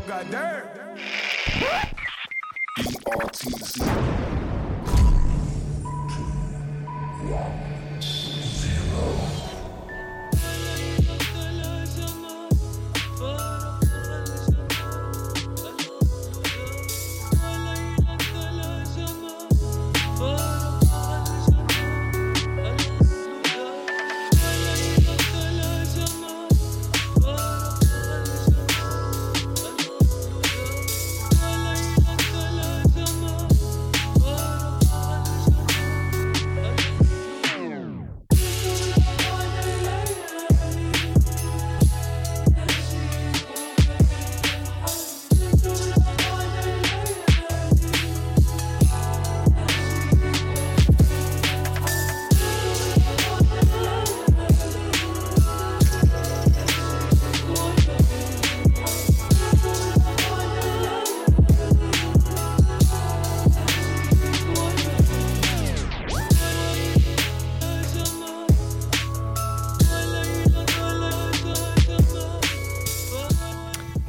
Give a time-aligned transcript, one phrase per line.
[0.00, 0.73] Hello.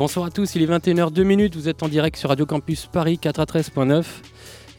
[0.06, 4.04] Bonsoir à tous, il est 21h02 vous êtes en direct sur Radio Campus Paris 93.9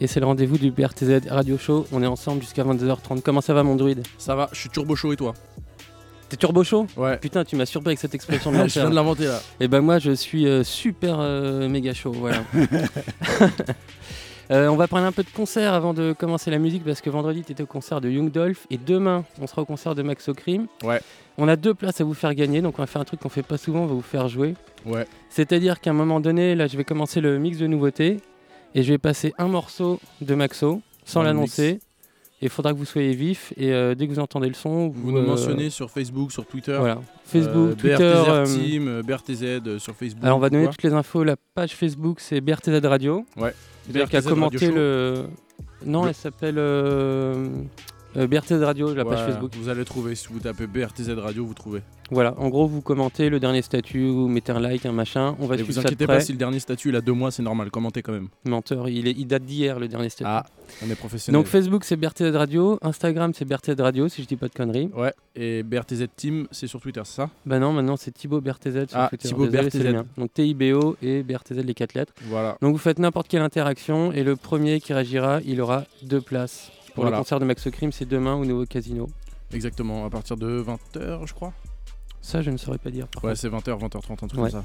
[0.01, 1.85] et c'est le rendez-vous du BRTZ Radio Show.
[1.91, 3.23] On est ensemble jusqu'à 22h30.
[3.23, 4.07] Comment ça va mon druide?
[4.19, 5.35] Ça va, je suis turbo chaud et toi?
[6.29, 6.87] T'es turbo chaud?
[6.97, 7.17] Ouais.
[7.19, 9.43] Putain, tu m'as surpris avec cette expression de je viens de l'inventer là.
[9.59, 12.45] Et ben moi je suis euh, super euh, méga chaud, voilà.
[14.51, 17.11] Euh, on va parler un peu de concert avant de commencer la musique parce que
[17.11, 20.03] vendredi tu étais au concert de Young Dolph et demain on sera au concert de
[20.03, 20.67] Max O'Crim.
[20.85, 21.01] Ouais.
[21.37, 23.29] On a deux places à vous faire gagner donc on va faire un truc qu'on
[23.29, 24.55] fait pas souvent, on va vous faire jouer.
[24.85, 25.07] Ouais.
[25.31, 28.21] C'est-à-dire qu'à un moment donné, là je vais commencer le mix de nouveautés
[28.75, 31.81] et je vais passer un morceau de Maxo sans l'annoncer.
[32.43, 34.89] Et il faudra que vous soyez vif et euh, dès que vous entendez le son,
[34.89, 36.77] Vous nous euh, mentionnez sur Facebook, sur Twitter.
[36.79, 37.01] Voilà.
[37.25, 38.13] Facebook, euh, Twitter.
[38.27, 40.23] BRTZ Team, BRTZ sur Facebook.
[40.23, 41.25] alors on va donner toutes les infos.
[41.25, 43.25] La page Facebook c'est BRTZ Radio.
[43.39, 43.55] Ouais.
[43.85, 45.25] C'est-à-dire qu'à BRTZ Radio commenter le.
[45.85, 46.59] Non, Le- elle s'appelle
[48.17, 49.53] euh, BRTZ Radio, la page Facebook.
[49.57, 51.83] Vous allez trouver, si vous tapez BRTZ Radio, vous trouvez.
[52.13, 55.35] Voilà, en gros, vous commentez le dernier statut, vous mettez un like, un machin.
[55.41, 56.19] On va Et suivre vous ça de inquiétez près.
[56.19, 58.29] pas si le dernier statut il a deux mois, c'est normal, commentez quand même.
[58.45, 60.31] Menteur, il, est- il date d'hier le dernier statut.
[60.33, 60.47] Ah,
[60.87, 61.37] on est professionnel.
[61.41, 64.89] Donc Facebook c'est BRTZ Radio, Instagram c'est BRTZ Radio si je dis pas de conneries.
[64.97, 67.31] Ouais, et BRTZ Team, c'est sur Twitter, c'est ça?
[67.45, 69.27] Bah non, maintenant c'est Thibaut BRTZ sur Ah, Twitter.
[69.29, 69.83] Thibaut Désolé, BRTZ.
[69.83, 70.05] le.
[70.17, 72.13] Donc TIBO et BRTZ les quatre lettres.
[72.29, 72.57] Voilà.
[72.63, 76.71] Donc vous faites n'importe quelle interaction et le premier qui réagira, il aura deux places.
[76.97, 77.19] Pour Voilà.
[77.19, 79.07] le concert de Max Crime, c'est demain au nouveau casino.
[79.53, 81.53] Exactement, à partir de 20h, je crois.
[82.23, 83.07] Ça, je ne saurais pas dire.
[83.23, 84.51] Ouais, c'est 20h, 20h30, un truc Ouais.
[84.51, 84.65] comme ça.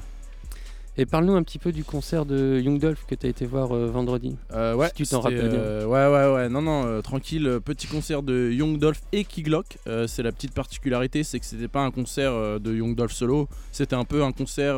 [0.96, 3.72] Et parle-nous un petit peu du concert de Young Dolph que tu as été voir
[3.76, 4.36] euh, vendredi.
[4.52, 5.58] Euh, ouais, Si tu t'en rappelles bien.
[5.58, 6.48] euh, ouais, ouais, ouais.
[6.48, 7.60] Non, non, tranquille.
[7.64, 9.76] Petit concert de Young Dolph et Kiglock.
[10.06, 13.46] C'est la petite particularité, c'est que c'était pas un concert de Young Dolph solo.
[13.72, 14.74] C'était un peu un concert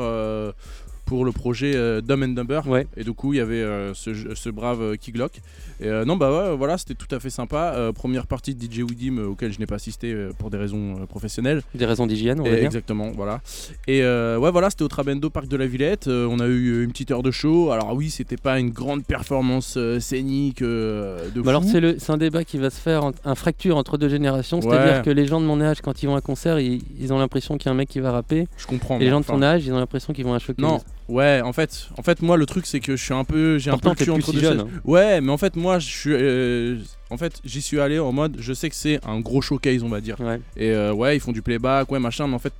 [1.04, 2.60] pour le projet euh, Dumb and Dumber.
[2.66, 2.86] Ouais.
[2.96, 5.32] Et du coup, il y avait euh, ce, ce brave euh, Kiglock.
[5.80, 7.90] Et euh, non, bah ouais, voilà, c'était tout à fait sympa.
[7.94, 11.62] Première partie de DJ Widim auquel je n'ai pas assisté pour des raisons professionnelles.
[11.74, 12.64] Des raisons d'hygiène, on Et va dire.
[12.66, 13.40] exactement, voilà.
[13.86, 16.06] Et ouais, voilà, c'était au Trabendo Parc de la Villette.
[16.08, 17.70] On a eu une petite heure de show.
[17.70, 21.70] Alors oui, c'était pas une grande performance scénique de Bah alors fou.
[21.98, 25.02] c'est un débat qui va se faire, en- un fracture entre deux générations, c'est-à-dire Ouais.
[25.04, 27.18] que les gens de mon âge, quand ils vont à un concert, ils, ils ont
[27.18, 28.98] l'impression qu'il y a un mec qui va rapper, Je comprends.
[28.98, 30.62] et les gens de ton âge, ils ont l'impression qu'ils vont à un showcase.
[30.64, 33.58] Non, ouais, en fait, en fait, moi, le truc, c'est que je suis un peu,
[33.58, 34.60] j'ai un peu le cul entre si deux jeune.
[34.60, 34.68] hein.
[34.84, 36.76] Ouais, mais en fait, moi, je suis, euh,
[37.10, 39.88] en fait, j'y suis allé en mode, je sais que c'est un gros showcase, on
[39.88, 40.18] va dire.
[40.20, 40.40] Ouais.
[40.56, 42.52] Et euh, ouais, ils font du playback, ouais, machin, mais en fait,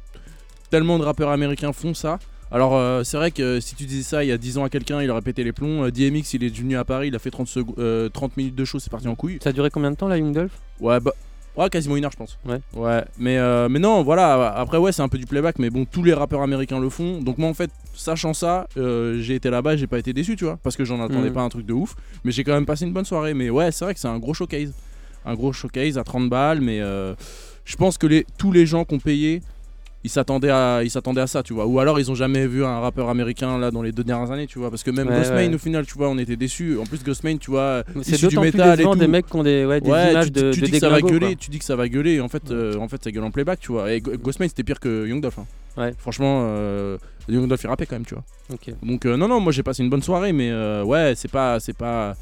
[0.71, 2.19] tellement de rappeurs américains font ça.
[2.51, 4.69] Alors, euh, c'est vrai que si tu disais ça il y a 10 ans à
[4.69, 5.91] quelqu'un, il aurait pété les plombs.
[5.91, 8.65] DMX, il est venu à Paris, il a fait 30, secou- euh, 30 minutes de
[8.65, 9.39] show, c'est parti en couille.
[9.43, 10.53] Ça a duré combien de temps, la Young Dolph?
[10.81, 11.13] Ouais, bah.
[11.57, 12.37] Ouais, quasiment une heure, je pense.
[12.45, 12.59] Ouais.
[12.75, 14.53] Ouais, mais, euh, mais non, voilà.
[14.57, 17.21] Après, ouais, c'est un peu du playback, mais bon, tous les rappeurs américains le font.
[17.21, 20.45] Donc, moi, en fait, sachant ça, euh, j'ai été là-bas, j'ai pas été déçu, tu
[20.45, 21.33] vois, parce que j'en attendais Mhm.
[21.35, 21.95] pas un truc de ouf.
[22.25, 23.35] Mais j'ai quand même passé une bonne soirée.
[23.35, 24.73] Mais ouais, c'est vrai que c'est un gros showcase.
[25.25, 27.15] Un gros showcase à 30 balles, mais euh,
[27.65, 29.41] je pense que les, tous les gens qui ont payé.
[30.05, 31.65] Ils s'attendaient à, ils s'attendaient à ça, tu vois.
[31.67, 34.47] Ou alors ils ont jamais vu un rappeur américain là dans les deux dernières années,
[34.47, 34.69] tu vois.
[34.71, 36.77] Parce que même Ouais, au final, tu vois, on était déçus.
[36.79, 38.95] En plus, Ghostmane, tu vois, C'est du d'autant plus métal et tout.
[38.97, 40.89] des mecs qui ont des, ouais, des images tu, de, tu de dis que ça
[40.91, 41.35] va gueuler, quoi.
[41.37, 43.61] tu dis que ça va gueuler, en fait, euh, en fait, ça gueule en playback,
[43.61, 43.91] tu vois.
[43.93, 45.39] Et Ghostman, c'était pire que Young Dolph.
[45.39, 45.47] hein.
[45.77, 45.93] Ouais.
[45.99, 46.99] Franchement, euh,
[47.29, 48.23] Young Dolph il rappait quand même, tu vois.
[48.83, 51.59] Donc euh, non, non, moi j'ai passé une bonne soirée, mais euh, ouais, c'est pas,
[51.61, 52.15] c'est pas,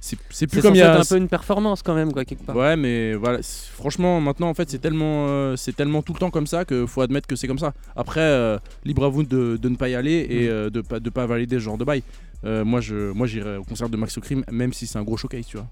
[0.00, 0.98] c'est plus comme il y a.
[0.98, 2.56] un peu une performance quand même, quoi, quelque part.
[2.56, 3.40] Ouais, mais voilà,
[3.74, 6.86] franchement, maintenant en fait, c'est tellement, euh, c'est tellement tout le temps comme ça que
[6.86, 7.72] faut admettre que c'est comme ça.
[7.96, 10.50] Après, euh, libre à vous de, de ne pas y aller et Mm.
[10.50, 12.02] euh, de pas, de pas valider ce genre de bail.
[12.44, 15.46] Moi, je, moi, j'irai au concert de Max Crime, même si c'est un gros showcase,
[15.46, 15.66] tu vois.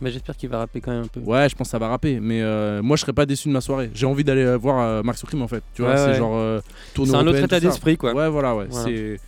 [0.00, 1.20] Mais j'espère qu'il va rapper quand même un peu.
[1.20, 3.52] Ouais, je pense que ça va rapper, mais euh, moi je serais pas déçu de
[3.52, 3.90] ma soirée.
[3.94, 5.62] J'ai envie d'aller voir euh, Max Crime en fait.
[5.72, 6.14] Tu vois, Ouais, c'est ouais.
[6.14, 6.60] genre euh,
[6.96, 8.12] C'est un autre état d'esprit quoi.
[8.12, 8.66] Ouais, voilà, ouais.
[8.68, 8.86] Voilà.
[8.88, 9.18] C'est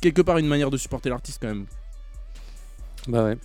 [0.00, 1.64] quelque part une manière de supporter l'artiste quand même.
[3.08, 3.36] Bah ouais.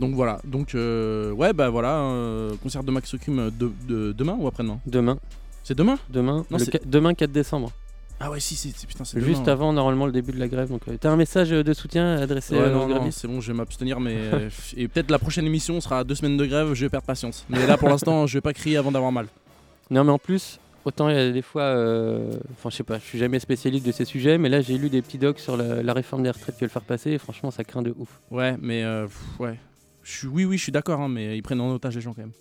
[0.00, 4.36] Donc voilà, donc euh, ouais, bah voilà, euh, concert de Max Crime de, de- demain
[4.40, 5.18] ou après-demain Demain.
[5.62, 7.70] C'est demain Demain, Non, le c'est- demain 4 décembre.
[8.18, 9.52] Ah ouais, si, si, si, putain, c'est Juste demain.
[9.52, 10.68] avant normalement le début de la grève.
[10.68, 13.28] Donc euh, t'as un message de soutien adressé Ouais, euh, non, aux non, grévistes c'est
[13.28, 16.36] bon, je vais m'abstenir, mais euh, et peut-être la prochaine émission sera à deux semaines
[16.38, 17.44] de grève, je vais perdre patience.
[17.50, 19.26] Mais là, pour l'instant, je vais pas crier avant d'avoir mal.
[19.90, 22.98] Non mais en plus, autant il y a des fois, euh, enfin je sais pas,
[22.98, 25.56] je suis jamais spécialiste de ces sujets, mais là j'ai lu des petits docs sur
[25.56, 28.08] la, la réforme des retraites qu'ils veulent faire passer et franchement ça craint de ouf.
[28.30, 29.58] Ouais, mais euh, pff, ouais,
[30.10, 32.12] je suis, oui, oui, je suis d'accord, hein, mais ils prennent en otage les gens
[32.14, 32.32] quand même.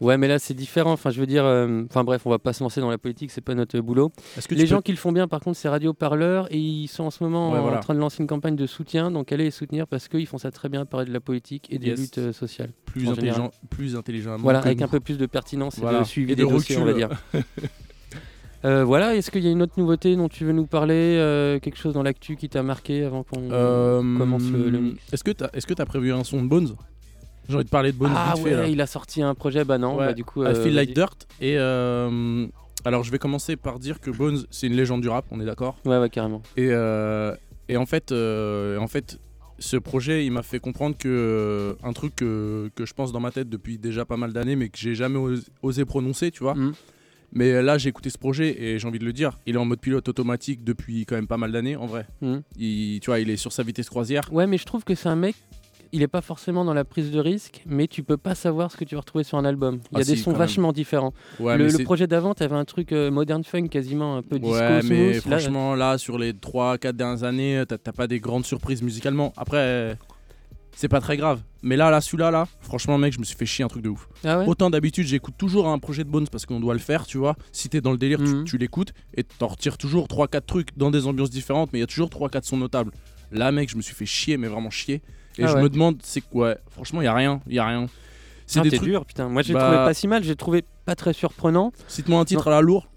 [0.00, 2.54] Ouais mais là c'est différent, enfin je veux dire, euh, enfin bref on va pas
[2.54, 4.10] se lancer dans la politique, c'est pas notre boulot.
[4.48, 6.88] Que Les gens peux- qui le font bien par contre c'est Radio Parleur et ils
[6.88, 7.80] sont en ce moment Ouais, en voilà.
[7.80, 10.50] train de lancer une campagne de soutien, donc allez les soutenir parce qu'ils font ça
[10.50, 12.00] très bien, parler de la politique et des Yes.
[12.00, 12.70] luttes euh, sociales.
[12.86, 14.38] plus en intelligent, plus intelligent.
[14.38, 14.84] Voilà, avec nous.
[14.86, 15.98] un peu plus de pertinence et Voilà.
[15.98, 17.10] de suivi Et de des dossiers, on va dire.
[18.64, 21.58] Euh, voilà, est-ce qu'il y a une autre nouveauté dont tu veux nous parler euh,
[21.58, 25.02] Quelque chose dans l'actu qui t'a marqué avant qu'on Euh, commence le, le mix?
[25.12, 26.74] Est-ce que t'as prévu un son de Bones?
[27.48, 28.68] J'ai envie de parler de Bones Ah vite ouais, fait là.
[28.68, 30.44] il a sorti un projet, bah non, Ouais, bah du coup...
[30.44, 30.94] I Feel Like.
[30.94, 31.26] Dirt.
[31.40, 35.40] Et alors, je vais commencer par dire que Bones, c'est une légende du rap, on
[35.40, 35.76] est d'accord?
[35.84, 36.42] Ouais, ouais, carrément.
[36.56, 36.68] Et,
[37.68, 39.18] et en fait, en fait,
[39.58, 43.30] ce projet, il m'a fait comprendre que un truc que, que je pense dans ma
[43.30, 46.54] tête depuis déjà pas mal d'années, mais que j'ai jamais osé, osé prononcer, tu vois?
[46.54, 46.72] Mhm.
[47.32, 49.64] Mais là, j'ai écouté ce projet et j'ai envie de le dire, il est en
[49.64, 52.06] mode pilote automatique depuis quand même pas mal d'années, en vrai.
[52.56, 54.22] Il, tu vois, il est sur sa vitesse croisière.
[54.32, 55.36] Ouais, mais je trouve que c'est un mec,
[55.92, 58.76] il est pas forcément dans la prise de risque, mais tu peux pas savoir ce
[58.76, 59.80] que tu vas retrouver sur un album.
[59.92, 60.38] Il y Ah a des si, sons même.
[60.38, 61.12] vachement différents.
[61.40, 64.82] Ouais, le, projet d'avant, t'avais un truc euh, modern funk quasiment un peu disco Ouais,
[64.84, 65.26] mais smooth.
[65.30, 69.32] Là, franchement, là, sur les 3-4 dernières années, t'as pas des grandes surprises musicalement.
[69.36, 69.94] Après, euh,
[70.80, 71.40] c'est pas très grave.
[71.62, 73.90] Mais là, là, celui-là, là, franchement, mec, je me suis fait chier un truc de
[73.90, 74.08] ouf.
[74.24, 77.06] ah ouais Autant d'habitude, j'écoute toujours un projet de Bones parce qu'on doit le faire,
[77.06, 77.36] tu vois.
[77.52, 78.44] Si t'es dans le délire, tu- Mhm.
[78.44, 81.84] tu, l'écoutes et t'en retires toujours 3-4 trucs dans des ambiances différentes, mais il y
[81.84, 82.92] a toujours 3-4 sons notables.
[83.30, 85.02] Là, mec, je me suis fait chier, mais vraiment chier.
[85.36, 85.62] Et Ah je ouais.
[85.62, 86.54] me demande, c'est quoi?
[86.70, 87.86] Franchement, il y a rien, il y a rien.
[88.46, 88.88] C'est Non, des trucs.
[88.88, 89.28] dur, putain.
[89.28, 91.72] Moi, j'ai Bah- trouvé pas si mal, j'ai trouvé pas très surprenant.
[91.88, 92.88] Cite-moi un titre à la lourd.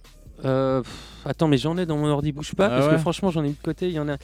[0.45, 0.91] Euh, pff,
[1.25, 3.50] attends, mais j'en ai dans mon ordi, bouge pas, Ah parce que franchement, j'en ai
[3.50, 3.88] eu de côté.
[3.88, 4.18] Il y en a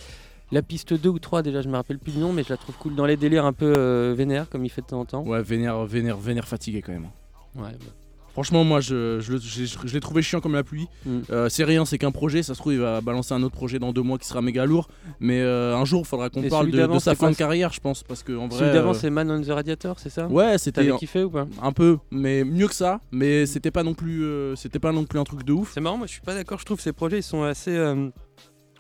[0.52, 2.58] la piste 2 ou 3, déjà, je me rappelle plus du nom, mais je la
[2.58, 5.06] trouve cool dans les délires un peu euh, vénère, comme il fait de temps en
[5.06, 5.24] temps.
[5.24, 7.08] Ouais, vénère, vénère, vénère fatigué quand même.
[7.56, 7.86] Ouais, bah.
[8.34, 10.88] Franchement, moi, je, je, le- je- je l'ai trouvé chiant comme la pluie.
[11.06, 11.18] Mm.
[11.32, 12.42] Euh, c'est rien, c'est qu'un projet.
[12.42, 14.66] Ça se trouve, il va balancer un autre projet dans deux mois qui sera méga
[14.66, 14.88] lourd.
[15.20, 18.04] Mais euh, un jour, il faudra qu'on parle de, sa fin de carrière, je pense.
[18.04, 18.60] Parce que en vrai.
[18.60, 20.28] Celui d'avant, euh, c'est Man on the Radiator, c'est ça?
[20.28, 21.48] Ouais, c'était T'avais kiffé ou pas?
[21.62, 23.02] un peu, mais mieux que ça.
[23.12, 24.24] Mais c'était pas non plus,
[24.56, 25.72] c'était pas non plus un truc de ouf.
[25.74, 27.78] C'est marrant, moi je suis pas d'accord, je trouve que ces projets ils sont assez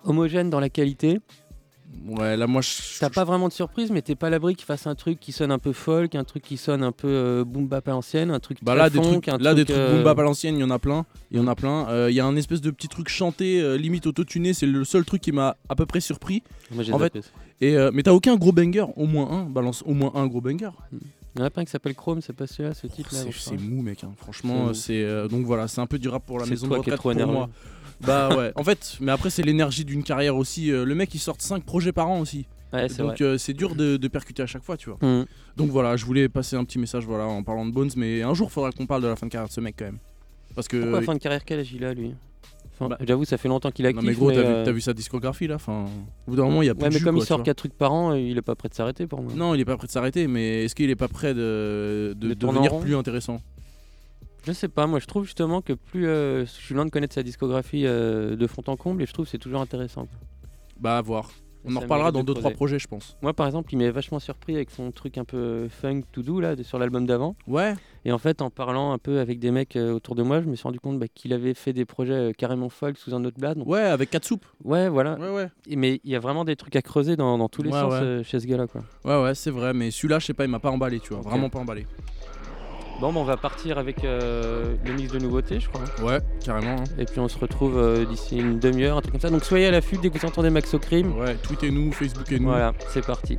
[0.05, 1.19] homogènes dans la qualité.
[2.07, 2.69] Ouais, là, moi, je.
[2.99, 5.31] T'as pas vraiment de surprise, mais t'es pas à l'abri qu'ils fassent un truc qui
[5.31, 8.29] sonne un peu folk, un truc qui sonne un peu euh, boom bap à l'ancienne,
[8.31, 10.19] un truc Bah là, des funk, trucs, un là, des truc, trucs euh, boom bap
[10.19, 11.05] à l'ancienne, il y en a plein.
[11.31, 11.87] Il y en a plein.
[11.89, 14.53] Euh, Il y a un espèce de petit truc chanté, euh, limite autotuné.
[14.53, 16.43] C'est le seul truc qui m'a à peu près surpris.
[16.71, 16.99] Moi, en.
[17.61, 19.43] Et euh, mais t'as aucun gros banger, au moins un.
[19.45, 20.69] Balance au moins un gros banger.
[21.35, 23.21] Il y en a pas un qui s'appelle Chrome, c'est pas celui-là, ce titre là.
[23.31, 24.03] C'est mou, mec.
[24.03, 24.11] hein.
[24.17, 26.95] Franchement, C'est euh, donc voilà, c'est un peu du rap pour la maison de retraite
[26.95, 27.49] trop pour moi.
[28.01, 28.51] Bah ouais.
[28.55, 30.71] En fait, mais après c'est l'énergie d'une carrière aussi.
[30.71, 32.45] Euh, le mec il sort 5 projets par an aussi.
[32.71, 32.87] Ouais.
[32.87, 34.99] Donc euh, c'est dur de, de percuter à chaque fois, tu vois.
[35.01, 35.25] Hum.
[35.57, 38.33] Donc voilà, je voulais passer un petit message voilà en parlant de Bones, mais un
[38.33, 39.99] jour faudra qu'on parle de la fin de carrière de ce mec quand même.
[40.55, 42.13] Parce que Pourquoi fin de carrière quel âge il a lui?
[42.75, 44.71] Enfin, Bah, J'avoue, ça fait longtemps qu'il a non mais gros, t'as euh, vu, t'as
[44.71, 45.55] vu sa discographie là.
[45.55, 45.85] Enfin,
[46.27, 47.27] au bout d'un moment il y a plus Ouais, de mais jus, comme quoi, il
[47.27, 47.45] sort vois.
[47.45, 49.33] 4 trucs par an, il est pas prêt de s'arrêter pour moi.
[49.35, 52.79] Non, il est pas prêt de s'arrêter, mais est-ce qu'il est pas prêt de, devenir
[52.79, 53.41] plus intéressant?
[54.45, 57.13] Je sais pas, moi je trouve justement que plus euh, je suis loin de connaître
[57.13, 60.01] sa discographie euh, de fond en comble et je trouve que c'est toujours intéressant.
[60.05, 60.19] quoi.
[60.79, 61.29] Bah à voir.
[61.65, 62.55] On Ça en reparlera mérite dans de 2-3 creuser.
[62.55, 63.17] projets, je pense.
[63.21, 66.39] Moi par exemple, il m'avait vachement surpris avec son truc un peu funk tout doux
[66.39, 67.35] là de- sur l'album d'avant.
[67.47, 67.73] Ouais.
[68.05, 70.47] Et en fait, en parlant un peu avec des mecs euh, autour de moi, je
[70.47, 73.25] me suis rendu compte bah, qu'il avait fait des projets euh, carrément folk sous un
[73.25, 73.57] autre blad.
[73.57, 74.45] Donc, Ouais, avec 4 soupes.
[74.63, 75.15] ouais, voilà.
[75.19, 75.47] Ouais, ouais.
[75.67, 77.79] Et- Mais il y a vraiment des trucs à creuser dans, dans tous les Ouais,
[77.81, 77.99] sens ouais.
[77.99, 78.65] euh, chez ce gars-là.
[78.67, 78.81] Quoi.
[79.03, 81.19] Ouais, ouais, c'est vrai, mais celui-là, je sais pas, il m'a pas emballé, tu vois.
[81.19, 81.25] Ok.
[81.27, 81.85] Vraiment pas emballé.
[82.99, 85.83] Bon, bah, on va partir avec euh, le mix de nouveautés, je crois.
[86.05, 86.75] Ouais, carrément.
[86.81, 86.83] hein.
[86.97, 89.29] Et puis on se retrouve euh, d'ici une demi-heure, un truc comme ça.
[89.29, 91.17] Donc soyez à l'affût dès que vous entendez Max au crime.
[91.17, 92.47] Ouais, tweetez-nous, Facebookez-nous.
[92.49, 93.37] Voilà, c'est parti.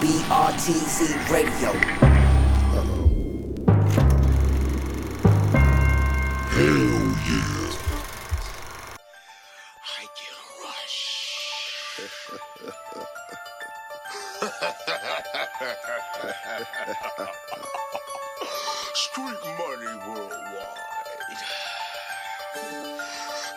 [0.00, 1.70] BRTC Radio.
[6.58, 7.05] I
[18.94, 21.42] Street money worldwide.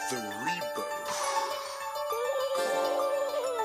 [0.10, 1.20] The rebirth.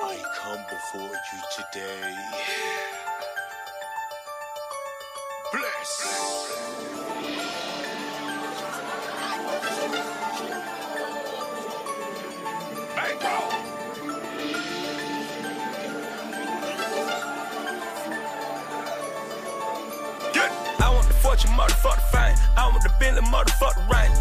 [0.04, 2.14] I come before you today.
[5.52, 6.63] Bless.
[21.54, 22.36] Motherfucker fame.
[22.56, 24.13] I want the Bentley, motherfucker rain.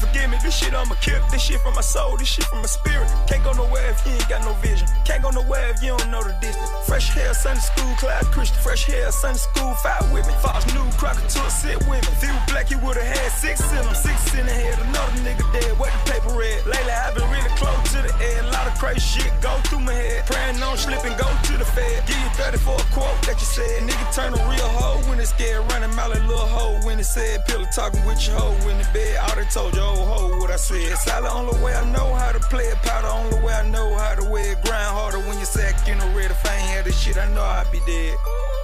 [0.00, 0.38] Forgive me.
[0.42, 1.20] This shit I'ma kill.
[1.30, 2.16] This shit from my soul.
[2.16, 3.08] This shit from my spirit.
[3.28, 4.88] Can't go nowhere if you ain't got no vision.
[5.04, 6.70] Can't go nowhere if you don't know the distance.
[6.86, 8.58] Fresh hair, Sunday school, class Christian.
[8.62, 10.34] Fresh hair, Sunday school, fight with me.
[10.40, 12.12] Fox new cracker to a sit with me.
[12.16, 13.94] If was black, he would've had six in him.
[13.94, 14.78] Six in the head.
[14.88, 15.78] Another nigga dead.
[15.78, 16.64] What the paper read?
[16.66, 18.44] Lately, I've been really close to the edge.
[18.44, 20.26] A lot of crazy shit go through my head.
[20.26, 22.06] Praying on slipping, go to the fed.
[22.06, 23.82] Give you 30 for a quote that you said.
[23.84, 25.64] Nigga turn a real hoe when it's scared.
[25.70, 27.44] Running like little hoe when it said.
[27.46, 29.16] Pillow talking with your hoe in the bed.
[29.22, 30.96] All they told you, old what I said.
[30.98, 32.76] Silent, only way I know how to play it.
[32.82, 34.62] Powder, only way I know how to wear it.
[34.64, 36.30] Grind harder when you sack in the red.
[36.30, 38.16] If I ain't had this shit, I know I'd be dead.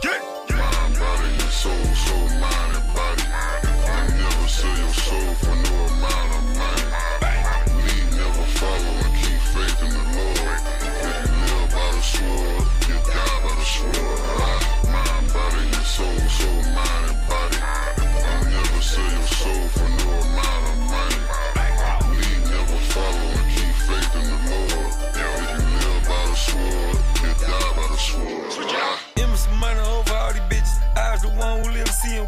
[0.03, 0.23] Get.
[0.51, 3.25] Mind, body, and soul, soul, mind, and body.
[3.27, 6.87] I never sell your soul for no amount of money.
[7.85, 10.61] Lead, never follow, and keep faith in the Lord.
[10.81, 14.61] If you live by the sword, you die by the sword.
[14.95, 17.59] Mind, body, and soul, soul, mind, and body.
[17.61, 19.96] I never sell your soul for no
[29.61, 30.79] money over all these bitches.
[30.97, 32.26] I was the one who live seeing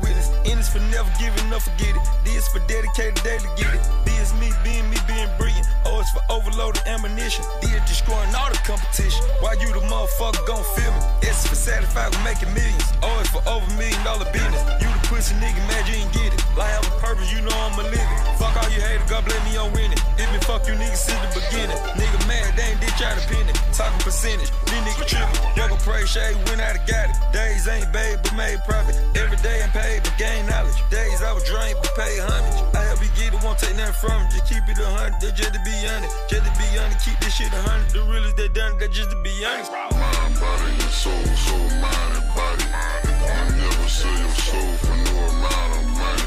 [0.68, 2.02] this for never giving up, forget it.
[2.24, 3.82] This for dedicated daily, get it.
[4.04, 5.66] This me being me being brilliant.
[5.86, 7.44] Oh, it's for overloaded ammunition.
[7.60, 9.24] This destroying all the competition.
[9.40, 11.00] Why you the motherfucker gon' feel me?
[11.22, 12.84] It's for satisfied with making millions.
[13.02, 14.60] Oh, it's for over million dollar business.
[14.82, 16.40] You the pussy nigga, mad you ain't get it.
[16.56, 18.20] Life have a purpose, you know I'ma live it.
[18.36, 19.98] Fuck all you haters, God blame me on winning.
[20.20, 21.78] It been fuck you niggas since the beginning.
[21.96, 23.54] Nigga mad, they ain't ditch out a penny.
[23.72, 25.40] Talking percentage, these niggas tripping.
[25.56, 27.16] Young pray shade, went out and got it.
[27.32, 28.98] Days ain't babe, but made profit.
[29.16, 30.90] Every day I'm paid, but gain knowledge.
[30.90, 32.74] Days I was drained, but paid homage.
[32.74, 34.30] I help you get it, won't take nothing from it.
[34.30, 36.14] Just keep it a hundred, that's just to be honest.
[36.28, 37.90] Just to be honest, keep this shit a hundred.
[37.90, 39.72] The realest they done it, that's just to be honest.
[39.72, 42.66] Mind, body, and soul, soul, mind, and body.
[42.68, 46.26] I never sell your soul for no amount of money.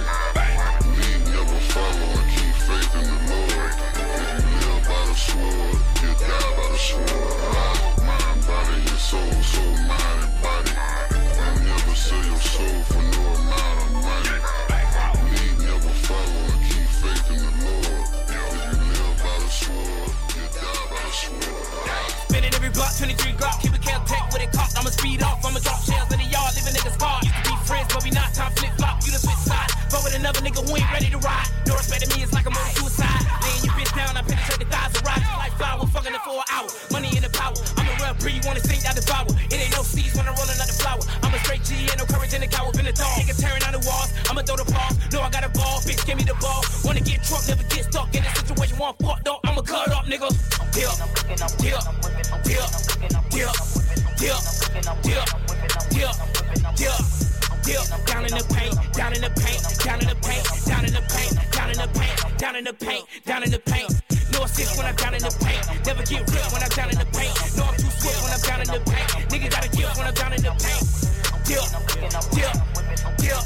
[0.95, 3.71] Lead, never follow, and keep faith in the Lord.
[3.99, 7.35] If you live by the sword, you die by the sword.
[8.05, 11.00] Mind, body, and soul, soul, mind, and body.
[12.01, 14.33] Sell your soul for no amount of money.
[15.29, 18.09] Lead, never follow, and keep faith in the Lord.
[18.25, 21.61] If you live by the sword, you die by the sword.
[22.25, 24.73] Spinning every block, 23 Glock, keep it Caltech with it cocked.
[24.81, 27.21] I'ma speed off, I'ma drop shells in the yard, leaving niggas hard.
[27.21, 28.97] Used to be friends, but we not time flip flop.
[29.05, 31.45] You done switch sides, but with another nigga who ain't ready to ride.
[31.69, 33.21] No respect to me, it's like I'm on suicide.
[33.45, 35.21] Laying your bitch down, I penetrate the thighs of ride.
[35.37, 36.69] Like flower, fucking it for an hour.
[36.89, 37.10] Money
[42.31, 43.19] savage a coward been a dog.
[43.19, 44.91] Nigga tearing down the walls, I'ma throw the ball.
[45.11, 46.63] No, I got a ball, bitch, give me the ball.
[46.83, 49.39] Wanna get drunk, never get stuck in a situation where I'm fucked up.
[49.43, 50.29] I'ma cut up, nigga.
[50.71, 50.87] Dip,
[51.27, 51.83] dip, dip,
[52.47, 52.71] dip, dip,
[53.35, 54.31] dip,
[55.91, 56.15] dip,
[56.79, 57.01] dip.
[58.05, 61.03] Down in the paint, down in the paint, down in the paint, down in the
[61.11, 63.89] paint, down in the paint, down in the paint, down in the paint.
[64.31, 65.63] No assist when I'm down in the paint.
[65.85, 67.35] Never get ripped when I'm down in the paint.
[67.57, 69.07] No, I'm too swift when I'm down in the paint.
[69.29, 71.10] Nigga got a gift when I'm down in the paint.
[71.51, 72.55] Dip, dip, dip,
[73.17, 73.43] dip,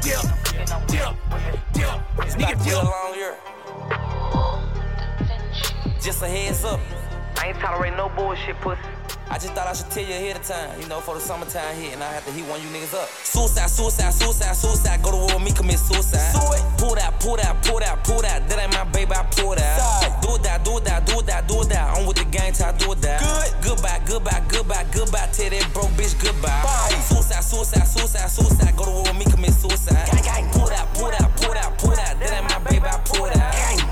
[0.00, 0.22] dip,
[0.86, 1.10] dip,
[1.72, 1.94] dip.
[2.38, 3.34] Nigga dip.
[6.00, 7.01] Just a heads up.
[7.38, 8.80] I ain't tolerating no bullshit, pussy.
[9.30, 11.74] I just thought I should tell you ahead of time, you know, for the summertime
[11.76, 13.08] hit, and I have to heat one of you niggas up.
[13.08, 15.02] Suicide, suicide, suicide, suicide.
[15.02, 16.36] Go to war with me, commit suicide.
[16.76, 18.44] Pull that, pull that, pull that, pull that.
[18.48, 20.20] That ain't my baby, I pull that.
[20.20, 21.96] Do it that, do it that, do it that, do it that.
[21.96, 23.24] I'm with the gang till I do it that.
[23.24, 23.72] Good.
[23.72, 25.28] Goodbye, goodbye, goodbye, goodbye.
[25.32, 26.62] Tell that broke bitch goodbye.
[27.08, 28.76] Suicide, suicide, suicide, suicide.
[28.76, 30.12] Go to war with me, commit suicide.
[30.52, 32.20] Pull that, pull that, pull that, pull that.
[32.20, 33.40] That ain't my baby, I pull that.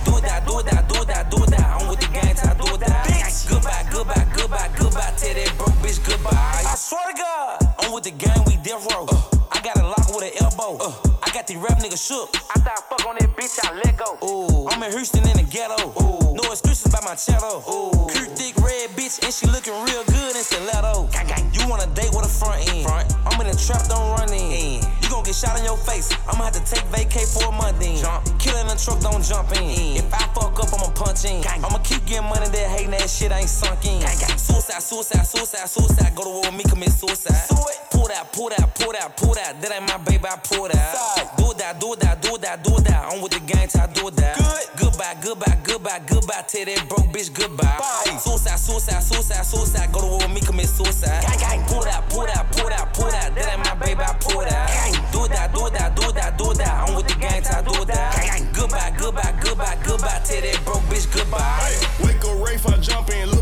[0.04, 1.80] Do it that, do it that, do it that, do it that.
[1.80, 3.09] I'm with the gang till I do it that.
[3.48, 5.12] Goodbye, goodbye, goodbye, goodbye.
[5.16, 6.30] Tell that broke bitch goodbye.
[6.32, 9.06] I swear to God, I'm with the gang, we death row.
[9.06, 9.38] Uh.
[9.52, 10.78] I got a lock with an elbow.
[10.82, 11.09] I
[11.40, 12.28] got the rap nigga shook.
[12.52, 14.18] I fuck on that bitch, I let go.
[14.20, 15.88] Ooh, I'm in Houston in the ghetto.
[15.96, 17.64] Ooh, no excuses by my cello.
[17.64, 21.08] Ooh, cute thick red bitch and she looking real good in stiletto.
[21.56, 22.84] You want a date with a front end?
[22.84, 23.08] Front.
[23.24, 24.84] I'm in the trap, don't run in.
[25.00, 26.12] You gon' get shot in your face.
[26.28, 27.96] I'ma have to take vacay for a month then.
[27.96, 28.20] Jump.
[28.36, 29.96] Killing the truck, don't jump in.
[29.96, 31.40] If I fuck up, I'ma punch in.
[31.40, 34.04] I'ma keep getting money that hating that shit ain't sunk in.
[34.36, 36.12] Suicide, suicide, suicide, suicide.
[36.12, 37.48] Go to war with me, commit suicide.
[37.48, 37.64] Pull
[38.00, 39.60] Pull that, pull that, pull that, pull that.
[39.60, 41.36] That ain't my baby, I pull that.
[41.36, 43.12] Do that, do that, do that, do that.
[43.12, 44.40] I'm with the gang I do that.
[44.80, 46.40] Goodbye, goodbye, goodbye, goodbye.
[46.48, 47.76] Tell that broke bitch goodbye.
[48.16, 49.92] Suicide, suicide, suicide, suicide.
[49.92, 51.20] Go to war with me, commit suicide.
[51.68, 53.34] Pull that, pull that, pull that, pull that.
[53.36, 54.72] That ain't my baby, I pull that.
[55.12, 56.88] Do that, do that, do that, do that.
[56.88, 58.16] I'm with the gang I do that.
[58.56, 60.20] Goodbye, goodbye, goodbye, goodbye.
[60.24, 61.68] Tell that broke bitch goodbye.
[62.00, 63.28] Wake up, Rafe, I jump in.
[63.28, 63.39] Look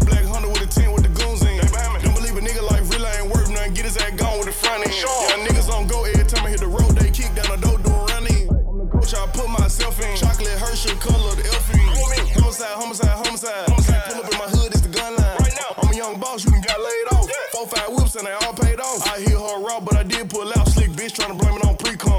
[3.88, 4.16] worth nothing.
[4.16, 4.94] Get his ass gone with the front end.
[4.94, 6.96] Yeah, niggas on go every time I hit the road.
[6.96, 8.48] They kick down the door, do a run in.
[8.48, 10.16] I'm the coach, I put myself in.
[10.16, 11.78] Chocolate Herschel color, the Elfie.
[12.38, 13.68] Homicide, homicide, homicide.
[13.68, 14.02] homicide.
[14.06, 15.36] Pull up in my hood, it's the gun line.
[15.40, 17.30] Right now, I'm a young boss, you done got laid off.
[17.52, 19.06] Four, five whips and they all paid off.
[19.06, 20.68] I hear her raw, but I did pull out.
[20.68, 21.76] Slick bitch trying to blame it on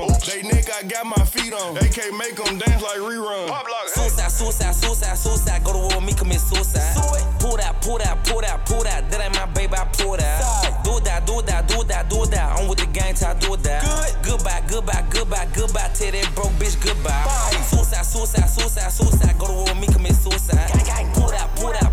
[0.08, 0.20] pre-com.
[0.26, 1.76] They neck, I got my feet on.
[1.76, 3.50] They can't make them dance like rerun.
[3.88, 5.64] Suicide, suicide, suicide, suicide.
[5.64, 6.96] Go to war with me, commit suicide.
[7.40, 9.10] Pull that, pull that, pull that, pull that.
[9.10, 10.84] That ain't my baby, I pull that.
[10.84, 12.60] Do that, do that, do that, do that.
[12.60, 13.84] I'm with the gang till I do that.
[14.24, 15.90] Goodbye, goodbye, goodbye, goodbye.
[15.94, 17.26] Tell that broke bitch goodbye.
[17.66, 19.38] Suicide, suicide, suicide, suicide.
[19.40, 20.70] Go to war with me, commit suicide.
[20.70, 21.89] Pull that, pull that, pull that,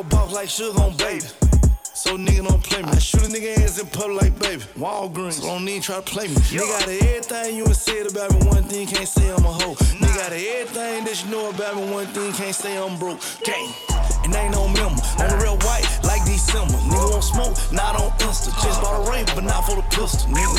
[0.00, 1.20] like sugar on baby.
[1.94, 2.88] So nigga don't play me.
[2.88, 4.62] I shoot a nigga ass in public like baby.
[4.78, 6.34] Walgreens, so don't even try to play me.
[6.34, 9.52] Nigga out of everything you done said about me, one thing can't say I'm a
[9.52, 9.74] hoe.
[10.00, 13.20] Nigga out of everything that you know about me, one thing can't say I'm broke.
[13.44, 13.68] Gang.
[14.24, 15.02] And ain't no member.
[15.20, 16.74] On the real white, like December.
[16.88, 18.50] Nigga won't smoke, not on Insta.
[18.64, 20.58] Just bought a ring, but not for the pistol, nigga.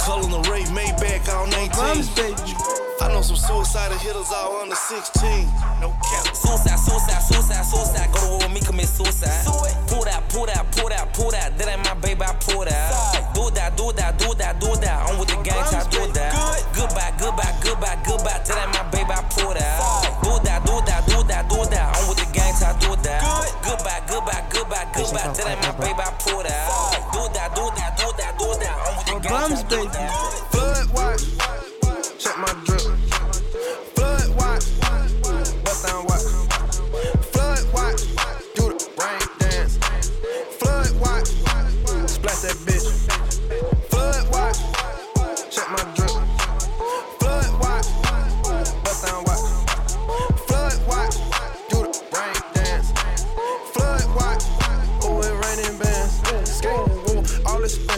[0.00, 2.81] Color the rate, Maybach all 19.
[3.02, 5.26] I know some suicidal hitters all under 16.
[5.82, 6.22] No cap.
[6.38, 8.08] Suicide, suicide, suicide, suicide.
[8.14, 9.42] Go to war with me, commit suicide.
[9.90, 11.58] Pull that, pull that, pull that, pull that.
[11.58, 13.34] That ain't my baby, I pull that.
[13.34, 15.10] Do that, do that, do that, do that.
[15.10, 16.30] I'm with the gang till I do that.
[16.78, 18.38] Goodbye, goodbye, goodbye, goodbye.
[18.38, 19.82] That ain't my baby, I pull that.
[20.22, 21.86] Do that, do that, do that, do that.
[21.98, 23.18] I'm with the gang till I do that.
[23.66, 25.26] Goodbye, goodbye, goodbye, goodbye.
[25.26, 26.70] That ain't my baby, I pull that.
[27.10, 28.74] Do that, do that, do that, do that.
[28.78, 30.51] I'm with the gang till I do that.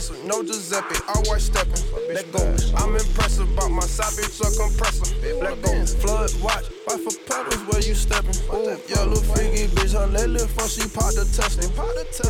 [0.04, 1.82] All expensive, no Giuseppe, all white stepping.
[2.12, 2.42] Let go.
[2.76, 5.14] I'm impressive about my side bitch a compressor.
[5.40, 5.86] Let go.
[6.00, 8.36] Flood watch, why for pedals where you stepping?
[8.52, 11.70] Ooh, yeah, little freaky bitch, her leg lift from she pot the testing.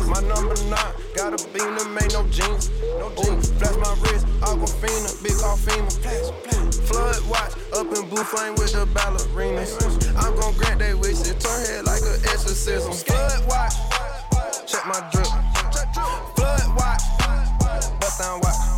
[0.07, 2.69] My number nine, got a beam that made no jeans.
[2.99, 3.51] No jeans.
[3.59, 5.91] Flash my wrist, Aquafina, big Alfina.
[6.87, 10.15] Flood watch, up in blue flame with the ballerinas.
[10.15, 12.93] I'm gon' grant they wishes, turn head like an exorcism.
[12.93, 13.73] Flood watch,
[14.67, 15.54] check my drip.
[18.17, 18.74] Down watch.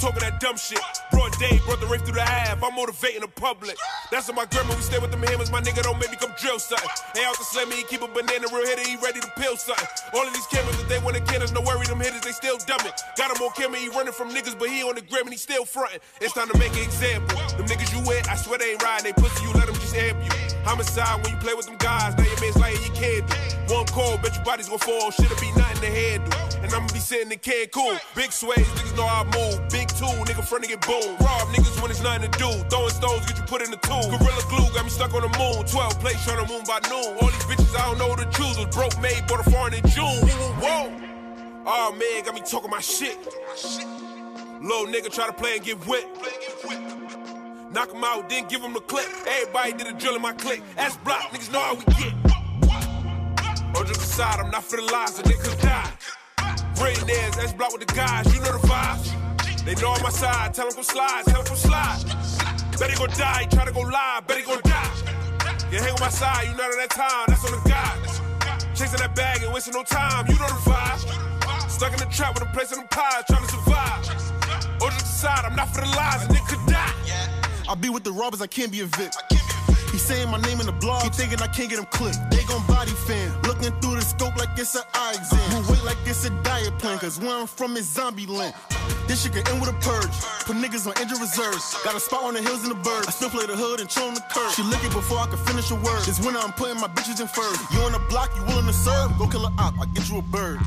[0.00, 0.80] Talking that dumb shit.
[1.12, 2.64] Broad day, brought the rape through the ab.
[2.64, 3.76] I'm motivating the public.
[4.10, 5.52] That's what my grandma, we stay with them hammers.
[5.52, 6.88] My nigga don't make me come drill something.
[7.14, 9.56] Hey, out the slam me, he keep a banana real hitter, he ready to peel
[9.56, 9.86] something.
[10.16, 12.56] All of these cameras, if they wanna can us, no worry, them hitters, they still
[12.64, 12.96] dumbing.
[13.16, 15.38] Got him on camera, he running from niggas, but he on the gram and he
[15.38, 16.00] still fronting.
[16.20, 17.36] It's time to make an example.
[17.60, 19.94] Them niggas you with, I swear they ain't riding, they pussy, you let them just
[19.94, 20.32] amp you.
[20.64, 23.39] Homicide when you play with them guys, now your man's lying, you can't do.
[23.90, 26.32] Call, bet your body's gonna fall, shit'll be nothing to handle.
[26.62, 27.98] And I'ma be sitting in Cancun.
[28.14, 29.58] Big sways, niggas know I move.
[29.70, 31.16] Big two, nigga front to get boom.
[31.18, 32.50] Rob niggas when it's nothing to do.
[32.70, 34.06] Throwing stones, get you put in the tomb.
[34.06, 35.66] Gorilla glue got me stuck on the moon.
[35.66, 37.18] 12 plates trying to moon by noon.
[37.18, 38.56] All these bitches, I don't know who to choose.
[38.58, 40.22] Was broke, made, bought a foreign in June.
[40.62, 40.86] Whoa.
[41.66, 43.18] Oh man, got me talking my shit.
[44.62, 46.06] Little nigga try to play and get wet.
[47.72, 49.08] Knock him out, then give him the clip.
[49.26, 50.62] Everybody did a drill in my clique.
[50.76, 52.29] Ass block, niggas know how we get.
[53.86, 55.92] Just aside, I'm not for the lies, a nigga die.
[56.82, 59.64] Rain theirs, ass block with the guys, you know the vibes.
[59.64, 62.04] They know on my side, tell them go slide, tell them go slide.
[62.78, 64.92] Bet he gon' die, try to go live, bet he gon' die.
[65.72, 68.20] You hang on my side, you know that time, that's on the guys.
[68.78, 71.70] Chasing that bag and wasting no time, you know the vibe.
[71.70, 74.04] Stuck in the trap with a place in them pies, trying to survive.
[74.80, 77.68] Just aside, I'm not for the lies, a nigga could die.
[77.68, 79.12] I be with the robbers, I can't be a Vic.
[79.90, 82.18] He saying my name in the blog, he thinking I can't get him clicked.
[82.30, 85.42] They gon' body fan, looking through the scope like it's an eye exam.
[85.50, 88.54] Move weight like it's a diet plan, cause where I'm from is zombie land.
[89.08, 90.14] This shit can end with a purge.
[90.46, 91.74] Put niggas on injured reserves.
[91.82, 93.08] Got a spot on the hills in the birds.
[93.08, 94.52] I still play the hood and chill on the curb.
[94.54, 96.06] She lick it before I can finish a word.
[96.06, 97.58] This winter I'm putting my bitches in furs.
[97.74, 99.18] You on the block, you willing to serve?
[99.18, 100.62] Go kill a op, I get you a bird.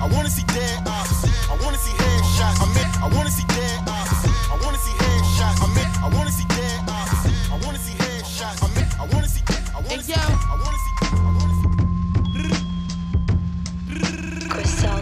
[0.00, 1.24] I wanna see dead ops.
[1.48, 2.60] I wanna see headshots.
[2.60, 4.28] I mean, I wanna see dead ops.
[4.52, 5.64] I wanna see headshots.
[5.64, 6.79] I mean, I wanna see dead.
[7.60, 8.62] I wanna see headshots.
[8.62, 9.42] I mean, I wanna see.
[9.74, 10.14] I wanna see.
[10.14, 11.00] I wanna see.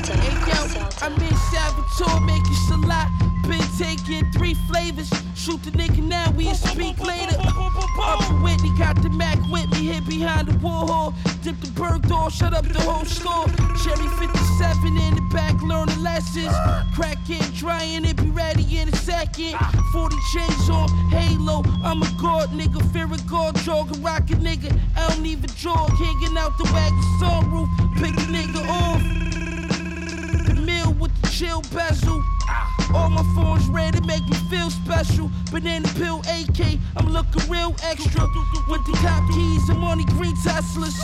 [0.09, 3.09] Hey yo, I'm in Salvatore making salat.
[3.49, 5.11] Been taking three flavors.
[5.49, 7.35] Shoot the nigga now, we speak later.
[7.41, 11.15] Up in Whitney, got the Mac with me, hid behind the Warhol.
[11.43, 13.47] Dip the bird door, shut up the whole store.
[13.83, 16.53] Cherry 57 in the back, learning lessons.
[16.95, 19.57] Crack it, drying it, be ready in a second.
[19.91, 21.63] 40 chains on, halo.
[21.83, 24.79] I'm a god nigga, fear a god, jog a rocket nigga.
[24.99, 27.69] I don't even jog, hanging out the wagon sunroof.
[27.95, 29.28] Pick a nigga off.
[30.99, 32.25] With the chill bezel.
[32.95, 35.31] All my phones ready to make me feel special.
[35.53, 38.27] Banana pill AK, I'm looking real extra.
[38.69, 40.97] With the cop keys and money green Teslas.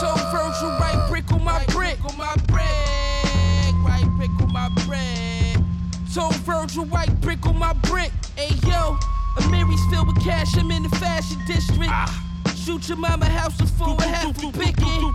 [0.00, 1.98] So Virgil, right brick on my brick.
[2.04, 3.74] On my brick.
[3.84, 5.62] Right brick on my brick.
[6.08, 8.10] So Virgil, white brick on my brick.
[8.36, 8.98] Hey yo,
[9.36, 11.90] Amiri's filled with cash, I'm in the fashion district.
[11.92, 12.20] Ah.
[12.56, 15.12] Shoot your mama house of full and half a picking.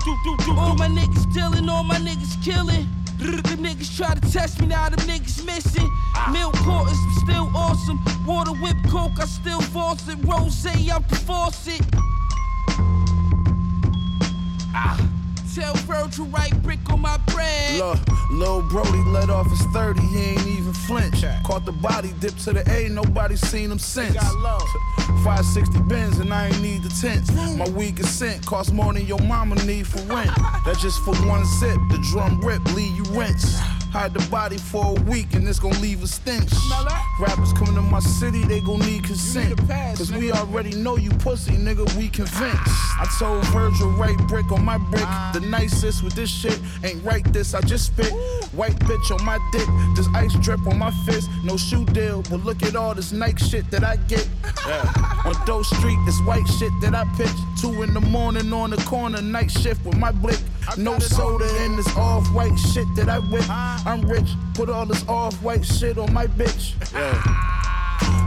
[0.58, 2.88] All my niggas dealing, all my niggas killing.
[3.20, 5.90] The niggas try to test me, now them niggas missing.
[6.32, 8.00] Milk quarters, still awesome.
[8.26, 10.18] Water whip coke, I still force it.
[10.24, 11.82] Rose out the faucet.
[14.74, 15.19] Ah.
[15.56, 17.80] Tell Virgil right brick on my bread.
[17.80, 18.00] Look,
[18.32, 21.24] Lil Brody let off his 30, he ain't even flinch.
[21.44, 24.16] Caught the body, dip to the A, nobody seen him since.
[24.16, 27.32] 560 bins and I ain't need the tents.
[27.58, 30.30] My weed is sent, cost more than your mama need for rent.
[30.66, 33.60] That's just for one sip, the drum rip, leave you rinse.
[33.92, 36.52] Hide the body for a week and it's gonna leave a stench.
[37.20, 39.58] Rappers coming to my city, they gon' need consent.
[39.98, 42.62] Cause we already know you pussy, nigga, we convinced.
[43.02, 45.02] I told Virgil, right brick on my brick.
[45.02, 45.39] Uh-huh.
[45.40, 48.12] The nicest with this shit ain't right this, I just spit.
[48.52, 51.30] White bitch on my dick, this ice drip on my fist.
[51.46, 54.28] No shoe deal, but look at all this Nike shit that I get.
[55.24, 57.32] On Doe Street, this white shit that I pitch.
[57.62, 60.40] Two in the morning on the corner, night shift with my blick.
[60.76, 63.50] No soda in this off white shit that I whip.
[63.50, 66.76] I'm rich, put all this off white shit on my bitch.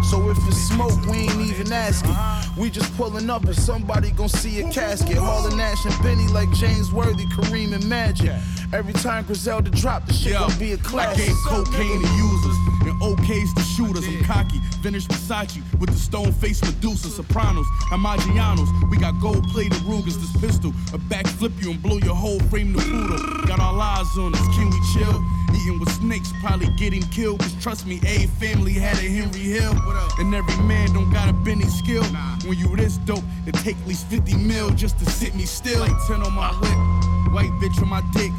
[0.04, 2.14] So if it's smoke, we ain't even asking.
[2.56, 5.16] We just pulling up and somebody gon' see a casket.
[5.16, 8.30] Hauling Nash and Benny like James Worthy, Kareem and Magic.
[8.72, 11.26] Every time Griselda drop, the shit gon' be a classic.
[11.26, 12.71] gave cocaine to users
[13.02, 14.06] OK's the shooters.
[14.06, 17.10] I'm cocky, vintage Versace with the stone face Medusa.
[17.10, 18.68] Sopranos, Amagianos.
[18.90, 20.16] We got gold plated Rugers.
[20.18, 23.46] This pistol, a backflip you and blow your whole frame to poodle.
[23.46, 24.56] Got our lives on us.
[24.56, 25.22] Can we chill?
[25.54, 27.40] Eating with snakes, probably getting killed.
[27.40, 29.74] Cause trust me, a family had a Henry Hill.
[30.18, 32.04] And every man don't got a Benny skill.
[32.46, 35.80] When you this dope, it take at least 50 mil just to sit me still.
[35.80, 37.24] Like 10 on my ah.
[37.26, 38.30] whip, white bitch on my dick.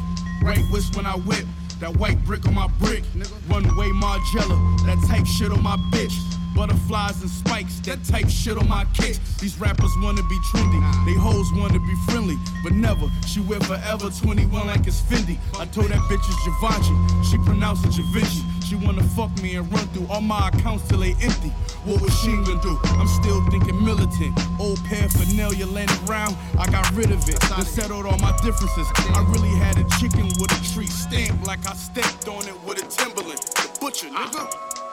[0.42, 1.44] Right wrist when I whip.
[1.80, 3.04] That white brick on my brick.
[3.48, 4.86] Runway Margiela.
[4.86, 6.14] That type shit on my bitch.
[6.54, 9.18] Butterflies and spikes, that type shit on my kicks.
[9.40, 13.10] These rappers wanna be trendy, they hoes wanna be friendly, but never.
[13.26, 15.36] She wear forever 21 like it's Fendi.
[15.58, 16.94] I told that bitch it's Givenchy,
[17.28, 18.53] she pronounced it Givenchy.
[18.64, 21.50] She wanna fuck me and run through all my accounts till they empty.
[21.84, 22.78] What was she gonna do?
[22.84, 24.38] I'm still thinking militant.
[24.58, 27.38] Old paraphernalia landed around, I got rid of it.
[27.40, 28.86] Then settled all my differences.
[28.96, 32.82] I really had a chicken with a tree stamp like I stepped on it with
[32.82, 33.40] a Timberland.
[33.40, 34.83] The butcher, nigga.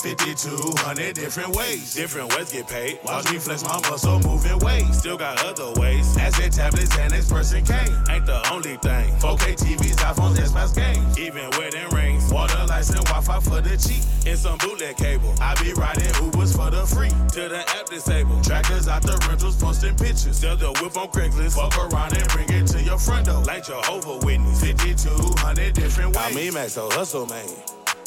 [0.00, 1.94] 5200 different ways.
[1.94, 2.98] Different ways get paid.
[3.04, 4.98] Watch me flex my muscle moving ways.
[4.98, 6.16] Still got other ways.
[6.16, 7.94] Asset tablets and experts person came.
[8.10, 9.14] Ain't the only thing.
[9.18, 11.18] 4K TVs, iPhones, Xbox games.
[11.18, 12.32] Even wedding rings.
[12.32, 14.02] Water license, Wi-Fi for the cheap.
[14.26, 15.34] And some bootleg cable.
[15.40, 17.08] I be riding Ubers for the free.
[17.08, 18.44] To the app disabled.
[18.44, 20.36] Trackers out the rentals posting pictures.
[20.36, 21.54] Sell the whip on Craigslist.
[21.54, 23.42] Fuck around and bring it to your front door.
[23.44, 24.60] Like Jehovah Witness.
[24.60, 26.26] 5200 different ways.
[26.26, 27.48] I mean, Max, so hustle, man.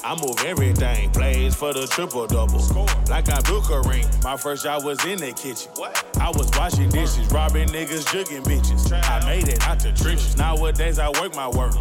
[0.04, 2.60] I move everything, plays for the triple double.
[3.08, 4.06] Like I book a ring.
[4.24, 5.72] My first job was in the kitchen.
[6.20, 8.92] I was washing dishes, robbing niggas, jugging bitches.
[8.92, 10.36] I made it out the trenches.
[10.38, 11.74] Nowadays I work my work.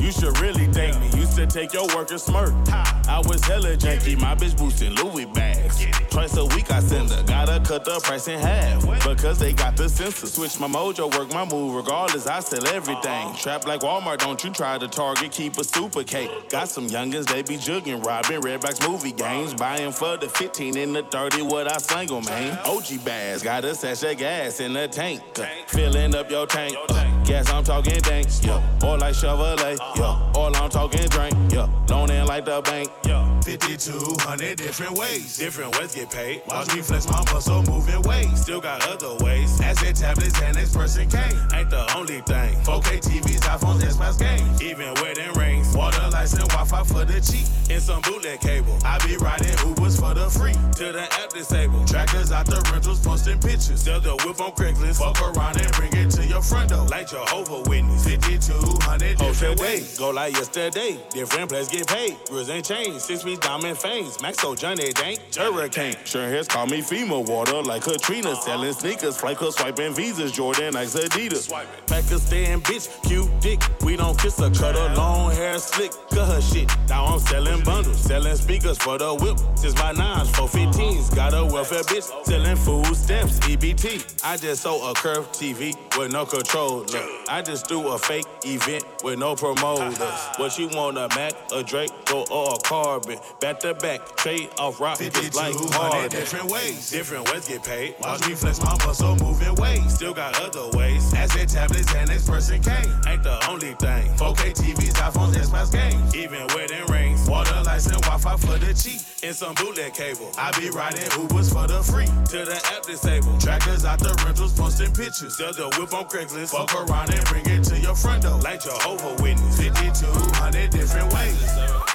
[0.00, 1.08] You should really thank me.
[1.18, 2.54] Used to take your work and smirk.
[2.70, 5.84] I was hella janky, my bitch boosting Louis bags.
[6.10, 8.82] Twice a week I send her, gotta cut the price in half.
[9.04, 10.26] Because they got the sensor.
[10.26, 11.74] Switch my mojo, work my move.
[11.74, 13.34] Regardless, I sell everything.
[13.34, 16.30] Trap like Walmart, don't you try to target, keep a super cake.
[16.48, 19.54] Got some youngins, they be jugging, robbing Redbox movie games.
[19.54, 21.78] Buying for the 15 and the 30, what I
[22.10, 22.58] 'em, man.
[22.64, 25.22] OG bags, got a sash of gas in the tank.
[25.38, 26.74] Uh, filling up your tank.
[26.88, 28.62] Uh, gas, I'm talking tanks, yeah.
[28.84, 30.32] Or like Chevrolet, yeah.
[30.40, 31.68] Or I'm talking drink, yeah.
[31.88, 33.37] Loaning like the bank, yeah.
[33.56, 35.38] 5200 different ways.
[35.38, 36.42] Different ways get paid.
[36.48, 38.42] Watch me flex my muscle moving ways.
[38.42, 39.58] Still got other ways.
[39.60, 41.38] Asset tablets and experts and cane.
[41.54, 42.54] Ain't the only thing.
[42.64, 44.62] 4K TVs, iPhones, Xbox games.
[44.62, 45.74] Even wedding rings.
[45.74, 47.46] Water license, Wi-Fi for the cheap.
[47.70, 48.76] And some bootleg cable.
[48.84, 50.52] I be riding Ubers for the free.
[50.52, 51.88] To the app disabled.
[51.88, 53.80] Trackers out the rentals posting pictures.
[53.80, 54.98] Sell the whip on Craigslist.
[54.98, 56.86] Fuck around and bring it to your front door.
[56.86, 58.04] Like Jehovah Witness.
[58.04, 59.98] 5200 different ways.
[59.98, 60.98] Go like yesterday.
[61.10, 62.16] Different place get paid.
[62.28, 63.00] Grills ain't changed.
[63.00, 64.20] Six feet diamond fangs.
[64.22, 65.18] Max so Johnny Dank.
[65.34, 65.96] Hurricane.
[66.04, 67.62] Sure hairs call me FEMA water.
[67.62, 68.30] Like Katrina.
[68.30, 68.40] Uh-huh.
[68.40, 69.16] Selling sneakers.
[69.16, 70.32] Flight club swiping visas.
[70.32, 71.48] Jordan Nikes Adidas.
[71.86, 72.88] Pakistan bitch.
[73.08, 73.62] Cute dick.
[73.82, 74.50] We don't kiss her.
[74.50, 75.92] Cut her long hair slick.
[76.10, 76.70] Cut her shit.
[76.88, 77.98] Now I'm selling bundles.
[77.98, 79.38] Selling speakers for the whip.
[79.56, 80.30] Since my nines.
[80.32, 81.14] 415s.
[81.14, 82.08] Got a welfare bitch.
[82.24, 83.38] Selling food stamps.
[83.40, 84.24] EBT.
[84.24, 86.86] I just sold a curved TV with no controller.
[87.28, 89.98] I just threw a fake event with no promoters.
[90.38, 93.18] What you want, a Mac, a Drake, or a Carbon?
[93.40, 96.10] Back to back, trade off rock just like 5200 hard.
[96.10, 96.90] different ways.
[96.90, 97.94] Different ways get paid.
[98.00, 99.94] Watch me flex my muscle moving ways.
[99.94, 101.14] Still got other ways.
[101.14, 102.92] Asset tablets and experts and cane.
[103.06, 104.10] Ain't the only thing.
[104.16, 106.14] 4K TVs, iPhones, Xbox games.
[106.16, 107.28] Even wedding rings.
[107.28, 109.00] Water license, Wi-Fi for the cheap.
[109.22, 110.30] And some bootleg cable.
[110.36, 112.06] I be riding Ubers for the free.
[112.06, 113.40] To the app disabled.
[113.40, 115.36] Trackers out the rentals posting pictures.
[115.36, 116.50] Sell the whip on Craigslist.
[116.50, 118.38] Fuck around and bring it to your front door.
[118.40, 119.60] Like Jehovah Witness.
[119.60, 121.87] 5200 different ways.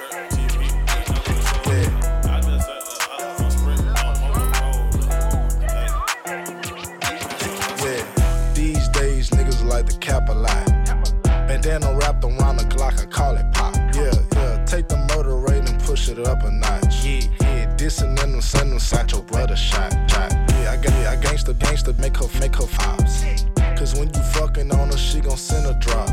[13.04, 13.76] The I call it pop.
[13.96, 17.06] Yeah, yeah, take the motor rate and push it up a notch.
[17.06, 20.32] Yeah, yeah, dissing in them, send them side your brother shot, shot.
[20.32, 23.24] Yeah, I got, yeah, I gangsta, gangsta, make her, make her pops.
[23.78, 26.10] Cause when you fucking on her, she gon' send a drop.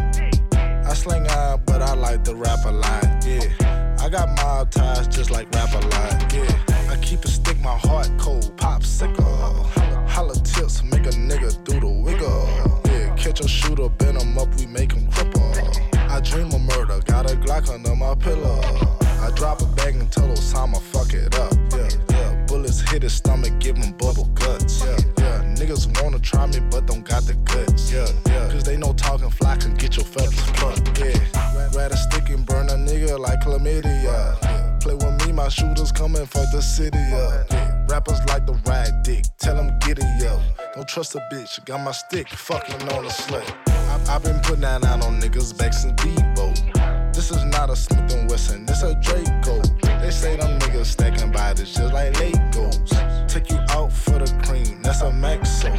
[0.55, 3.25] I slang iron, but I like to rap a lot.
[3.25, 6.33] Yeah, I got mob ties just like rap a lot.
[6.33, 9.67] Yeah, I keep a stick, my heart cold, popsicle.
[10.09, 12.81] Holla tips, make a nigga do the wiggle.
[12.87, 15.90] Yeah, catch a shooter, bend him up, we make him cripple.
[16.21, 18.61] I dream of murder, got a Glock under my pillow.
[19.01, 21.55] I drop a bag and tell Osama, fuck it up.
[21.73, 24.85] Yeah, yeah, bullets hit his stomach, give him bubble guts.
[24.85, 27.91] Yeah, yeah, niggas wanna try me, but don't got the guts.
[27.91, 31.01] Yeah, yeah, cause they know talking fly can get your feathers plucked.
[31.01, 34.05] Yeah, rather stick and burn a nigga like chlamydia.
[34.05, 36.99] Yeah, play with me, my shooters coming for the city.
[36.99, 37.70] Yeah, yeah.
[37.91, 40.41] Rappers like the ride dick, tell them get it up.
[40.75, 43.45] Don't trust a bitch, got my stick, fucking on a slut.
[43.69, 47.13] I, I've been putting that out on niggas back since Debo.
[47.13, 49.61] This is not a Smith and Wesson, this a Draco.
[49.83, 53.29] They They say them niggas stacking by bodies just like Legos.
[53.29, 55.71] Take you out for the cream, that's a maxo.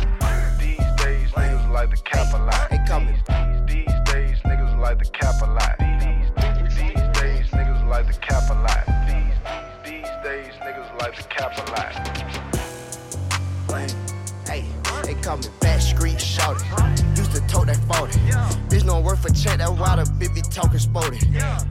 [0.60, 2.70] These days niggas like to cap a lot.
[2.70, 3.16] They coming.
[3.66, 5.91] These days niggas like to cap a lot.
[11.02, 11.94] Like to cap a lot.
[14.48, 14.66] Hey,
[15.04, 16.62] they call me back street shouty.
[17.18, 18.20] Used to tote that 40.
[18.70, 21.18] Bitch no worth a check, that why the bitch be talking sporty.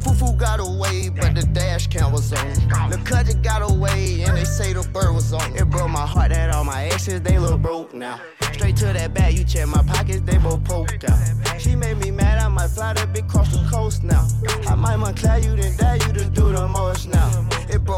[0.03, 2.91] Fufu got away, but the dash cam was on.
[2.91, 5.55] The cousin got away, and they say the bird was on.
[5.57, 8.21] It broke my heart that all my exes, they look broke now.
[8.53, 11.61] Straight to that bag, you check my pockets, they both poked out.
[11.61, 14.27] She made me mad, I might fly that bitch cross the coast now.
[14.67, 17.30] I might Montclair you, then dare you to do the most now.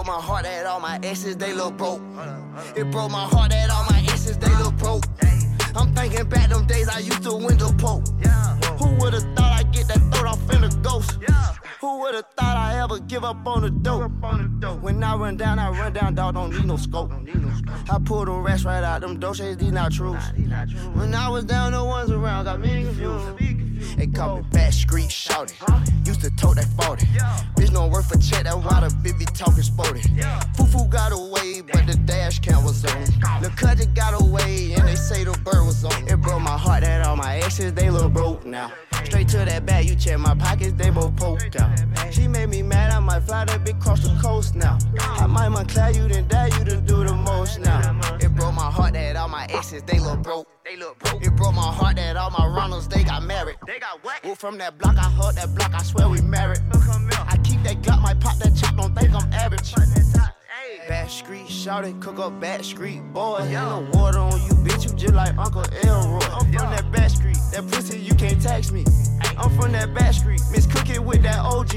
[0.02, 2.00] Broke my heart that all my exes, they look broke.
[2.74, 5.04] It broke my heart that all my exes, they look broke.
[5.76, 8.08] I'm thinking back them days I used to window poke.
[8.80, 11.18] Who would've thought I'd get that throat off in a ghost?
[11.80, 14.10] Who would've thought I'd ever give up on the dope?
[14.82, 17.12] When I run down, I run down, dog, don't need no scope.
[17.88, 20.14] I pull the rest right out, them doshas, these not true.
[20.94, 23.61] When I was down, no one's around, got me confused.
[23.96, 25.54] They call me back street shouty.
[26.06, 27.06] Used to tote that 40.
[27.56, 30.00] Bitch no worth a check, that why the be talking sporty.
[30.56, 33.04] Fufu got away, but the dash cam was on.
[33.42, 36.08] The cousin got away, and they say the bird was on.
[36.08, 38.72] It broke my heart that all my exes, they look broke now.
[39.04, 41.70] Straight to that bag, you check my pockets, they both poked out.
[42.10, 44.78] She made me mad, I might fly that bitch cross the coast now.
[45.00, 47.80] I might Montclair you, then die, you to do the most now.
[48.20, 50.46] It broke my heart that all my exes, they look broke.
[50.64, 51.22] They look broke.
[51.22, 53.56] It broke my heart that all my runners, they got married.
[53.66, 54.22] They got what?
[54.24, 56.60] Well, from that block, I heard that block, I swear we married.
[56.72, 59.74] I keep that gut, might pop that chick, don't think I'm average.
[60.88, 63.48] Back street, shout it, cook up back street, boy.
[63.52, 64.84] No water on you, bitch.
[64.88, 66.18] You just like Uncle Elroy.
[66.20, 68.84] I'm from that back street, that pussy you can't tax me.
[69.36, 71.74] I'm from that back street, Miss Cookie with that OG.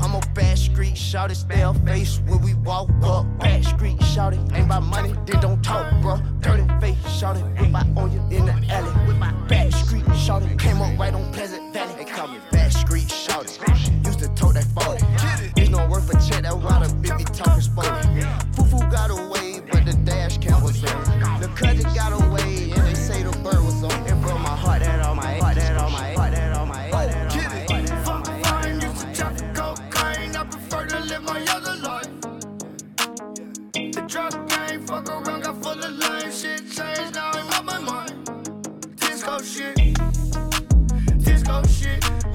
[0.00, 3.26] I'm a back street, shout it, stale face when we walk up.
[3.38, 6.16] Back street, shout it, ain't about money, then don't talk, bro.
[6.40, 9.06] Dirty face, shout it, whip out on in the alley.
[9.06, 11.94] With my back street, shout it, came up right on Pleasant Valley.
[11.96, 14.06] They call me back street, shout it.
[14.06, 15.04] Used to tote that 40.
[15.60, 17.90] It's no worth a check, that the bitch be talking sporty.
[18.54, 21.40] Fufu got away, but the dash cam was on.
[21.40, 22.19] The cousin got away,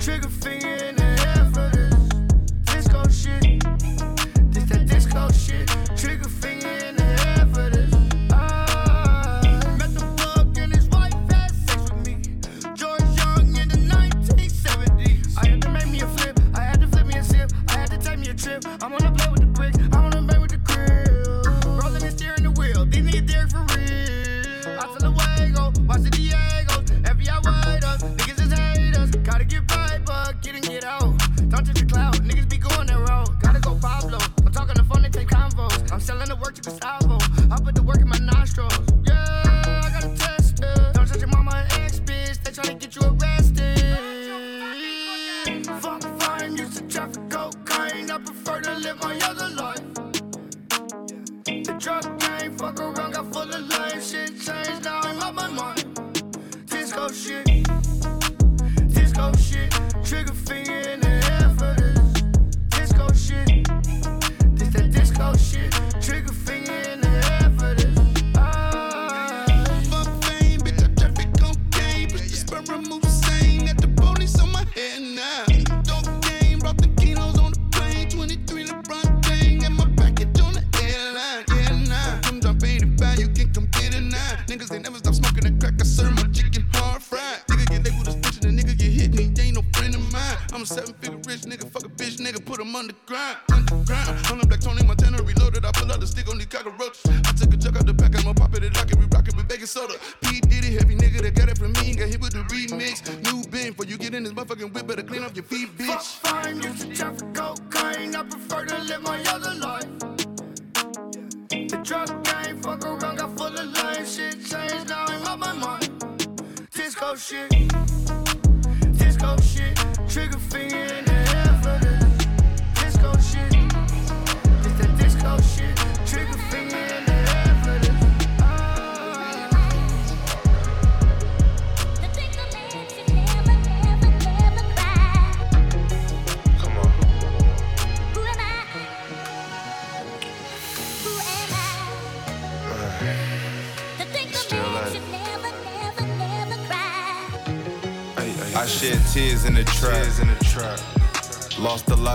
[0.05, 0.34] Trigger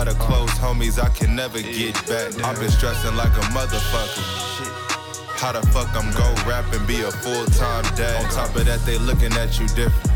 [0.01, 2.33] lot of close homies I can never get back.
[2.43, 4.25] I've been stressing like a motherfucker.
[5.37, 8.25] How the fuck I'm gon' rap and be a full time dad?
[8.25, 10.09] On top of that, they looking at you different.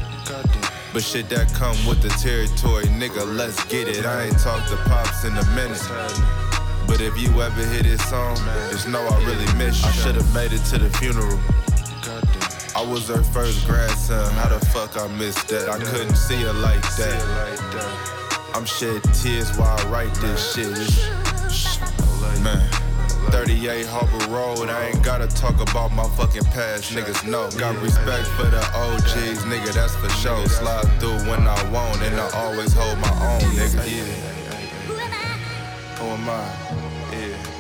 [0.92, 4.08] But shit that come with the territory, nigga, let's get it.
[4.08, 5.86] I ain't talked to Pops in a minute.
[6.88, 8.38] But if you ever hear this song,
[8.72, 9.90] just know I really miss you.
[9.90, 11.38] I should've made it to the funeral.
[12.76, 15.70] I was her first grandson, how the fuck I missed that?
[15.70, 18.15] I couldn't see her like that.
[18.56, 20.72] I'm shedding tears while I write this shit.
[22.42, 22.70] Man.
[23.30, 27.50] 38 Harbor Road, I ain't gotta talk about my fucking past, niggas know.
[27.60, 30.48] Got respect for the OGs, nigga, that's for sure.
[30.48, 33.92] Slide through when I want, and I always hold my own, nigga.
[33.92, 34.04] Yeah.
[34.88, 35.26] Who am I?
[36.00, 37.18] Who am I?
[37.18, 37.52] Yeah.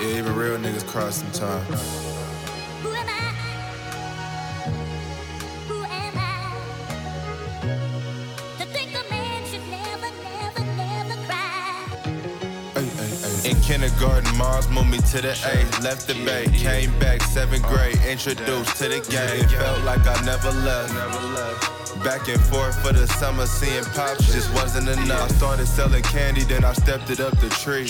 [0.00, 2.01] Yeah, even real niggas cry sometimes.
[13.72, 15.56] Kindergarten, Mars moved me to the A.
[15.82, 19.48] Left the bay, came back seventh grade, introduced to the game.
[19.48, 21.31] Felt like I never left.
[22.04, 25.22] Back and forth for the summer, seeing pops just wasn't enough.
[25.22, 27.86] I started selling candy, then I stepped it up the tree.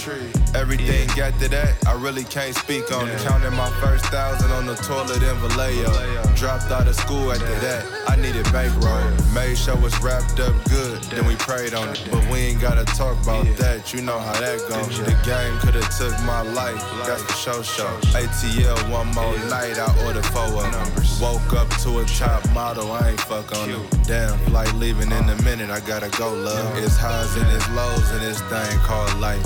[0.54, 3.18] Everything got to that, I really can't speak on it.
[3.20, 6.34] Counting my first thousand on the toilet in Vallejo.
[6.34, 9.00] Dropped out of school after that, I needed bankroll.
[9.32, 12.06] Made sure it's wrapped up good, then we prayed on it.
[12.10, 14.98] But we ain't gotta talk about that, you know how that goes.
[14.98, 17.88] The game could've took my life, that's the show show.
[18.12, 20.92] ATL one more night, I ordered four of them.
[21.18, 24.01] Woke up to a top model, I ain't fuck on it.
[24.04, 26.76] Damn, flight leaving in a minute, I gotta go, love.
[26.78, 29.40] It's highs and it's lows in this thing called life.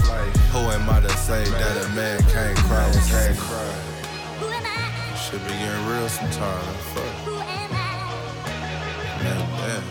[0.52, 2.90] Who am I to say that a man can't cry?
[3.06, 3.74] Can't cry.
[5.14, 6.74] Should be getting real sometime.
[6.94, 7.26] Fuck.
[9.22, 9.84] Man, damn.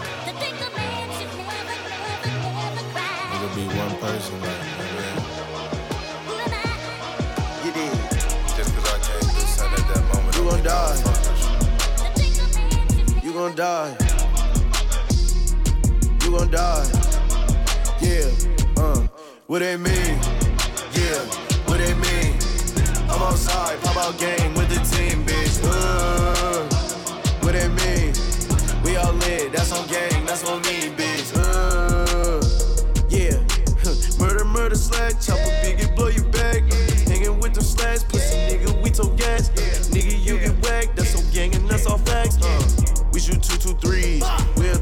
[3.36, 5.18] It'll be one person like that, man.
[7.66, 7.93] You did.
[8.57, 10.36] Just cause I can't something at that moment.
[10.36, 10.95] You gon' die.
[13.05, 13.22] die.
[13.24, 14.05] You gon' die.
[16.38, 16.86] Gon' die.
[18.01, 18.29] Yeah,
[18.75, 19.07] uh,
[19.47, 20.19] what they mean?
[20.91, 21.23] Yeah,
[21.63, 22.36] what they mean?
[23.09, 25.61] I'm outside, pop out game with the team, bitch.
[25.63, 26.67] Uh,
[27.39, 28.13] what they mean?
[28.83, 31.31] We all lit, that's on gang, that's on me, bitch.
[31.38, 32.43] Uh,
[33.07, 33.39] yeah,
[34.19, 36.63] murder, murder, slash, chop a biggie, blow you back.
[37.07, 39.51] Hanging with them slash, pussy nigga, we told gas.
[39.88, 42.38] Nigga, you get whacked, that's on gang and that's all facts.
[42.43, 44.21] Uh, we shoot two, two, threes,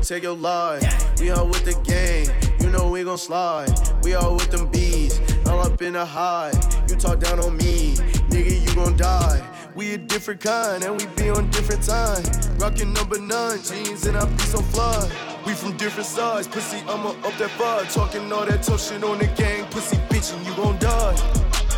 [0.03, 1.19] take your life.
[1.19, 2.27] We all with the game,
[2.59, 3.71] you know we gon' slide.
[4.03, 6.51] We all with them bees, all up in the high.
[6.89, 7.95] You talk down on me,
[8.29, 9.41] nigga, you gon' die.
[9.75, 12.21] We a different kind, and we be on different time.
[12.57, 15.09] Rockin' number nine jeans, and I be so fly.
[15.45, 17.83] We from different sides, pussy, I'ma up that bar.
[17.83, 21.15] Talking all that tough shit on the gang, pussy bitch, and you gon' die.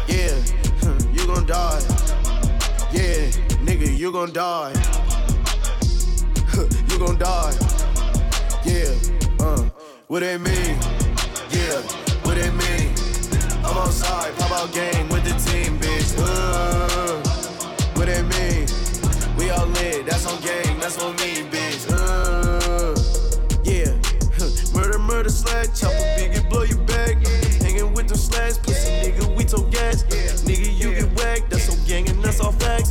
[0.08, 0.36] Yeah,
[1.14, 1.80] you gon' die.
[2.92, 3.30] Yeah,
[3.62, 4.74] nigga, you gon' die.
[6.90, 7.85] you gon' die.
[8.76, 8.92] Yeah,
[9.40, 9.70] uh,
[10.08, 10.76] what they mean?
[11.50, 11.80] Yeah,
[12.24, 12.92] what they mean?
[13.64, 16.14] I'm outside, pop out game with the team, bitch.
[16.20, 17.22] Uh,
[17.96, 18.68] what they mean?
[19.38, 21.88] We all lit, that's on gang, that's on me, bitch.
[21.90, 23.00] Uh,
[23.64, 23.96] yeah,
[24.78, 27.16] murder, murder, slash, chop a biggie, blow you back.
[27.62, 30.04] Hanging with them slash, pussy nigga, we told gas.
[30.44, 32.85] Nigga, you get whacked, that's on gang and that's all facts.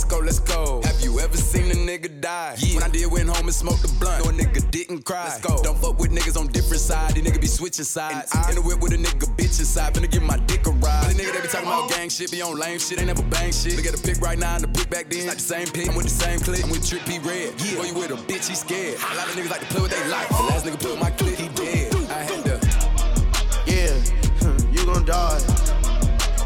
[0.00, 0.80] Let's go, let's go.
[0.82, 2.56] Have you ever seen a nigga die?
[2.56, 2.76] Yeah.
[2.76, 5.24] When I did went home and smoked the blunt, no a nigga didn't cry.
[5.24, 5.62] Let's go.
[5.62, 7.12] Don't fuck with niggas on different sides.
[7.12, 8.32] These nigga be switching sides.
[8.48, 11.10] In the whip with a nigga bitch inside, finna give my dick a ride.
[11.10, 11.96] The nigga they be talking about uh-huh.
[11.98, 13.76] gang shit, be on lame shit, ain't never bang shit.
[13.76, 15.18] Look at the pick right now and the pick back then.
[15.18, 15.86] It's not the same pick.
[15.86, 16.64] I'm with the same clip.
[16.64, 17.60] I'm with Trip P Red.
[17.60, 17.76] Yeah.
[17.76, 18.96] Boy, you with a bitch, he scared.
[18.96, 20.28] A lot of niggas like to play with their life.
[20.32, 21.92] The last nigga put my clip, he dead.
[22.08, 22.56] I had to.
[23.68, 23.92] Yeah,
[24.72, 25.44] you gon' die.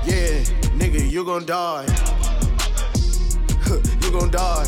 [0.02, 0.42] Yeah,
[0.74, 1.86] nigga, you gon' die.
[4.18, 4.66] Gon' die.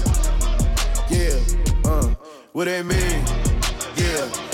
[1.08, 1.38] Yeah,
[1.84, 2.08] uh,
[2.52, 3.22] what they mean?
[3.96, 4.45] Yeah,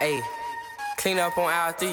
[0.00, 0.22] Hey,
[1.04, 1.90] Clean up on aisle three.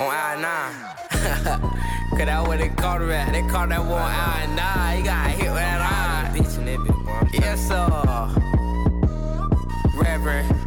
[0.00, 0.74] On aisle nine.
[2.10, 3.32] Cause that what they called him at.
[3.32, 4.96] They called that one aisle nine.
[4.96, 6.36] He got hit with that eye.
[6.36, 7.34] Bitch in that bitch.
[7.34, 7.86] Yes, sir.
[9.96, 10.57] Reverend.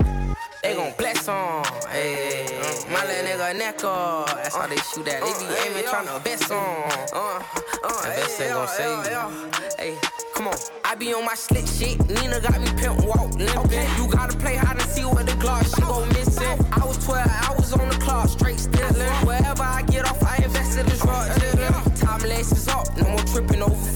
[0.64, 1.64] They gon' bless on.
[1.90, 4.28] Hey, uh, my little nigga neck off.
[4.36, 5.22] That's how they shoot at.
[5.22, 6.92] They be aiming tryna best on.
[7.12, 7.42] Uh,
[7.84, 9.70] uh, that best ain't gon' save you.
[9.80, 9.98] Hey,
[10.36, 10.56] come on.
[10.86, 11.98] I be on my slick shit.
[12.08, 13.90] Nina got me pimp walk limping.
[13.98, 16.66] You gotta play hide and see what the gloss she go missing.
[16.72, 19.10] I was 12 hours on the clock, straight stealing.
[19.26, 21.96] Wherever I get off, I invest in the drug dealing.
[21.96, 23.91] Time laces up, no more tripping over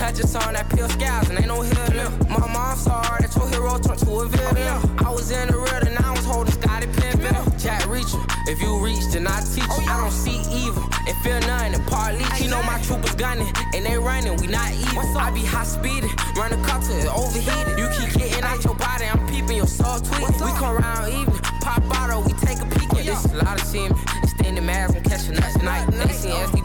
[0.00, 2.08] catches on that pill scales and ain't no healing.
[2.32, 4.80] My mom sorry that your hero turned to a villain.
[5.04, 7.36] I was in the red and I was holding Scottie Pippen.
[7.60, 8.16] Jack Reacher,
[8.48, 9.84] if you reach, then I teach you.
[9.92, 11.74] I don't see evil and feel nothing.
[11.76, 15.04] And partly, you know my troopers gunning and they running, we not even.
[15.20, 17.76] I be high speeding, run the car it overheated.
[17.76, 20.32] You keep getting out your body, I'm peeping your soul tweet.
[20.40, 22.88] We come around evening, pop bottle, we take a peek.
[22.96, 23.92] And this is a lot of seeing
[24.24, 25.92] extending mask, I'm catching us tonight.
[25.92, 26.59] They seen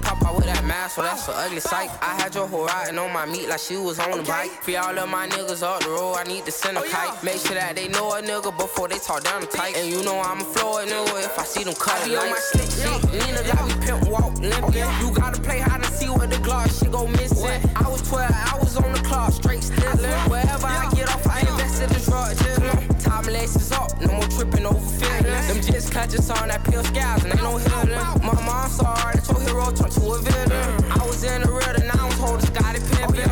[0.76, 1.90] mask, so that's an ugly sight.
[2.02, 4.52] I had your whole riding on my meat like she was on the bike.
[4.64, 7.24] For all of my niggas up the road, I need to send a oh, kite.
[7.24, 9.78] Make sure that they know a nigga before they talk down the tight.
[9.78, 12.02] And you know I'm a Floyd nigga if I see them cut.
[12.02, 14.84] I be on my slick shit, Nina got me pimp walk limping.
[14.84, 17.62] Oh, you gotta play hide and see where the gloss shit go missing.
[17.76, 20.16] I was 12 hours on the clock, straight stealing.
[20.32, 21.35] Wherever I get off, I
[21.82, 22.88] in the drug dealing.
[23.00, 25.48] Time laces up, no more tripping over feelings.
[25.48, 27.90] Them jets catches on that pill scales and ain't no healing.
[28.24, 30.84] Mama, I'm sorry that your hero turned to a villain.
[30.92, 33.30] I was in the real and I was holding Scottie Pippen.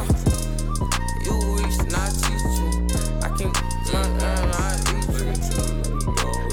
[1.25, 2.67] You reached and I teach you.
[3.21, 3.55] I can't.
[3.93, 5.65] Uh, uh, I teach you.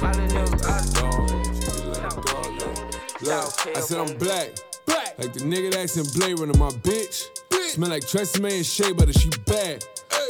[0.03, 1.11] My little nigga,
[3.23, 4.70] Look, I said I'm black.
[4.91, 5.19] Black.
[5.19, 7.29] Like the nigga that's in Blade Runner, my bitch.
[7.71, 9.85] Smell like Tresemme and Shea Butter, she bad.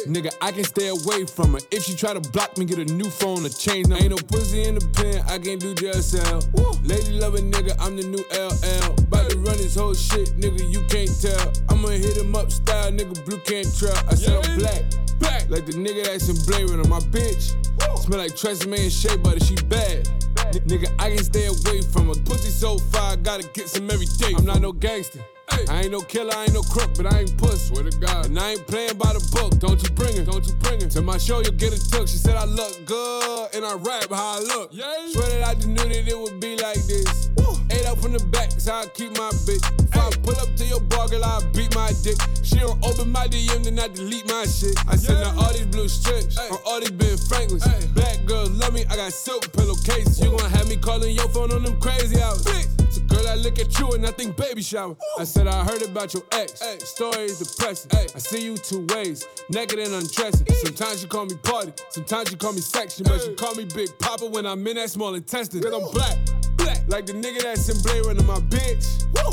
[0.07, 1.61] Nigga, I can stay away from her.
[1.71, 3.99] If she try to block me, get a new phone to change them.
[3.99, 6.43] Ain't no pussy in the pen, I can't do jail cell.
[6.83, 8.93] Lady loving nigga, I'm the new LL.
[9.05, 11.53] About to run this whole shit, nigga, you can't tell.
[11.69, 13.97] I'ma hit him up style, nigga, blue can't trail.
[14.09, 14.83] I said I'm black.
[15.19, 15.51] Black.
[15.51, 17.57] Like the nigga that's in Blade Runner, my bitch.
[18.05, 20.09] Smell like Tresemme and Shea Butter, she bad.
[20.55, 22.15] N- nigga, I can stay away from her.
[22.25, 24.33] Pussy so fire, gotta get some every day.
[24.37, 25.21] I'm not no gangster.
[25.69, 27.69] I ain't no killer, I ain't no crook, but I ain't puss.
[27.69, 28.27] Swear to God.
[28.27, 29.59] And I ain't playing by the book.
[29.61, 30.91] Don't you bring it, don't you bring it.
[30.93, 32.09] To my show, you'll get a took.
[32.09, 34.73] She said I look good, and I rap how I look.
[34.73, 37.31] Swear that I just knew that it would be like this.
[37.71, 39.63] Eight up from the back, so I keep my bitch.
[39.79, 42.19] If I pull up to your bar, girl, I beat my dick.
[42.43, 44.75] She don't open my DM, then I delete my shit.
[44.89, 47.67] I send her all these blue strips, on all these Ben Franklins.
[47.95, 50.19] Black girls love me, I got silk pillowcases.
[50.19, 52.43] You gon' have me calling your phone on them crazy hours.
[52.43, 52.80] So
[53.11, 54.97] girl, I look at you and I think baby shower.
[55.19, 56.63] I said I heard about your ex.
[56.85, 57.91] Story is depressing.
[57.93, 60.47] I see you two ways, naked and undressing.
[60.65, 63.91] Sometimes you call me party, sometimes you call me section, but you call me Big
[63.99, 65.63] Papa when I'm in that small intestine.
[65.63, 66.19] Cause I'm black.
[66.57, 66.83] Black.
[66.89, 68.85] Like the nigga that's in Blade Runner, my bitch.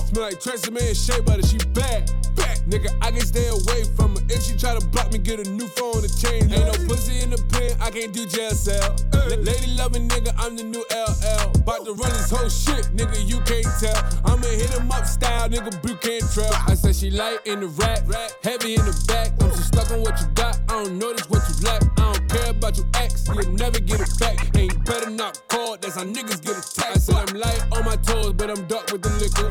[0.07, 2.09] Smell like Tresemme and Shea Butter, she bad.
[2.35, 2.46] Back.
[2.67, 4.21] Nigga, I can stay away from her.
[4.29, 6.51] If she try to block me, get a new phone to change.
[6.51, 8.95] Ain't no pussy in the pen, I can't do jail cell.
[9.13, 11.55] La- Lady loving nigga, I'm the new LL.
[11.63, 13.95] About to run this whole shit, nigga, you can't tell.
[14.25, 16.51] I'ma hit him up style, nigga, blue can't trail.
[16.67, 18.03] I said she light in the rap,
[18.43, 19.31] heavy in the back.
[19.41, 21.83] I'm so stuck on what you got, I don't notice what you lack.
[21.97, 24.43] I don't care about your ex, you'll never get it back.
[24.57, 26.95] Ain't better not call, that's how niggas get attacked.
[26.95, 29.47] I said I'm light on my toes, but I'm dark with the liquor.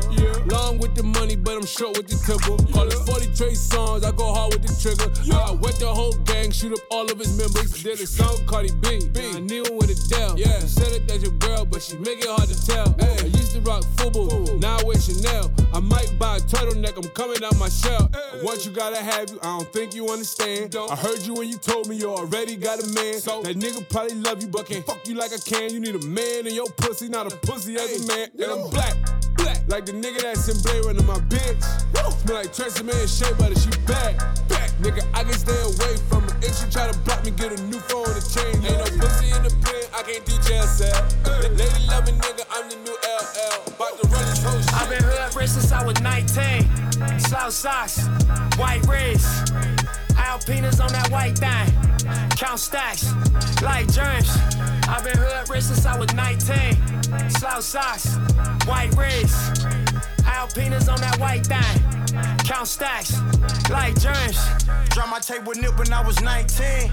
[0.53, 2.57] Long with the money, but I'm short with the temple.
[2.73, 5.07] Call it 40 Trey songs, I go hard with the trigger.
[5.31, 7.71] I wet the whole gang, shoot up all of his members.
[7.81, 8.99] Did a song, Cardi B.
[9.33, 10.37] I knew him with Adele.
[10.37, 10.59] Yeah.
[10.59, 12.93] You said it that's your girl, but she make it hard to tell.
[12.99, 15.49] I used to rock FUBU, now I wear Chanel.
[15.73, 18.11] I might buy a turtleneck, I'm coming out my shell.
[18.43, 20.75] Once you gotta have you, I don't think you understand.
[20.75, 23.21] I heard you when you told me you already got a man.
[23.21, 25.71] So that nigga probably love you, but can't fuck you like I can.
[25.71, 28.27] You need a man in your pussy, not a pussy as a man.
[28.35, 28.97] And I'm black,
[29.37, 31.63] black, like the nigga that's in Blade Runner, my bitch.
[32.27, 34.17] Smell like Tresemme and Shea Butter, she bad,
[34.49, 34.69] back.
[34.83, 36.35] Nigga, I can stay away from her.
[36.41, 38.65] If she try to block me, get a new phone to change.
[38.67, 41.07] Ain't no pussy in the pen, I can't do jail cell.
[41.55, 43.63] Lady loving nigga, I'm the new LL.
[43.71, 44.73] About to run this whole shit.
[44.73, 47.19] I've been hood rich since I was 19.
[47.19, 48.07] South socks,
[48.57, 49.53] white wrist.
[50.27, 51.71] Alpinas on that white thing.
[52.35, 53.13] Count stacks,
[53.61, 54.29] like germs.
[54.89, 57.29] I've been hood rich since I was 19.
[57.29, 58.17] South socks,
[58.67, 59.65] white wrist.
[60.27, 62.37] Alpinas on that white thing.
[62.43, 63.21] Count stacks,
[63.69, 64.37] like germs.
[64.89, 66.91] Drop my tape with Nip when I was 19.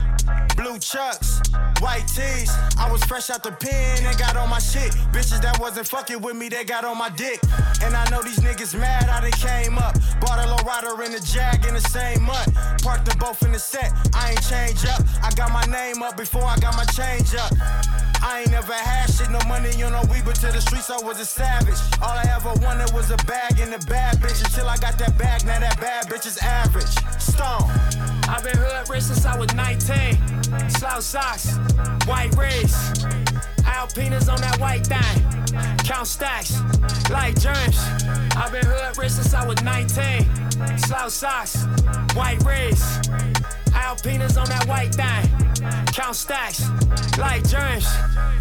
[0.56, 1.40] Blue chucks,
[1.80, 2.50] white tees.
[2.78, 4.92] I was fresh out the pen and got on my shit.
[5.12, 7.40] Bitches that wasn't fucking with me, they got on my dick.
[7.82, 9.94] And I know these niggas mad how they came up.
[10.20, 12.54] Bought a low rider in the Jag in the same month.
[12.82, 15.00] Parked them both in the set, I ain't change up.
[15.22, 17.52] I got my name up before I got my change up.
[18.20, 21.00] I ain't never had shit, no money on no weed, but to the streets I
[21.02, 21.80] was a savage.
[22.02, 24.44] All I ever wanted was a bag and a bad bitch.
[24.44, 26.92] Until I got that bag, now that bad bitch is average.
[27.18, 27.64] Stone.
[28.28, 30.68] I've been hood rich since I was 19.
[30.68, 31.56] Slouch socks,
[32.06, 32.74] white rays.
[33.64, 35.53] Alpinas on that white thing.
[36.04, 37.78] Count stacks, like germs.
[38.36, 40.78] I've been hood rich since I was 19.
[40.78, 41.64] Slouch socks,
[42.14, 42.82] white rays.
[43.72, 45.53] Alpinas on that white thing.
[45.92, 46.68] Count stacks,
[47.18, 47.86] like germs.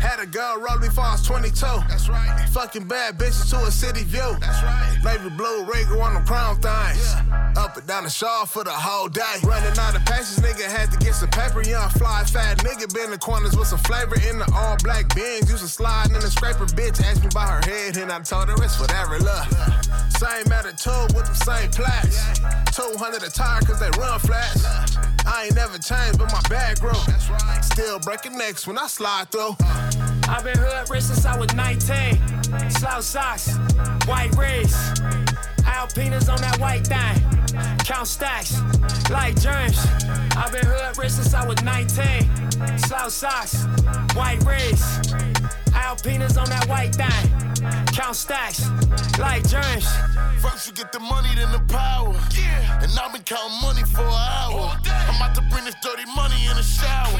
[0.03, 1.53] Had a girl roll me before I was 22.
[1.87, 2.49] That's right.
[2.49, 4.35] Fucking bad bitches to a city view.
[4.39, 4.99] That's right.
[5.03, 7.15] Navy blue Ringo on the crown things.
[7.55, 9.39] Up and down the shaw for the whole day.
[9.43, 11.61] Running out of patience, nigga had to get some paper.
[11.63, 15.13] Young fly fat nigga been in the corners with some flavor in the all black
[15.15, 15.49] bins.
[15.49, 16.65] Used to slide in the scraper.
[16.65, 19.19] Bitch asked me about her head, and I told her it's whatever.
[19.19, 19.45] Look,
[20.19, 22.19] same attitude with the same plaques.
[22.75, 24.65] 200 a tire cause they run flats.
[25.25, 26.91] I ain't never changed, but my bag grew.
[27.61, 29.55] Still breaking necks when I slide through.
[30.29, 32.69] I've been hood rich since I was 19.
[32.71, 33.57] Slouch socks,
[34.07, 34.73] white rays.
[35.65, 37.42] Alpinas on that white thing.
[37.85, 38.59] Count stacks,
[39.09, 39.77] like germs.
[40.35, 42.77] I've been hood rich since I was 19.
[42.79, 43.65] Slouch socks,
[44.15, 44.81] white rays.
[45.73, 47.29] Alpinas on that white thing.
[47.93, 48.67] Count stacks,
[49.19, 49.85] like germs.
[50.41, 52.13] First you get the money, then the power.
[52.35, 52.81] Yeah.
[52.81, 54.77] And I've been counting money for an hour.
[54.85, 57.19] I'm about to bring this dirty money in the shower.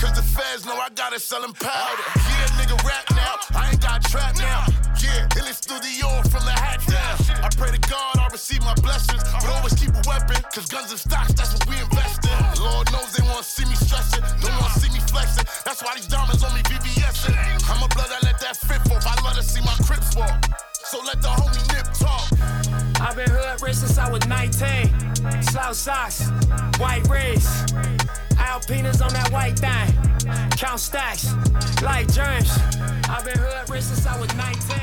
[0.00, 2.02] Cause the feds know I got it selling powder.
[2.16, 3.36] Yeah, nigga, rap now.
[3.58, 4.83] I ain't got trap now.
[5.04, 7.44] Yeah, in the studio from the hat down.
[7.44, 9.20] I pray to God I receive my blessings.
[9.20, 10.40] But always keep a weapon.
[10.48, 12.40] Cause guns and stocks, that's what we invest in.
[12.64, 14.24] Lord knows they wanna see me stressing.
[14.40, 15.44] Don't wanna see me flexing.
[15.64, 17.28] That's why these diamonds on me VVS.
[17.68, 19.04] I'm a blood, I let that fit off.
[19.04, 20.40] I love to see my crips walk.
[20.72, 22.63] So let the homie nip talk.
[23.00, 25.42] I've been hood rich since I was 19.
[25.42, 26.30] Slouch socks,
[26.78, 27.46] white rays.
[28.36, 30.50] Alpinas on that white thing.
[30.56, 31.34] Count stacks,
[31.82, 32.50] like germs.
[33.08, 34.78] I've been hood rich since I was 19.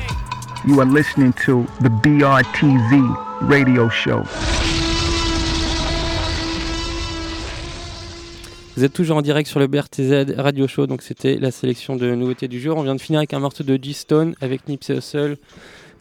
[0.66, 4.24] You are listening to the BRTZ radio show.
[8.76, 12.14] Vous êtes toujours en direct sur le BRTZ Radio Show, donc c'était la sélection de
[12.14, 12.78] nouveautés du jour.
[12.78, 15.36] On vient de finir avec un morceau de G-Stone avec Nipsey Hussle,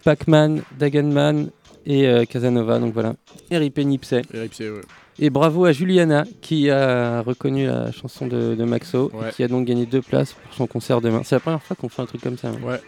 [0.05, 1.49] Pac-Man, Daganman
[1.85, 2.79] et euh, Casanova.
[2.79, 3.15] Donc voilà,
[3.51, 4.21] RIP Nipsey.
[4.33, 4.81] RIP, ouais.
[5.19, 9.29] Et bravo à Juliana qui a reconnu la chanson de, de Maxo Ouais.
[9.29, 11.21] et qui a donc gagné deux places pour son concert demain.
[11.23, 12.47] C'est la première fois qu'on fait un truc comme ça.
[12.49, 12.55] hein.
[12.63, 12.79] Ouais.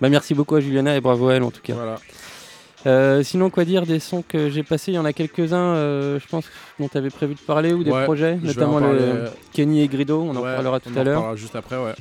[0.00, 1.74] Bah merci beaucoup à Juliana et bravo à elle en tout cas.
[1.74, 1.96] Voilà.
[2.86, 4.92] Euh, sinon, quoi dire des sons que j'ai passés?
[4.92, 6.44] Il y en a quelques-uns, euh, je pense,
[6.78, 9.88] dont tu avais prévu de parler ou des Ouais, projets, notamment le euh, Kenny et
[9.88, 11.36] Grido, on en Ouais, parlera tout on à en l'heure.
[11.36, 11.94] juste après, ouais.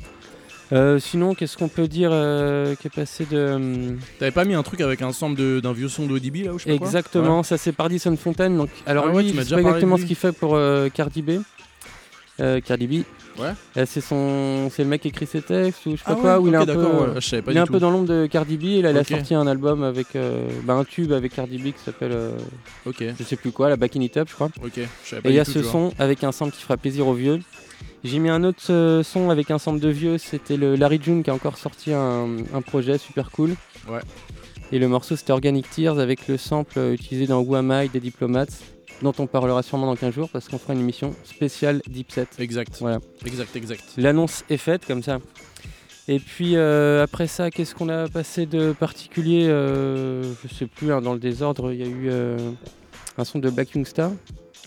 [0.74, 3.54] Euh, sinon, qu'est-ce qu'on peut dire euh, qui est passé de.
[3.56, 6.54] hum, T'avais pas mis un truc avec un sample de- d'un vieux son d'ODB là
[6.54, 8.58] ou je sais pas quoi Exactement, ça c'est Pardison Fontaine.
[8.58, 10.02] Donc, alors Ah ouais, lui, tu m'as je sais déjà pas parlé de exactement lui.
[10.02, 11.32] ce qu'il fait pour euh, Cardi B.
[12.40, 13.04] Euh, Cardi B.
[13.40, 13.50] Ouais.
[13.78, 16.22] Euh, c'est son, c'est le mec qui écrit ses textes ou je sais pas Ah
[16.22, 16.40] quoi.
[16.40, 17.62] où il est ok, un peu, d'accord, ouais, euh, je savais pas il du est
[17.62, 17.74] un tout.
[17.74, 18.64] peu dans l'ombre de Cardi B.
[18.66, 19.02] Et là, il Ok.
[19.12, 22.32] a sorti un album avec euh, bah, un tube avec Cardi B qui s'appelle, euh,
[22.88, 23.04] Ok.
[23.20, 24.50] je sais plus quoi, la Back in It Up, je crois.
[24.64, 25.72] Ok, je savais pas Et il y du a tout, ce tu vois.
[25.72, 27.40] son avec un sample qui fera plaisir aux vieux.
[28.04, 31.24] J'ai mis un autre euh, son avec un sample de vieux, c'était le Larry June
[31.24, 33.56] qui a encore sorti un, un projet super cool.
[33.88, 34.02] Ouais.
[34.72, 37.56] Et le morceau c'était Organic Tears avec le sample euh, utilisé dans Who
[37.94, 38.62] des Diplomates,
[39.02, 42.30] dont on parlera sûrement dans 15 jours parce qu'on fera une émission spéciale Deep Set.
[42.40, 42.76] Exact.
[42.80, 43.00] Voilà.
[43.26, 43.84] Exact, exact.
[43.98, 45.20] L'annonce est faite comme ça.
[46.08, 50.92] Et puis euh, après ça, qu'est-ce qu'on a passé de particulier euh, Je sais plus,
[50.92, 52.38] hein, dans le désordre, il y a eu euh,
[53.18, 54.12] un son de Black Youngstar.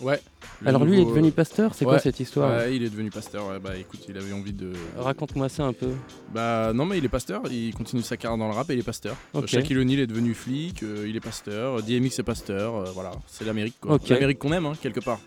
[0.03, 0.21] Ouais.
[0.65, 2.51] Alors lui, il est devenu pasteur, c'est quoi cette histoire?
[2.57, 3.49] Ouais, il est devenu pasteur.
[3.49, 4.73] Ouais, bah écoute, il avait envie de.
[4.99, 5.89] Raconte-moi ça un peu.
[6.35, 7.43] Bah non, mais il est pasteur.
[7.51, 9.17] Il continue sa carrière dans le rap et il est pasteur.
[9.35, 9.45] Ok.
[9.45, 10.83] Euh, Shaquille O'Neal est devenu flic.
[10.83, 11.83] euh, il est pasteur.
[11.83, 12.75] DMX est pasteur.
[12.75, 13.95] euh, voilà, c'est l'Amérique quoi.
[13.95, 14.09] Ok.
[14.09, 15.19] L'Amérique qu'on aime hein, quelque part.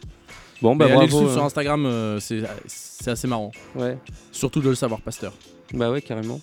[0.62, 1.44] Bon, bah Mais allez le bravo, suivre sur.
[1.44, 3.52] Instagram, euh, c'est c'est assez marrant.
[3.76, 3.98] Ouais.
[4.32, 5.34] Surtout de le savoir, pasteur.
[5.74, 6.42] Bah ouais, carrément.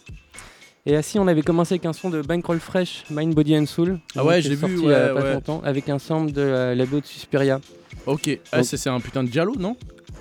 [0.88, 3.98] Et assis, on avait commencé avec un son de Bankroll Fresh, Mind, Body and Soul.
[4.14, 5.32] Ah ouais, je l'ai vu, il y a ouais, pas ouais.
[5.34, 7.60] longtemps, avec un sample de euh, la BO de Suspiria.
[8.06, 9.76] Ok, ah, c'est c'est un putain de Diallo, non?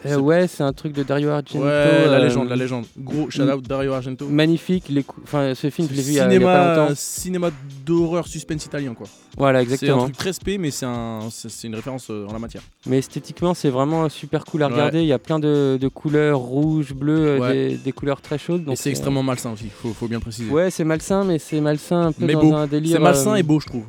[0.07, 1.63] Euh, ouais, c'est un truc de Dario Argento.
[1.65, 2.85] Ouais, la euh, légende, la légende.
[2.95, 4.27] Gros shout out Dario Argento.
[4.27, 4.85] Magnifique.
[4.89, 6.93] les cou- Enfin, ce film, je l'ai vu il y a- pas Cinéma, longtemps.
[6.95, 7.49] cinéma
[7.85, 9.07] d'horreur suspense italien quoi.
[9.35, 10.01] Voilà, C'est exactement.
[10.01, 12.61] un truc très spé, mais c'est un, c'est c'est une référence euh, en la matière.
[12.85, 14.73] Mais esthétiquement, c'est vraiment super cool à Ouais.
[14.73, 14.99] regarder.
[15.01, 17.53] Il y a plein de, de couleurs rouges, bleues, euh, Ouais.
[17.69, 18.63] des, des couleurs très chaudes.
[18.69, 20.51] Et c'est extrêmement malsain aussi, faut, faut bien préciser.
[20.51, 22.53] Ouais, c'est malsain, mais c'est malsain un peu Mais dans beau.
[22.53, 22.97] un délire.
[22.97, 23.85] C'est malsain et beau, je trouve.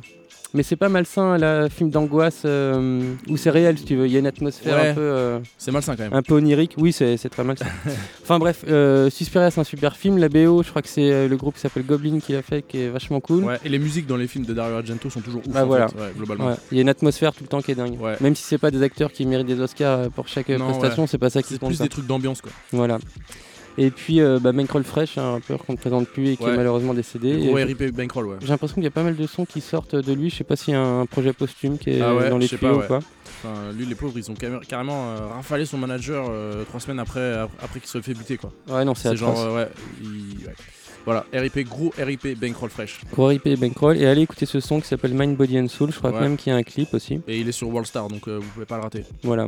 [0.53, 4.05] Mais c'est pas malsain, la film d'angoisse euh, où c'est réel, si tu veux.
[4.07, 4.89] Il y a une atmosphère Ouais.
[4.89, 5.01] un peu.
[5.01, 6.13] euh, C'est malsain quand même.
[6.13, 6.73] Un peu onirique.
[6.77, 7.65] Oui, c'est c'est très malsain.
[8.23, 10.17] enfin bref, euh, Suspiria, c'est un super film.
[10.17, 12.61] La BO, je crois que c'est euh, le groupe qui s'appelle Goblin qui l'a fait,
[12.61, 13.43] qui est vachement cool.
[13.43, 15.53] Ouais, et les musiques dans les films de Dario Argento sont toujours ouf.
[15.53, 15.89] Bah en voilà.
[15.89, 16.55] fait, ouais, globalement.
[16.71, 17.97] Il y a une atmosphère tout le temps qui est dingue.
[18.21, 21.17] Même si c'est pas des acteurs qui méritent des Oscars pour chaque Non, prestation, c'est
[21.17, 21.69] pas ça qui C'est compte.
[21.69, 21.85] plus quoi.
[21.85, 22.51] des trucs d'ambiance quoi.
[22.71, 22.99] Voilà.
[23.77, 26.53] Et puis euh, bah, Bankroll Fresh, un rappeur qu'on ne présente plus et qui Ouais.
[26.53, 27.37] est malheureusement décédé.
[27.45, 28.37] Gros RIP Bankroll, ouais.
[28.41, 30.29] J'ai l'impression qu'il y a pas mal de sons qui sortent de lui.
[30.29, 32.47] Je sais pas s'il y a un projet posthume qui est Ah ouais, dans les
[32.47, 32.99] tuyaux pas, ou quoi.
[33.43, 36.99] Enfin, lui, les pauvres, ils ont carré- carrément euh, rafalé son manager euh, trois semaines
[36.99, 38.51] après, après qu'il soit fait buter, quoi.
[38.67, 39.67] Ouais, non, c'est genre, euh, ouais,
[40.01, 40.53] il- ouais.
[41.05, 42.99] Voilà, RIP, gros RIP Bankroll Fresh.
[43.13, 43.95] Gros RIP Bankroll.
[43.97, 45.91] Et allez écouter ce son qui s'appelle Mind, Body and Soul.
[45.93, 46.19] Je crois Ouais.
[46.19, 47.21] même qu'il y a un clip aussi.
[47.29, 49.03] Et il est sur Worldstar, donc euh, vous pouvez pas le rater.
[49.23, 49.47] Voilà.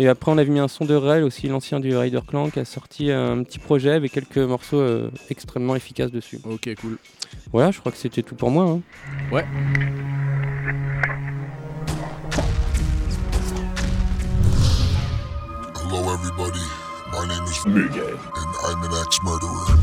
[0.00, 2.60] Et après, on avait mis un son de Rel aussi, l'ancien du Rider Clan, qui
[2.60, 6.38] a sorti un petit projet avec quelques morceaux euh, extrêmement efficaces dessus.
[6.44, 6.98] Ok, cool.
[7.52, 8.64] Voilà, je crois que c'était tout pour moi.
[8.64, 8.80] hein.
[9.32, 9.44] Ouais.
[15.74, 16.60] Hello, everybody.
[17.12, 19.78] My name is Mugen, and I'm an ex-murderer.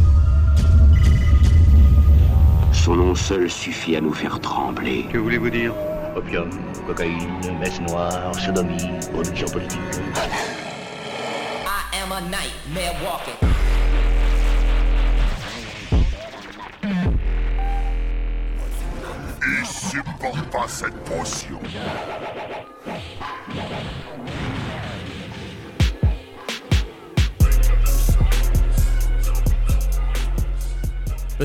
[2.71, 5.05] Son nom seul suffit à nous faire trembler.
[5.11, 5.73] Que voulez-vous dire?
[6.15, 6.49] Opium,
[6.87, 9.81] cocaïne, messe noire, sodomie, production politique.
[11.65, 13.35] I am a nightmare walking.
[19.43, 21.59] Et supporte pas cette potion.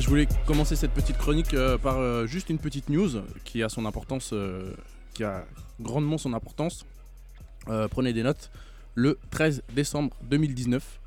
[0.01, 3.09] Je voulais commencer cette petite chronique euh, par euh, juste une petite news
[3.45, 4.73] qui a son importance, euh,
[5.15, 5.45] qui a
[5.81, 6.87] grandement son importance.
[7.91, 8.51] Prenez des notes.
[8.95, 11.01] Le 13 décembre 2019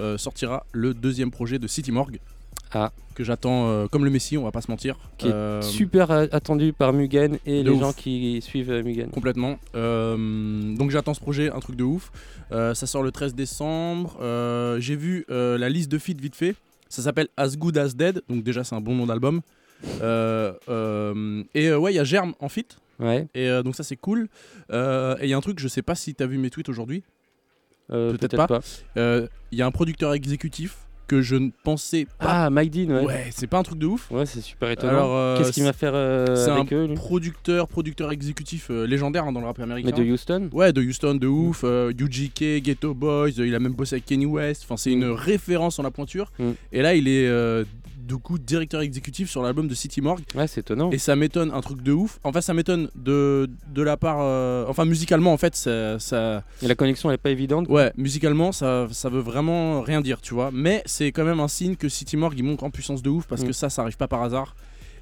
[0.00, 2.18] euh, sortira le deuxième projet de City Morgue.
[2.72, 2.92] Ah.
[3.14, 4.96] Que j'attends comme le Messie, on va pas se mentir.
[5.16, 7.80] Qui est super attendu par Mugen et les ouf.
[7.80, 9.10] gens qui suivent Mugen.
[9.10, 9.58] Complètement.
[9.74, 12.10] Donc j'attends ce projet, un truc de ouf.
[12.50, 14.16] Ça sort le 13 décembre.
[14.78, 16.54] J'ai vu la liste de feats vite fait.
[16.88, 18.22] Ça s'appelle As Good As Dead.
[18.28, 19.40] Donc déjà c'est un bon nom d'album.
[20.02, 22.48] Euh, euh, et euh, ouais, il y a Germe en.
[22.98, 23.28] Ouais.
[23.34, 24.28] Et donc ça c'est cool.
[24.70, 24.74] Et
[25.22, 27.04] il y a un truc, je sais pas si t'as vu mes tweets aujourd'hui.
[27.88, 28.60] Peut-être pas.
[28.96, 32.44] Il y a un producteur exécutif que je ne pensais pas.
[32.44, 33.04] Ah, Mike Dean, ouais.
[33.04, 34.10] Ouais, c'est pas un truc de ouf.
[34.10, 34.92] Ouais, c'est super étonnant.
[34.92, 39.24] Alors, euh, Qu'est-ce qu'il va faire euh, C'est un eux producteur, producteur exécutif euh, légendaire
[39.24, 39.90] hein, dans le rap américain.
[39.96, 41.62] Mais de Houston Ouais, de Houston, de ouf.
[41.64, 44.62] euh, UGK, Ghetto Boys, euh, il a même bossé avec Kenny West.
[44.64, 46.30] Enfin, c'est une référence en la pointure.
[46.38, 46.50] Mm.
[46.72, 47.64] Et là, il est euh,
[48.08, 50.24] du coup directeur exécutif sur l'album de City Morgue.
[50.34, 50.90] Ouais, c'est étonnant.
[50.90, 52.18] Et ça m'étonne un truc de ouf.
[52.24, 54.18] Enfin, ça m'étonne de, de la part.
[54.20, 55.98] euh, enfin, musicalement, en fait, ça.
[56.00, 57.68] ça- Et la connexion elle est pas évidente.
[57.68, 60.50] Ouais, musicalement, ça, ça veut vraiment rien dire, tu vois.
[60.52, 63.26] Mais c'est quand même un signe que City Morgue il monte en puissance de ouf
[63.26, 63.52] parce que Mm.
[63.52, 64.56] ça, ça arrive pas par hasard.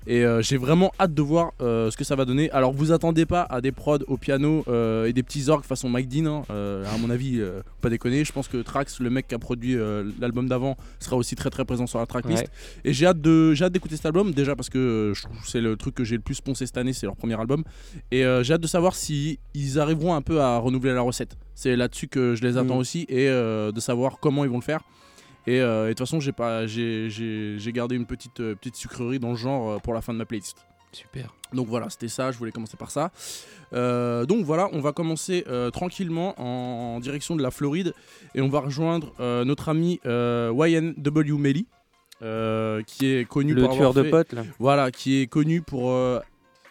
[0.06, 2.50] Et euh, j'ai vraiment hâte de voir euh, ce que ça va donner.
[2.52, 5.88] Alors, vous attendez pas à des prods au piano euh, et des petits orgues façon
[5.88, 6.26] Mike Dean.
[6.26, 6.42] hein.
[6.92, 7.42] À mon avis,
[7.80, 8.24] pas déconner.
[8.24, 9.76] Je pense que Trax, le mec qui a produit
[10.20, 12.44] l'album d'avant, sera aussi très très présent sur la tracklist.
[12.44, 12.48] Ouais.
[12.84, 15.48] Et j'ai hâte de j'ai hâte d'écouter cet album déjà parce que je trouve que
[15.48, 17.64] c'est le truc que j'ai le plus poncé cette année, c'est leur premier album.
[18.12, 21.36] Et j'ai hâte de savoir si ils arriveront un peu à renouveler la recette.
[21.54, 22.78] C'est là-dessus que je les attends Mm.
[22.78, 24.80] aussi et de savoir comment ils vont le faire.
[25.46, 29.18] Et, euh, et de toute façon, j'ai pas j'ai gardé une petite euh, petite sucrerie
[29.18, 30.56] dans le genre euh, pour la fin de ma playlist.
[30.92, 31.34] Super.
[31.52, 33.10] Donc voilà, c'était ça, je voulais commencer par ça.
[33.72, 37.92] Euh, donc voilà, on va commencer euh, tranquillement en, en direction de la Floride
[38.34, 41.66] et on va rejoindre euh, notre ami YNW Melly,
[42.86, 44.44] qui est connu Le pour avoir tueur de fait- potes, là.
[44.58, 45.90] Voilà, qui est connu pour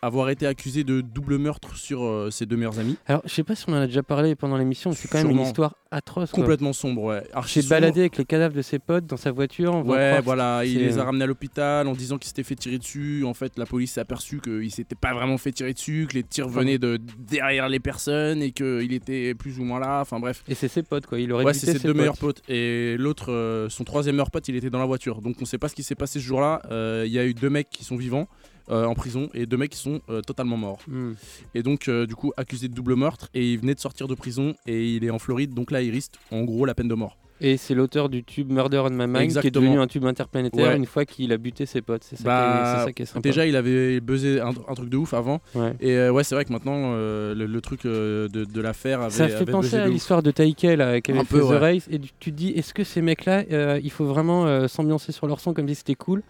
[0.01, 2.97] avoir été accusé de double meurtre sur euh, ses deux meilleurs amis.
[3.07, 5.27] Alors, je sais pas si on en a déjà parlé pendant l'émission, c'est quand même
[5.27, 5.47] une Sûrement.
[5.47, 6.31] histoire atroce.
[6.31, 6.41] quoi.
[6.43, 7.23] Complètement sombre, ouais.
[7.33, 7.69] Archi sombre.
[7.71, 9.73] baladé avec les cadavres de ses potes dans sa voiture.
[9.73, 12.27] on va Ouais, croire voilà, il c'est- les a ramenés à l'hôpital en disant qu'il
[12.27, 13.23] s'était fait tirer dessus.
[13.25, 16.23] En fait, la police s'est aperçue qu'il s'était pas vraiment fait tirer dessus, que les
[16.23, 20.01] tirs venaient de derrière les personnes et qu'il était plus ou moins là.
[20.01, 20.43] Enfin bref.
[20.47, 21.19] Et c'est ses potes, quoi.
[21.19, 21.97] Il aurait Ouais, buté c'est ses ses deux potes.
[22.01, 22.41] meilleurs potes.
[22.49, 25.21] Et l'autre, euh, son troisième meilleur pote, il était dans la voiture.
[25.21, 26.61] Donc on sait pas ce qui s'est passé ce jour-là.
[26.71, 28.27] Euh, Il y a eu deux mecs qui sont vivants.
[28.69, 30.79] Euh, en prison et deux mecs qui sont euh, totalement morts.
[30.87, 31.13] Hmm.
[31.53, 33.29] Et donc, euh, du coup, accusé de double meurtre.
[33.33, 35.53] Et il venait de sortir de prison et il est en Floride.
[35.53, 37.17] Donc là, il risque en gros la peine de mort.
[37.41, 40.67] Et c'est l'auteur du tube Murder on My Mind qui est devenu un tube interplanétaire
[40.69, 40.77] Ouais.
[40.77, 42.05] une fois qu'il a buté ses potes.
[42.05, 43.19] C'est ça, Bah, ça qui est sympa.
[43.19, 45.41] Déjà, il avait buzzé un, un truc de ouf avant.
[45.53, 45.73] Ouais.
[45.81, 49.01] Et euh, ouais, c'est vrai que maintenant, euh, le, le truc euh, de, de l'affaire
[49.01, 49.11] avait.
[49.11, 51.49] Ça fait avait penser à l'histoire de Taïké là, qui avait Un fait peu, The
[51.49, 51.57] ouais.
[51.57, 53.43] Race et tu te dis est-ce que ces mecs-là,
[53.79, 56.23] il faut vraiment s'ambiancer sur leur son comme si c'était cool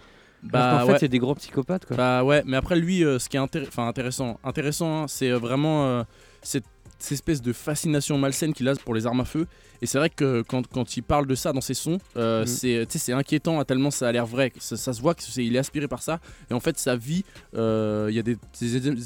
[0.52, 1.00] Bah, qu'en fait, ouais.
[1.00, 1.98] c'est des gros psychopathes quoi.
[1.98, 5.38] Bah ouais, mais après lui, euh, ce qui est intér- intéressant, intéressant, hein, c'est euh,
[5.38, 6.04] vraiment euh,
[6.42, 6.66] cette,
[7.00, 9.48] cette espèce de fascination malsaine qu'il a pour les armes à feu.
[9.82, 12.86] Et c'est vrai que quand, quand il parle de ça dans ses sons, euh, Mhm.
[12.90, 14.54] c'est inquiétant à tellement ça a l'air vrai.
[14.58, 16.20] Ça, ça se voit qu'il est aspiré par ça.
[16.50, 17.24] Et en fait, sa vie,
[17.56, 18.38] euh, il y a des,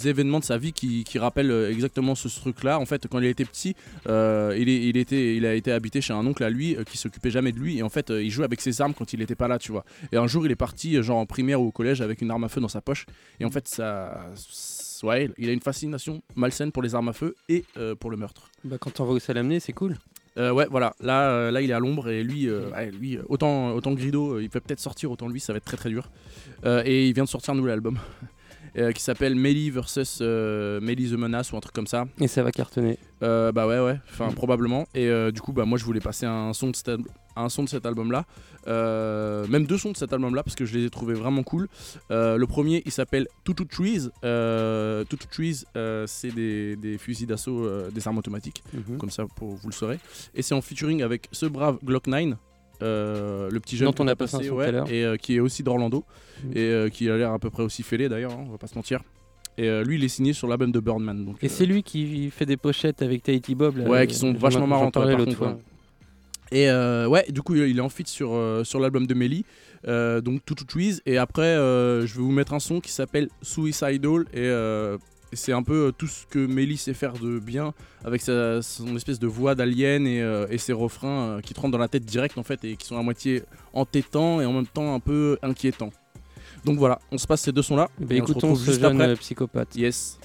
[0.08, 2.80] événements de sa vie qui, qui rappellent euh, exactement ce, ce truc-là.
[2.80, 3.76] En fait, quand il était petit,
[4.08, 7.32] euh, il, il, était, il a été habité chez un oncle à lui qui s'occupait
[7.32, 7.80] jamais de lui.
[7.80, 9.84] Et en fait, il jouait avec ses armes quand il n'était pas là, tu vois.
[10.12, 12.44] Et un jour, il est parti, genre en primaire ou au collège, avec une arme
[12.44, 13.06] à feu dans sa poche.
[13.40, 14.28] Et en fait, ça.
[15.38, 18.50] Il a une fascination malsaine pour les armes à feu et euh, pour le meurtre.
[18.64, 19.98] Bah, quand on va au Salamné, c'est cool.
[20.38, 20.94] Euh, ouais, voilà.
[21.02, 24.36] Là, euh, là, il est à l'ombre et lui, euh, ouais, lui, autant, autant Grido,
[24.36, 26.10] euh, il peut peut-être sortir, autant lui, ça va être très très dur.
[26.86, 28.00] Et il vient de sortir un nouvel album
[28.78, 32.06] euh, qui s'appelle Melly versus euh, Melly the Menace ou un truc comme ça.
[32.20, 32.98] Et ça va cartonner.
[33.24, 34.88] Euh, bah ouais, ouais, enfin probablement.
[34.96, 37.00] Et euh, du coup, bah moi, je voulais passer un son de cet, al-
[37.36, 38.26] un son de cet album-là,
[38.68, 41.68] Euh, même deux sons de cet album-là parce que je les ai trouvés vraiment cool.
[42.10, 44.10] Le premier, il s'appelle Tutu Trees.
[45.10, 45.64] Tutu Trees,
[46.08, 48.98] c'est des, des fusils d'assaut, des armes automatiques, Mhm.
[48.98, 50.00] comme ça, pour vous le saurez.
[50.36, 52.36] Et c'est en featuring avec ce brave Glock 9.
[52.82, 56.06] Euh, le petit jeune Dont on a passé tout et euh, qui est aussi d'Orlando
[56.44, 56.52] Mhm.
[56.56, 58.68] et euh, qui a l'air à peu près aussi fêlé d'ailleurs, hein, on va pas
[58.68, 59.02] se mentir.
[59.58, 61.26] Et lui, il est signé sur l'album de Birdman.
[61.26, 63.76] Donc, Et c'est lui qui fait des pochettes avec Tahiti Bob.
[63.76, 64.96] là, Ouais, qui sont vachement marrantes.
[64.96, 65.58] ouais, par l'autre contre, fois.
[66.54, 68.32] Et euh, ouais, du coup, il est en feat sur,
[68.64, 69.44] sur l'album de Melly,
[69.86, 71.00] donc Tutu Trees.
[71.06, 74.22] Et après, je vais vous mettre un son qui s'appelle Suicidal.
[74.34, 74.98] Et euh,
[75.34, 77.74] c'est un peu euh, tout ce que Melly sait faire de bien,
[78.04, 81.60] avec sa, son espèce de voix d'alien et, euh, et ses refrains euh, qui te
[81.60, 84.54] rentrent dans la tête direct, en fait, et qui sont à moitié entêtants et en
[84.54, 85.92] même temps un peu inquiétants.
[86.66, 87.90] Donc voilà, on se passe ces deux sons-là.
[88.00, 89.16] Bah, et on se écoutons retrouve ce juste jeune après.
[89.18, 89.76] psychopathe.
[89.76, 90.20] Yes.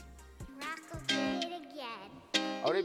[2.67, 2.73] Oh,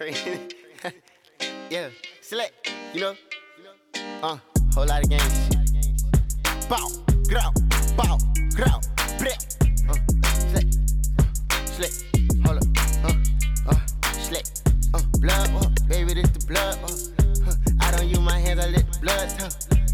[1.70, 1.88] yeah,
[2.20, 2.52] select,
[2.94, 3.14] you know.
[4.22, 4.36] Uh,
[4.74, 6.68] whole lot of game shit.
[6.68, 6.88] Bow,
[7.28, 7.50] grow,
[7.96, 8.18] bow,
[9.88, 9.96] Uh,
[12.44, 12.64] hold up,
[13.04, 13.12] uh,
[13.68, 13.74] uh,
[14.94, 17.54] uh, blood, uh, baby, this the blood, uh.
[17.80, 19.30] I don't use my hands, I let blood.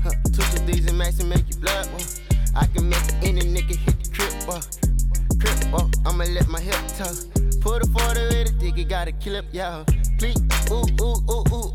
[0.03, 0.11] Huh.
[0.33, 0.43] Two
[0.89, 2.59] and max and make you blood, uh.
[2.61, 4.61] I can make any nigga hit the crib, uh.
[5.41, 7.17] Crip walk, I'ma let my hip talk.
[7.61, 9.85] Put a 40 with a dick, it got a clip, y'all.
[10.23, 10.35] Ooh,
[10.71, 11.70] ooh, ooh, ooh, ooh.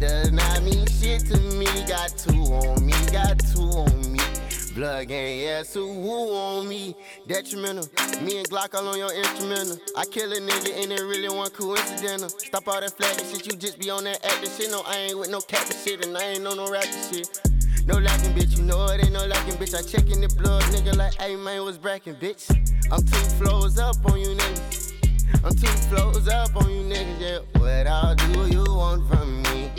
[0.00, 1.66] Does not mean shit to me.
[1.86, 4.18] Got two on me, got two on me.
[4.74, 6.96] Blood gang, yeah, so who on me?
[7.26, 7.86] Detrimental.
[8.22, 9.78] Me and Glock all on your instrumental.
[9.96, 12.30] I kill a nigga and it really one coincidental.
[12.30, 14.70] Stop all that flagging shit, you just be on that acting shit.
[14.70, 17.40] No, I ain't with no capping shit and I ain't on no rapping shit.
[17.86, 19.74] No lacking, bitch, you know it ain't no lacking, bitch.
[19.74, 22.48] I check in the blood, nigga, like, hey, man, was brackin', bitch.
[22.92, 24.79] I'm two flows up on you niggas.
[25.44, 27.60] I'm two flows up on you niggas, yeah.
[27.60, 29.70] What all do you want from me?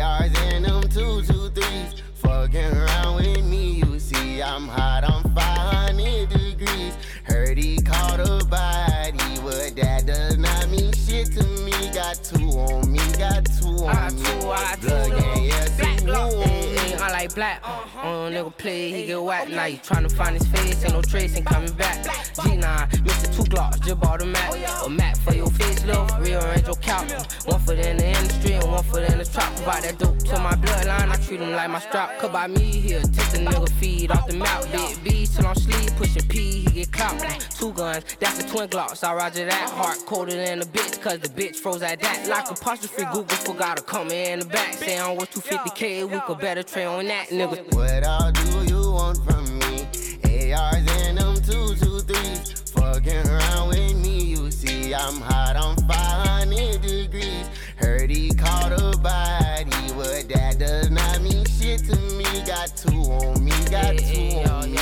[0.00, 2.02] ARs and them two, two, threes.
[2.14, 6.94] Fucking around with me, you see I'm hot, I'm 500 degrees.
[7.24, 11.72] Heard he caught a body, but that does not mean shit to me.
[11.92, 14.40] Got two on me, got two on me.
[14.40, 16.63] Blood gang, yeah, so who on me?
[17.04, 17.60] I like black.
[17.62, 18.08] Uh-huh.
[18.08, 19.50] On a nigga play, he get whacked.
[19.50, 22.02] Now he tryna find his face, ain't no trace, ain't coming back.
[22.36, 22.62] G9,
[23.04, 23.36] Mr.
[23.36, 24.54] Two Glocks, just bought a Mac.
[24.82, 27.12] A Mac for your face, love, rearrange your couch.
[27.44, 29.54] One foot in the industry and one foot in the trap.
[29.56, 32.18] Provide that dope to my bloodline, I treat him like my strap.
[32.20, 34.72] Cut by me here, take the nigga feed off the mouth.
[34.72, 37.20] Big B till I'm sleep, pushing P, he get clout.
[37.58, 39.04] Two guns, that's the twin Glocks.
[39.04, 39.70] I roger that.
[39.70, 42.28] Heart colder than a bitch, cause the bitch froze at that.
[42.28, 44.72] Like apostrophe, Google forgot to come in the back.
[44.72, 47.74] Say I'm worth 250k, we could better trade on that, nigga.
[47.74, 50.52] What all do you want from me?
[50.52, 52.70] ARs and them two, two, threes.
[52.70, 57.46] Fucking around with me, you see I'm hot, I'm 500 degrees.
[57.76, 62.24] Heard he caught a body, but that does not mean shit to me.
[62.46, 64.78] Got two on me, got two on me.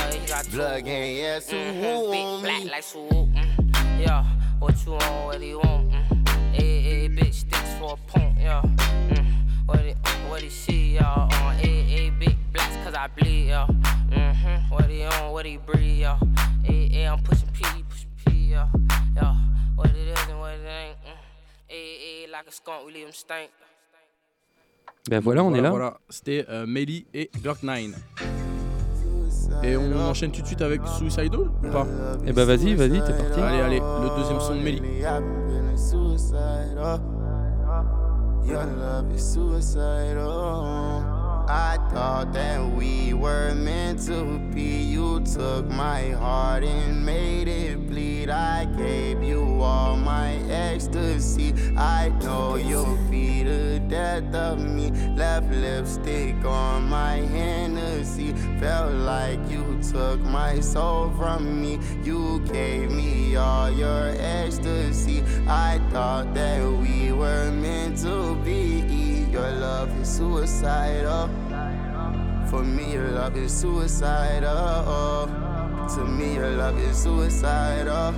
[0.50, 2.70] Blood gang, yeah, so who on Black me?
[2.70, 3.10] like swoop.
[3.10, 4.00] Mm.
[4.00, 4.24] Yeah,
[4.58, 5.90] what you want, what do you want?
[5.90, 6.28] Mm.
[6.52, 8.60] Hey, hey, bitch, sticks for a pump, yeah.
[8.62, 9.41] Mm.
[9.66, 9.96] What it,
[10.28, 11.32] what he see, y'all?
[11.32, 13.50] Uh, hey, hey, big blacks, cause I bleed.
[13.50, 14.70] Mm-hmm.
[14.70, 16.18] What he on, what he breathe, yeah.
[16.64, 18.68] Hey, hey, I'm pushing P, pushing P, yeah.
[19.14, 19.34] Yeah,
[19.76, 20.96] what it is and what it ain't.
[21.70, 22.32] Mm.
[22.32, 23.50] Like a skunk, we leave him stink.
[25.10, 25.70] Ben voilà, on est là.
[25.70, 27.90] Voilà, c'était euh, Melly et Glock 9.
[29.64, 31.86] Et on enchaîne tout de suite avec Suicidal ou pas?
[32.26, 33.40] Eh ben vas-y, vas-y, t'es parti.
[33.40, 34.80] Allez, allez, le deuxième son de Melly.
[38.44, 41.21] Your love is suicidal.
[41.48, 44.82] I thought that we were meant to be.
[44.82, 48.30] You took my heart and made it bleed.
[48.30, 51.54] I gave you all my ecstasy.
[51.76, 54.90] I know you'll be the death of me.
[55.16, 58.32] Left lipstick on my Hennessy.
[58.60, 61.78] Felt like you took my soul from me.
[62.04, 65.24] You gave me all your ecstasy.
[65.48, 69.01] I thought that we were meant to be.
[69.32, 71.30] Your love is suicidal.
[72.50, 75.26] For me, your love is suicidal.
[75.94, 78.12] To me, your love is suicidal.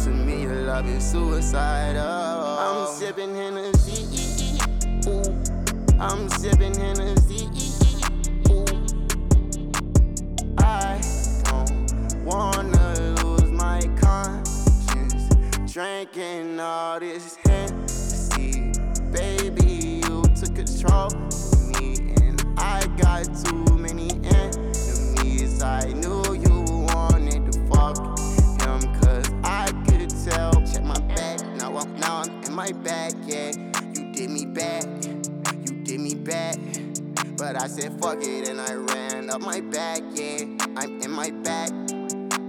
[0.00, 2.00] To me, your love is suicidal.
[2.00, 4.58] I'm sipping Hennessy.
[5.06, 5.34] Ooh.
[6.00, 7.50] I'm sipping Hennessy.
[8.48, 8.64] Ooh.
[10.56, 10.98] I
[11.44, 15.28] don't wanna lose my conscience.
[15.70, 18.72] Drinking all this Hennessy.
[19.12, 19.59] Baby,
[20.40, 25.62] took control of me, and I got too many enemies.
[25.62, 26.64] I knew you
[26.94, 27.98] wanted to fuck
[28.62, 30.52] him, cause I could tell.
[30.64, 33.52] Check my back, now I'm, now I'm in my back, yeah.
[33.94, 35.04] You did me bad,
[35.66, 36.58] you did me bad.
[37.36, 40.46] But I said fuck it and I ran up my back, yeah.
[40.76, 41.70] I'm in my back,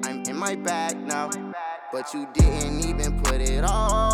[0.05, 1.29] I'm in my back now.
[1.91, 4.10] But you didn't even put it all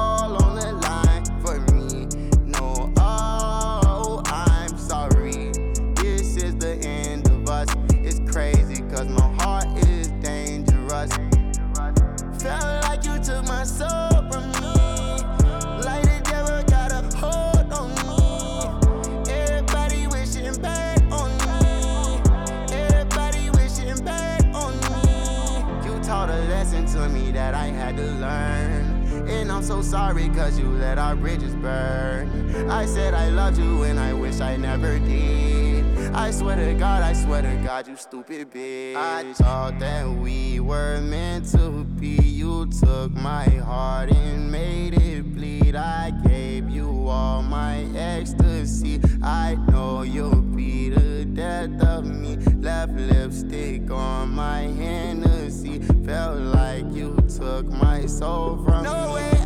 [29.67, 32.71] so sorry cause you let our bridges burn.
[32.71, 35.83] I said I loved you and I wish I never did.
[36.13, 38.95] I swear to God, I swear to God, you stupid bitch.
[38.95, 42.15] I thought that we were meant to be.
[42.15, 45.75] You took my heart and made it bleed.
[45.75, 49.01] I gave you all my ecstasy.
[49.21, 52.37] I know you'll be the death of me.
[52.61, 55.79] Left lipstick on my Hennessy.
[56.05, 59.13] Felt like you took my soul from me.
[59.13, 59.36] Way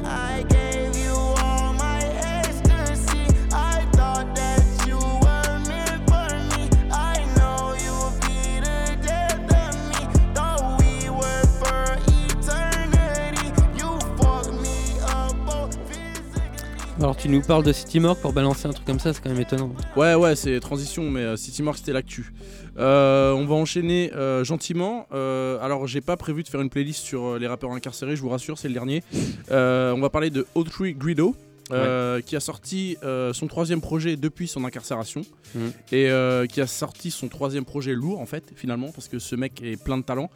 [17.02, 19.32] Alors tu nous parles de City Morgue pour balancer un truc comme ça, c'est quand
[19.32, 19.72] même étonnant.
[19.96, 22.32] Ouais, ouais, c'est transition, mais euh, City Morgue c'était l'actu.
[22.78, 25.08] Euh, on va enchaîner euh, gentiment.
[25.12, 28.30] Euh, alors, j'ai pas prévu de faire une playlist sur les rappeurs incarcérés, je vous
[28.30, 29.04] rassure, c'est le dernier.
[29.50, 31.36] On va parler de Autry Grido.
[31.74, 32.98] euh, qui a sorti
[33.32, 35.22] son troisième projet depuis son incarcération
[35.56, 35.72] Mhm.
[35.94, 36.10] et
[36.50, 39.82] qui a sorti son troisième projet lourd en fait finalement parce que ce mec est
[39.82, 40.30] plein de talent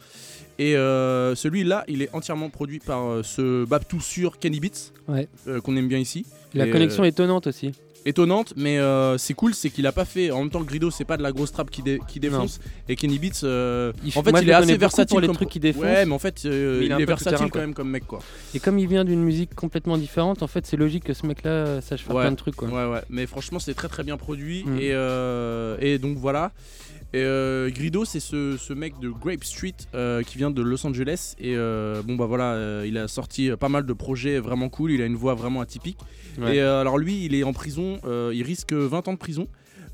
[0.58, 5.28] et euh, celui-là il est entièrement produit par euh, ce Babtou sur Kenny Beats Ouais.
[5.46, 6.24] euh, qu'on aime bien ici
[6.56, 7.72] La Et, connexion euh, est étonnante aussi.
[8.04, 10.30] étonnante, mais euh, c'est cool, c'est qu'il a pas fait.
[10.30, 12.60] En même temps, Grido, c'est pas de la grosse trap qui, dé- qui défonce.
[12.88, 15.08] Et Kenny Beats, euh, Il- en fait, moi, il est assez versatile.
[15.08, 17.04] pour les comme trucs qui défoncent, Ouais, mais en fait, euh, mais il, il est
[17.04, 18.20] versatile terrain, quand même comme mec, quoi.
[18.54, 21.80] Et comme il vient d'une musique complètement différente, en fait, c'est logique que ce mec-là
[21.80, 22.22] sache faire ouais.
[22.22, 22.54] plein de trucs.
[22.56, 22.68] Quoi.
[22.68, 23.02] Ouais, ouais.
[23.10, 24.62] Mais franchement, c'est très très bien produit.
[24.64, 24.76] Mm.
[24.78, 26.52] Et, euh, et donc voilà.
[27.12, 30.86] Et euh, Grido, c'est ce, ce mec de Grape Street euh, qui vient de Los
[30.86, 31.34] Angeles.
[31.38, 34.90] Et euh, bon, bah voilà, il a sorti pas mal de projets vraiment cool.
[34.90, 35.98] Il a une voix vraiment atypique.
[36.38, 36.56] Ouais.
[36.56, 37.98] Et alors, lui, il est en prison.
[38.04, 39.46] il risque 20 ans de prison.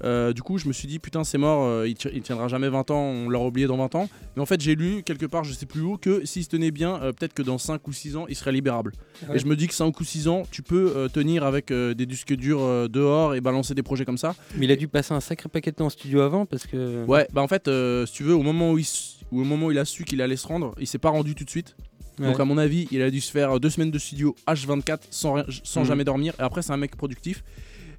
[0.04, 2.48] Euh, du coup, je me suis dit, putain, c'est mort, euh, il, ti- il tiendra
[2.48, 4.08] jamais 20 ans, on l'aura oublié dans 20 ans.
[4.36, 6.70] Mais en fait, j'ai lu quelque part, je sais plus où, que s'il se tenait
[6.70, 8.92] bien, euh, peut-être que dans 5 ou 6 ans, il serait libérable.
[9.28, 9.36] Ouais.
[9.36, 12.34] Et je me dis que 5 ou 6 ans, tu peux tenir avec des disques
[12.34, 14.34] durs dehors et balancer des projets comme ça.
[14.56, 17.04] Mais il a dû passer un sacré paquet de temps en studio avant parce que.
[17.06, 17.70] Ouais, bah en fait,
[18.06, 18.86] si tu veux, au moment où il,
[19.30, 21.34] ou au moment où il a su qu'il allait se rendre, il s'est pas rendu
[21.34, 21.76] tout de suite.
[22.18, 25.36] Donc à mon avis, il a dû se faire deux semaines de studio H24 sans,
[25.64, 25.86] sans Mhm.
[25.86, 26.34] jamais dormir.
[26.38, 27.42] Et après, c'est un mec productif.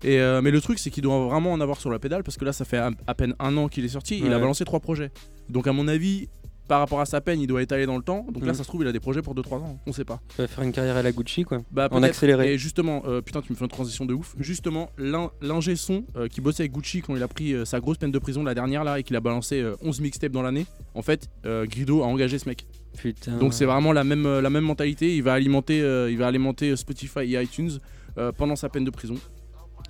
[0.04, 2.38] Et euh, mais le truc, c'est qu'il doit vraiment en avoir sur la pédale parce
[2.38, 4.20] que là, ça fait à, à peine un an qu'il est sorti.
[4.20, 5.12] Il a balancé trois projets.
[5.50, 6.28] Donc à mon avis,
[6.68, 8.26] par rapport à sa peine, il doit étaler dans le temps.
[8.32, 8.58] Donc là, Mhm.
[8.58, 9.80] ça se trouve, il a des projets pour 2-3 ans.
[9.86, 10.22] On sait pas.
[10.38, 11.60] Il va faire une carrière à la Gucci, quoi.
[11.72, 12.54] Bah, en accéléré.
[12.54, 14.34] Et justement, euh, putain, tu me fais une transition de ouf.
[14.40, 17.82] Justement, l'in- l'ingé son euh, qui bossait avec Gucci quand il a pris euh, sa
[17.82, 20.42] grosse peine de prison la dernière là et qu'il a balancé euh, 11 mixtapes dans
[20.42, 22.66] l'année, en fait, Grido a engagé ce mec.
[22.98, 23.38] Putain.
[23.38, 25.16] Donc c'est vraiment la même, la même mentalité.
[25.18, 25.80] Il va alimenter,
[26.10, 27.72] il va alimenter Spotify et iTunes
[28.38, 29.16] pendant sa peine de prison.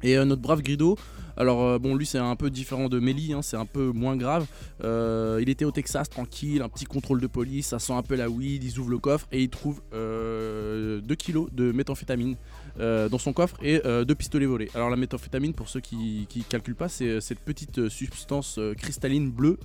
[0.04, 0.98] Et euh, notre brave Grido,
[1.38, 4.18] alors euh, bon lui c'est un peu différent de Melly, hein, c'est un peu moins
[4.18, 4.46] grave.
[4.84, 8.16] Euh, il était au Texas tranquille, un petit contrôle de police, ça sent un peu
[8.16, 12.36] la weed, ils ouvrent le coffre et ils trouvent 2 kilos de méthamphétamine
[12.78, 14.70] dans son coffre et 2 pistolets volés.
[14.76, 19.58] Alors la méthamphétamine pour ceux qui, qui calculent pas c'est cette petite substance cristalline bleue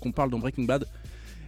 [0.00, 0.86] qu'on parle dans Breaking Bad.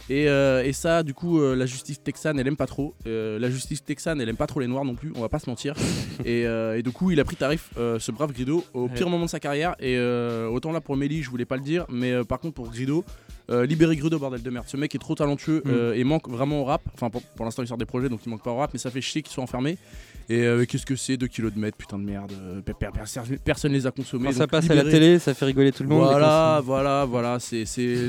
[0.09, 2.95] Et, euh, et ça, du coup, euh, la justice texane, elle aime pas trop.
[3.05, 5.39] Euh, la justice texane, elle aime pas trop les noirs non plus, on va pas
[5.39, 5.75] se mentir.
[6.25, 9.29] et, et du coup, il a pris tarif, ce brave Grido, au pire moment de
[9.29, 9.75] sa carrière.
[9.79, 13.03] Et autant là pour Melly, je voulais pas le dire, mais par contre pour Grido,
[13.49, 14.65] euh, libérez Grido, bordel de merde.
[14.67, 15.69] Ce mec est trop talentueux Mm.
[15.69, 16.81] euh, et manque vraiment au rap.
[16.93, 18.79] Enfin, pour, pour l'instant, il sort des projets donc il manque pas au rap, mais
[18.79, 19.77] ça fait chier qu'il soit enfermé.
[20.29, 22.31] Et euh, qu'est-ce que c'est 2 kilos de mètres, putain de merde.
[22.39, 24.25] euh, per- per- per- personne les a consommés.
[24.27, 26.03] Quand ça passe à la télé, ça fait rigoler tout le monde.
[26.07, 27.37] Voilà, voilà, voilà.
[27.39, 27.65] C'est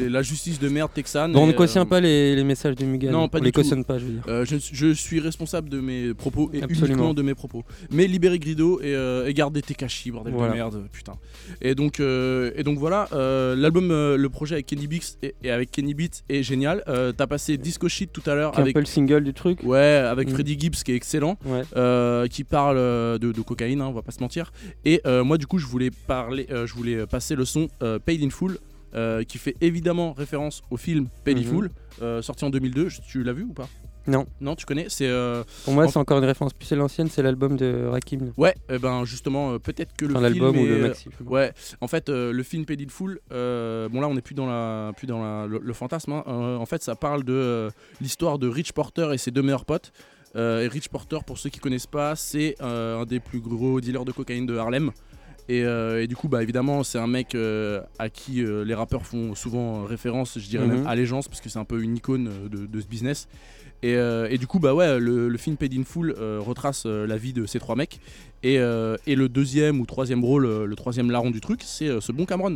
[0.09, 1.33] la justice de merde texane.
[1.33, 3.11] Bon, on ne cautionne euh, pas les, les messages de Mugan.
[3.11, 3.61] non, pas on du les tout.
[3.63, 4.45] cautionne pas, je veux dire.
[4.45, 6.87] Je, je suis responsable de mes propos et Absolument.
[6.87, 7.65] uniquement de mes propos.
[7.91, 8.93] Mais libérez Grido et,
[9.27, 10.51] et gardez Tekashi, bordel Voilà.
[10.53, 11.15] de merde, putain.
[11.63, 13.09] Et donc, et donc voilà,
[13.57, 16.83] l'album, le projet avec Kenny Beats et, et avec Kenny Beats est génial.
[17.17, 19.61] T'as passé Disco Shit tout à l'heure est un avec peu le single du truc.
[19.65, 20.33] Ouais, avec Mm.
[20.33, 21.63] Freddie Gibbs qui est excellent, Ouais.
[21.77, 24.53] euh, qui parle euh, de, de cocaïne, hein, on va pas se mentir.
[24.85, 27.99] Et euh, moi, du coup, je voulais parler, euh, je voulais passer le son euh,
[27.99, 28.59] Paid in Full,
[28.95, 31.47] euh, qui fait évidemment référence au film Paid in Mhm.
[31.47, 31.71] Full,
[32.03, 32.89] euh, sorti en 2002.
[32.89, 33.69] Je- Tu l'as vu ou pas?
[34.07, 34.25] Non.
[34.41, 34.87] Non, tu connais?
[34.89, 36.55] C'est euh, Pour moi, en- c'est encore une référence.
[36.55, 38.33] Plus c'est l'ancienne, c'est l'album de Rakim.
[38.39, 40.43] Ouais, eh ben justement, euh, peut-être que le Enfin, film.
[40.45, 41.09] l'album ou est- le maxi.
[41.27, 41.53] Ouais,
[41.83, 44.47] en fait, euh, le film Paid in Full, euh, bon là, on n'est plus dans,
[44.47, 46.13] la, plus dans la- le, le fantasme.
[46.13, 46.25] hein.
[46.27, 49.67] Euh, en fait, ça parle de euh, l'histoire de Rich Porter et ses deux meilleurs
[49.67, 49.93] potes.
[50.37, 53.81] Euh, et Rich Porter, pour ceux qui connaissent pas, c'est euh, un des plus gros
[53.81, 54.93] dealers de cocaïne de Harlem.
[55.49, 57.37] Et, euh, et du coup, bah, évidemment, c'est un mec
[57.99, 60.75] à qui les rappeurs font souvent référence, je dirais Mhm.
[60.75, 63.27] même allégeance, parce que c'est un peu une icône de, de ce business.
[63.83, 67.33] Et, et du coup, bah ouais, le, le film Paid in Full retrace la vie
[67.33, 67.99] de ces trois mecs.
[68.45, 72.27] Et, et le deuxième ou troisième rôle, le troisième larron du truc, c'est ce bon
[72.27, 72.55] Cameron.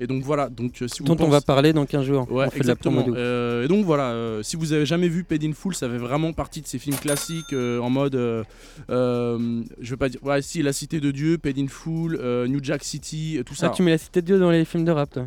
[0.00, 2.30] Et donc voilà, donc euh, si vous Dont on pensez- va parler dans 15 jours.
[2.30, 3.02] Ouais, on fait la exactement.
[3.02, 3.16] de ouf.
[3.18, 5.98] Euh, et donc voilà, euh, si vous avez jamais vu Paid in Full, ça fait
[5.98, 8.14] vraiment partie de ces films classiques euh, en mode,
[8.88, 12.16] je veux pas dire, ouais, si La Cité de Dieu, Paid in Full,
[12.48, 13.66] New Jack City, tout ça.
[13.66, 15.26] Ah, tu mets la cité de Dieu dans les films de rap, toi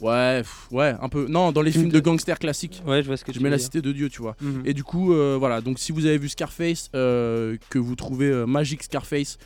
[0.00, 1.26] Ouais, pff, ouais, un peu.
[1.28, 2.82] Non, dans les Film films de, de- gangsters classiques.
[2.84, 3.64] Ouais, je vois ce que Je tu mets veux la dire.
[3.64, 4.34] cité de Dieu, tu vois.
[4.40, 4.62] Mhm.
[4.64, 5.60] Et du coup, euh, voilà.
[5.60, 9.38] Donc, si vous avez vu Scarface, euh, que vous trouvez euh, magique Scarface,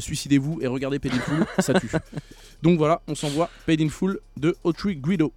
[0.00, 1.88] suicidez-vous et regardez Full, ça tue.
[2.62, 5.32] Donc voilà, on s'envoie Paid in Full de Autry Guido.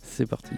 [0.00, 0.54] C'est parti.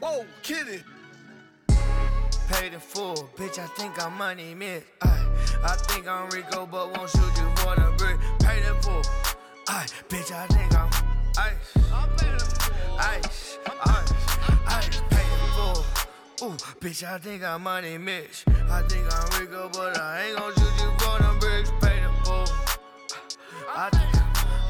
[0.00, 0.82] Whoa, kitty.
[2.48, 3.58] Paid in full, bitch.
[3.58, 4.82] I think I'm money man.
[5.02, 5.08] I,
[5.62, 8.18] I think I'm Rico, but won't shoot you for the brick.
[8.40, 9.02] Paid in full.
[9.68, 10.32] I, bitch.
[10.32, 10.90] I think I'm
[11.36, 12.59] ice.
[13.00, 14.12] Ice, ice,
[14.66, 15.00] ice.
[15.10, 15.16] In
[15.54, 15.84] full.
[16.42, 17.02] Ooh, bitch.
[17.02, 18.44] I think I'm money Mitch.
[18.68, 21.70] I think I'm Rico, but I ain't gon' shoot you for the bricks.
[21.70, 22.46] In full.
[23.74, 24.10] I think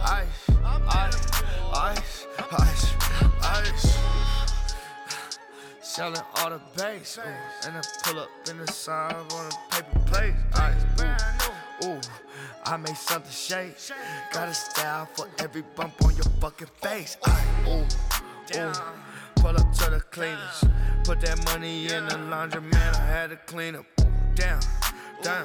[0.04, 0.50] ice,
[0.88, 1.26] ice,
[1.74, 2.94] ice, ice,
[3.42, 3.98] ice.
[5.82, 9.98] Selling all the bass, ooh, and I pull up in the side on a paper
[10.06, 10.34] plate.
[10.54, 10.84] Ice,
[11.82, 12.00] ooh, ooh,
[12.64, 13.76] I made something shake.
[14.32, 17.16] Got a style for every bump on your fucking face.
[17.24, 17.86] Ice, ooh,
[18.56, 18.72] ooh.
[19.36, 20.64] Pull up to the cleaners.
[21.04, 22.96] Put that money in the laundromat.
[22.96, 23.86] I had to clean up.
[24.00, 24.04] Ooh,
[24.34, 24.60] down,
[25.22, 25.44] down.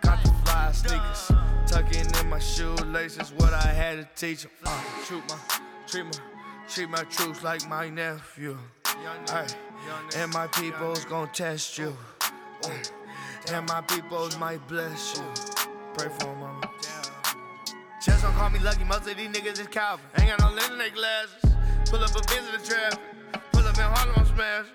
[0.00, 1.30] Got the fly sneakers.
[1.66, 3.32] Tucking in my shoelaces.
[3.32, 4.50] What I had to teach 'em.
[4.64, 5.38] Uh, treat my,
[5.86, 6.12] treat my,
[6.68, 8.56] treat my troops like my nephew.
[9.28, 9.46] Ay,
[10.16, 11.96] and my people's gon' test you.
[13.52, 15.24] And my people's might bless you.
[15.94, 16.70] Pray for for 'em, mama.
[18.02, 20.04] Just don't call me lucky, most of these niggas is Calvin.
[20.18, 21.45] Ain't got no lint in their glasses.
[21.90, 22.98] Pull up a bitch in the traffic.
[23.52, 24.66] Pull up in Harlem, I'm smash.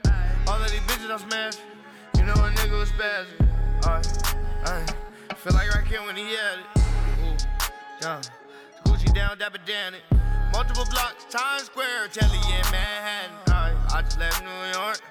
[0.47, 1.55] All of these bitches I'm smash.
[2.17, 3.49] You know a nigga was spazzing.
[3.85, 4.07] Alright,
[4.65, 4.95] alright.
[5.35, 6.81] Feel like Rakim when he had it.
[7.21, 7.47] Ooh,
[8.01, 8.21] yeah.
[8.85, 10.03] Gucci down, dapper down it.
[10.53, 13.35] Multiple blocks, Times Square, Telly in Manhattan.
[13.49, 15.01] Alright, I just left New York.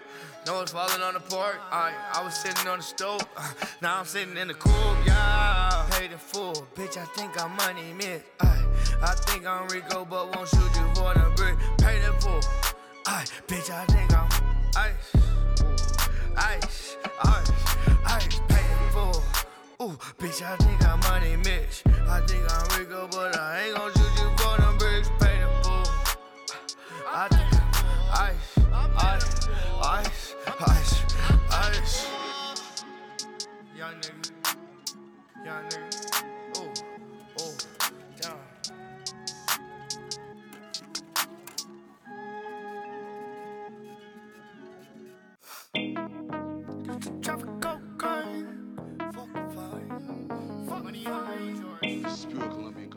[0.47, 1.35] No it's falling on the.
[1.35, 3.21] Alright, I was sitting on the stove.
[3.83, 5.87] now I'm sitting in the cool, yeah.
[5.91, 6.97] Paid in full, bitch.
[6.97, 7.93] I think I'm money.
[8.43, 8.60] Alright,
[9.03, 11.57] I think I'm Rico, but won't shoot you for the brick.
[11.79, 12.41] Paid in full.
[13.09, 13.71] Alright, bitch.
[13.71, 14.29] I think I'm
[14.77, 15.13] ice.
[16.37, 17.51] Ice, ice,
[18.05, 18.41] ice.
[18.49, 19.23] Paid in full.
[19.83, 20.43] Ooh, bitch.
[20.43, 21.83] I think I'm money Mitch.
[22.09, 24.20] I think I'm Rico, but I ain't gon' shoot you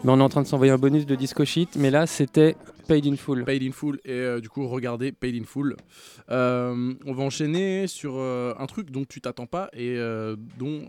[0.03, 2.57] Mais on est en train de s'envoyer un bonus de Disco Shit, mais là c'était
[2.89, 3.45] Paid in Full.
[3.45, 5.77] Paid in Full et euh, du coup regardez Paid in Full.
[6.29, 9.95] Euh, on va enchaîner sur euh, un truc dont tu t'attends pas et
[10.57, 10.81] dont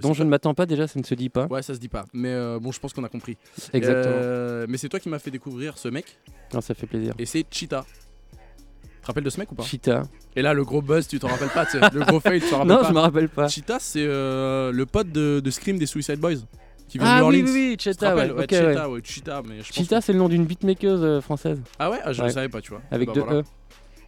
[0.00, 1.46] Dont je pas- ne m'attends pas déjà, ça ne se dit pas.
[1.46, 2.04] Ouais, ça se dit pas.
[2.12, 3.36] Mais bon, je pense qu'on a compris.
[3.72, 4.66] Exactement.
[4.68, 6.18] Mais c'est toi qui m'as fait découvrir ce mec.
[6.54, 7.14] Non, ça fait plaisir.
[7.18, 7.84] Et c'est Cheetah.
[8.30, 9.64] Tu te rappelles de ce mec ou pas?
[9.64, 10.04] Cheetah.
[10.36, 12.68] Et là, le gros buzz, tu t'en rappelles pas Le gros fail, tu t'en rappelles
[12.72, 13.48] Non, pas je me rappelle pas.
[13.48, 16.36] Cheetah, c'est le pote de, de Scream des Suicide Boys.
[16.92, 19.00] Qui vient de Ah oui, oui, oui, Cheta, ouais, ok, Cheta, ouais.
[19.02, 21.60] Cheetah, mais je pense Cheetah, c'est le nom d'une beatmaker euh, française.
[21.78, 21.98] Ah ouais?
[22.04, 22.82] Ah, je le savais pas, tu vois.
[22.90, 23.38] Avec Bah deux voilà.
[23.40, 23.42] E.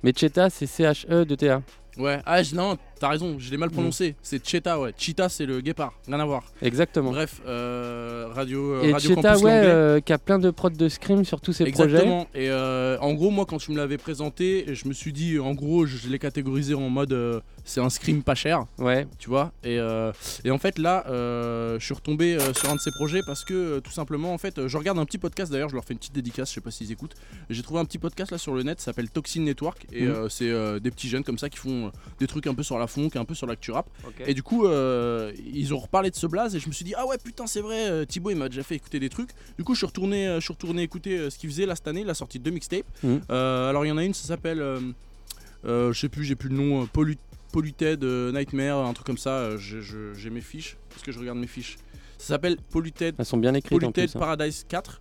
[0.03, 1.63] Mais Cheta, c'est C-H-E de T-A.
[1.97, 3.61] Ouais, ah non, t'as raison, je l'ai Mm.
[3.61, 4.17] mal prononcé.
[4.21, 4.93] C'est Cheetah, ouais.
[4.99, 6.43] Cheetah, c'est le guépard, rien à voir.
[6.61, 7.13] Exactement.
[7.13, 10.89] Bref, euh, radio, Et radio Cheta, Campus ouais, euh, qui a plein de prods de
[10.89, 12.25] scream sur tous ses Exactement.
[12.25, 12.47] projets.
[12.47, 15.53] Et euh, en gros, moi, quand tu me l'avais présenté, je me suis dit, en
[15.55, 18.67] gros, je, je l'ai catégorisé en mode euh, c'est un scream pas cher.
[18.79, 19.07] Ouais.
[19.19, 19.53] Tu vois.
[19.63, 20.13] Et, euh,
[20.45, 23.45] et en fait, là, euh, je suis retombé euh, sur un de ces projets parce
[23.45, 25.99] que tout simplement, en fait, je regarde un petit podcast d'ailleurs, je leur fais une
[25.99, 27.15] petite dédicace, je sais pas s'ils écoutent.
[27.51, 29.87] J'ai trouvé un petit podcast là sur le net, ça s'appelle Toxin Network.
[29.93, 30.29] Et Mhm.
[30.29, 33.11] c'est des petits jeunes comme ça qui font des trucs un peu sur la funk,
[33.15, 33.87] un peu sur l'actu rap.
[34.27, 37.07] Et du coup, ils ont reparlé de ce blaze et je me suis dit, ah
[37.07, 39.31] ouais, putain, c'est vrai, Thibaut il m'a déjà fait écouter des trucs.
[39.59, 42.03] Du coup, je suis retourné, je suis retourné écouter ce qu'il faisait là cette année,
[42.03, 42.85] il a sorti deux mixtapes.
[43.03, 43.23] Mhm.
[43.29, 46.57] Alors, il y en a une, ça s'appelle, euh, je sais plus, j'ai plus le
[46.57, 47.17] nom, euh, Pollu-
[47.55, 49.31] Polluted euh, Nightmare, un truc comme ça.
[49.31, 51.77] euh, J'ai mes fiches, parce que je regarde mes fiches.
[52.19, 54.19] Ça s'appelle Polluted, Elles sont bien écrites en Polluted plus, hein.
[54.21, 54.99] Paradise 4.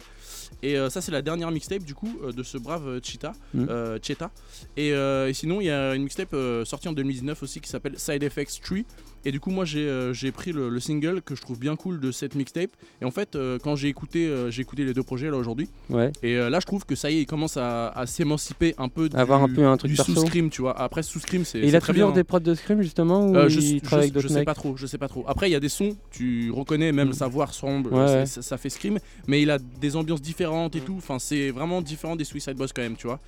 [0.61, 3.33] Et euh, ça, c'est la dernière mixtape du coup euh, de ce brave Cheetah.
[3.55, 4.29] Euh, Cheetah.
[4.77, 6.35] Et, et sinon, il y a une mixtape
[6.65, 8.77] sortie en 2019 aussi qui s'appelle Side Effects 3.
[9.25, 11.99] Et du coup, moi, j'ai euh, pris le, le single que je trouve bien cool
[11.99, 12.71] de cette mixtape.
[13.01, 15.69] Et en fait, euh, quand j'ai écouté, euh, j'ai écouté les deux projets là aujourd'hui.
[15.89, 16.11] Ouais.
[16.23, 18.89] Et euh, là, je trouve que ça y est, il commence à, à s'émanciper un
[18.89, 20.13] peu du, Avoir un peu un truc du perso.
[20.13, 20.77] sous-scream, tu vois.
[20.79, 22.15] Après, sous-scream, c'est Et il c'est a très toujours bien.
[22.15, 24.45] des prods de scream justement ou je, il je- travaille avec je d'autres sais mecs
[24.45, 25.23] pas trop, je sais pas trop.
[25.27, 28.25] Après, il y a des sons, tu reconnais même sa voix ressemble, Ouais, c'est- ouais.
[28.25, 30.95] Ça, ça fait scream, mais il a des ambiances différentes et tout.
[30.97, 33.19] Enfin, c'est vraiment différent des Suicide Boys quand même, tu vois.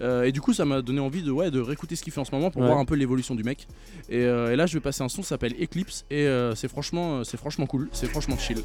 [0.00, 2.20] Euh, et du coup, ça m'a donné envie de, ouais, de réécouter ce qu'il fait
[2.20, 2.68] en ce moment pour Ouais.
[2.68, 3.66] voir un peu l'évolution du mec.
[4.08, 6.68] Et, euh, et là, je vais passer un son, ça s'appelle Eclipse, et euh, c'est
[6.68, 8.58] franchement, c'est franchement cool, c'est franchement chill.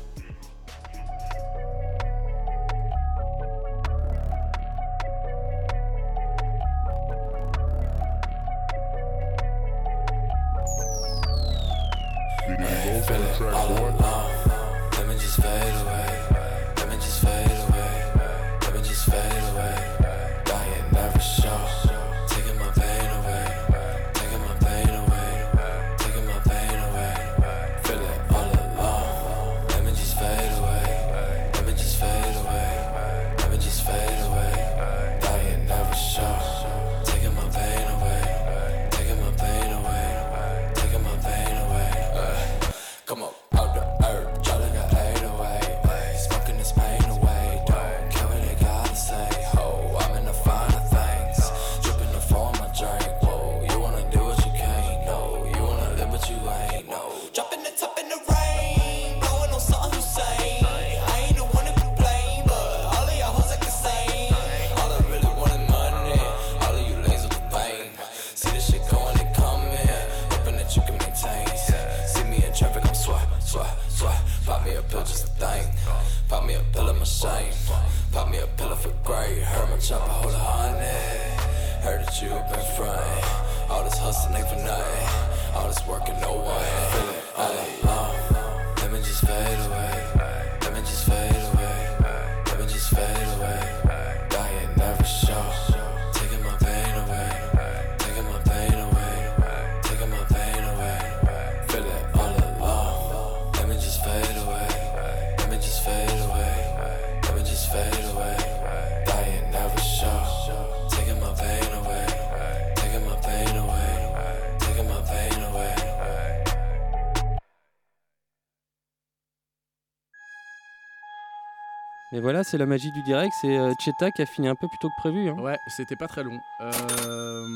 [122.53, 123.33] C'est la magie du direct.
[123.41, 125.27] C'est euh, Cheta qui a fini un peu plus tôt que prévu.
[125.27, 125.33] hein.
[125.39, 126.39] Ouais, c'était pas très long.
[126.61, 127.47] Euh,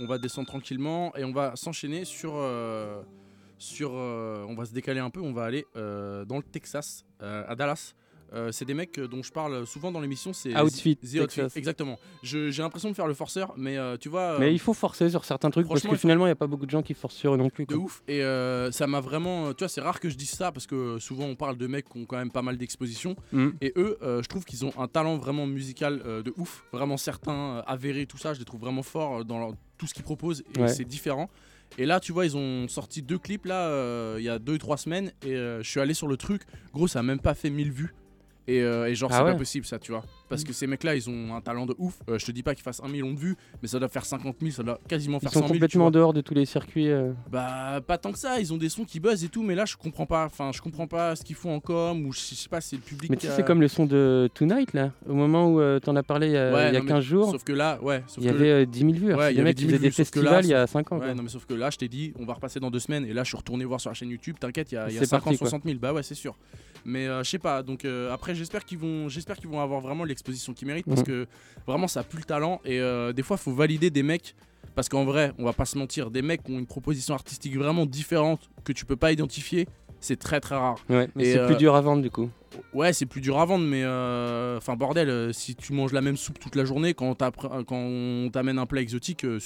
[0.00, 2.32] on va descendre tranquillement et on va s'enchaîner sur.
[2.34, 3.00] euh,
[3.80, 7.94] euh, on va se décaler un peu, on va aller dans le Texas, à Dallas.
[8.32, 10.32] Euh, c'est des mecs dont je parle souvent dans l'émission.
[10.32, 11.42] C'est Outfit, The Outfit.
[11.56, 11.98] Exactement.
[12.22, 14.38] Je- J'ai l'impression de faire le forceur, mais euh, tu vois.
[14.38, 16.46] Mais euh, il faut forcer sur certains trucs parce que finalement, il n'y a pas
[16.46, 17.66] beaucoup de gens qui forcent sur eux non plus.
[17.66, 20.52] de ouf et euh, ça m'a vraiment tu vois c'est rare que je dise ça
[20.52, 23.48] parce que souvent on parle de mecs qui ont quand même pas mal d'exposition Mm.
[23.60, 28.06] et eux je trouve qu'ils ont un talent vraiment musical de ouf vraiment certains avérés
[28.06, 30.68] tout ça je les trouve vraiment forts dans leur- tout ce qu'ils proposent et Ouais.
[30.68, 31.28] c'est différent
[31.78, 34.58] et là tu vois ils ont sorti deux clips là euh, il y a deux
[34.58, 36.42] trois semaines et euh, je suis allé sur le truc
[36.72, 37.94] gros ça a même pas fait 1000 vues
[38.48, 39.32] et, euh, et genre Ah c'est ouais.
[39.32, 41.98] pas possible ça tu vois parce que ces mecs-là, ils ont un talent de ouf.
[42.08, 44.04] Euh, je te dis pas qu'ils fassent un million de vues, mais ça doit faire
[44.04, 45.54] 50 000, ça doit quasiment Ils faire sont 100 000.
[45.54, 46.88] tu complètement en dehors de tous les circuits.
[46.90, 47.12] euh.
[47.30, 48.40] Bah, pas tant que ça.
[48.40, 50.24] Ils ont des sons qui buzzent et tout, mais là, je comprends pas.
[50.26, 52.82] Enfin, je comprends pas ce qu'ils font en com ou je sais pas, c'est le
[52.82, 53.10] public.
[53.10, 55.96] Mais tu sais, c'est comme le son de Tonight, là, au moment où tu t'en
[55.96, 57.30] as parlé il y a, Ouais, il y a non, mais 15 jours.
[57.30, 58.02] Sauf que là, ouais.
[58.06, 59.14] sauf Il y que- avait euh, 10 000 vues.
[59.14, 60.66] Ouais, il y avait mecs qui 10 000 faisaient des là, festivals il y a
[60.66, 60.98] sauf- 5 ans.
[60.98, 63.04] Ouais, non, mais sauf que là, je t'ai dit, on va repasser dans deux semaines.
[63.06, 64.36] Et là, je suis retourné voir sur la chaîne YouTube.
[64.40, 65.48] T'inquiète, il y a, y a C'est 50, parti, quoi.
[65.48, 65.78] 60 000.
[65.78, 66.36] Bah ouais, c'est sûr.
[66.84, 67.62] Mais euh, je sais pas.
[67.62, 71.00] Donc euh, après, j'espère qu'ils vont, j'espère qu'ils vont avoir vraiment l'exposition qu'ils méritent parce
[71.00, 71.06] Mhm.
[71.06, 71.26] que
[71.66, 72.60] vraiment, ça pue le talent.
[72.64, 74.34] Et euh, des fois, faut valider des mecs.
[74.74, 77.56] Parce qu'en vrai, on va pas se mentir, des mecs qui ont une proposition artistique
[77.56, 79.66] vraiment différente que tu peux pas identifier,
[79.98, 80.76] c'est très très rare.
[80.88, 82.30] Ouais, mais c'est euh, plus dur à vendre du coup.
[82.72, 86.00] Ouais, c'est plus dur à vendre, mais euh, enfin bordel, euh, si tu manges la
[86.00, 87.30] même soupe toute la journée, quand, euh,
[87.64, 89.40] quand on t'amène un plat exotique, euh,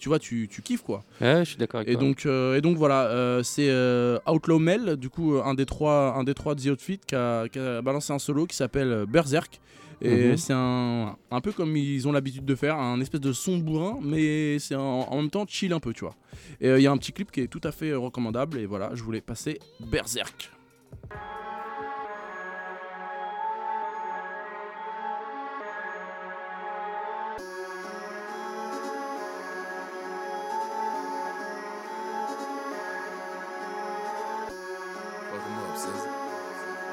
[0.00, 1.04] tu vois, tu, tu kiffes quoi.
[1.20, 2.00] Ouais, je suis d'accord avec Et toi.
[2.02, 5.66] donc, euh, et donc voilà, euh, c'est euh, Outlaw Mel, du coup euh, un des
[5.66, 8.56] trois, un des trois de The Outfit qui a, qui a balancé un solo qui
[8.56, 9.60] s'appelle euh, Berserk.
[10.02, 10.36] Et Mhm.
[10.38, 13.98] c'est un, un peu comme ils ont l'habitude de faire, un espèce de son bourrin,
[14.02, 16.14] mais c'est en, même temps chill un peu, tu vois.
[16.60, 18.66] Et euh, il y a un petit clip qui est tout à fait recommandable, et
[18.66, 20.50] voilà, je voulais passer Berserk.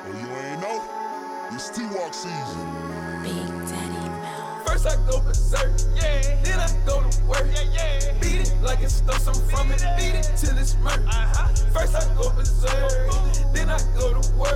[0.08, 0.82] You ain't know?
[1.52, 2.77] It's T-Walk season.
[4.78, 6.38] First I go berserk, yeah.
[6.44, 8.14] Then I go to work, yeah, yeah.
[8.22, 11.02] Beat it like it stole some from it, beat it till it's murk.
[11.08, 11.48] Uh-huh.
[11.74, 12.94] First I go berserk,
[13.56, 14.54] then I go to work.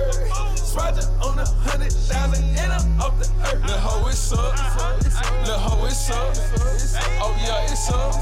[0.78, 3.64] Roger on a hundred thousand and I'm off the earth.
[3.64, 3.66] Uh-huh.
[3.66, 4.38] Lil' hoe, it's up.
[4.38, 4.94] Uh-huh.
[4.94, 5.44] Uh-huh.
[5.44, 6.36] Lil' hoe, it's up.
[7.18, 8.14] Oh yeah, it's up.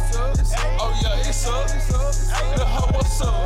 [0.80, 1.68] Oh yeah, it's up.
[2.56, 3.44] Lil' hoe, what's up?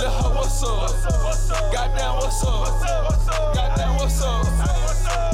[0.00, 1.72] Lil' hoe, what's up?
[1.72, 3.54] Goddamn, what's up?
[3.54, 5.33] Goddamn, what's up?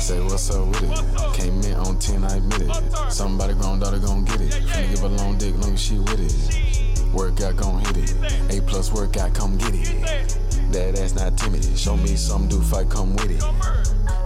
[0.00, 1.34] Say what's up with it.
[1.34, 3.12] Came in on 10, I admit it.
[3.12, 4.50] Somebody grown daughter gon' get it.
[4.50, 7.12] Finna give a long dick, long as she with it.
[7.12, 8.50] Workout gon' hit it.
[8.50, 10.49] A plus workout, come get it.
[10.72, 11.64] That ass not timid.
[11.76, 13.42] Show me some do fight, come with it.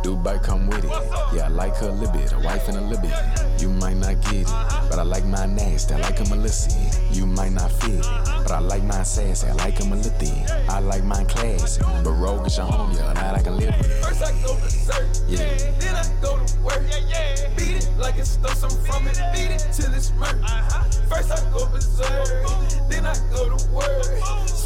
[0.05, 0.91] Dubai, come with it.
[1.35, 2.31] Yeah, I like her a little bit.
[2.35, 3.15] A wife and a little bit.
[3.59, 4.47] You might not get it,
[4.91, 5.95] but I like my nasty.
[5.95, 6.75] I like him a little.
[7.11, 8.07] You might not fit it,
[8.43, 9.47] but I like my sassy.
[9.47, 10.45] I like him a little thin.
[10.69, 13.15] I like mine classy, but rogue is your home, yeah.
[13.15, 14.05] That I can live with.
[14.05, 15.57] First I go berserk, Yeah.
[15.81, 17.49] Then I go to work, yeah, yeah.
[17.57, 20.37] Beat it like it stole some from it, beat it till it's murk.
[20.43, 20.85] Uh-huh.
[21.09, 24.05] First I go berserk, then I go to work.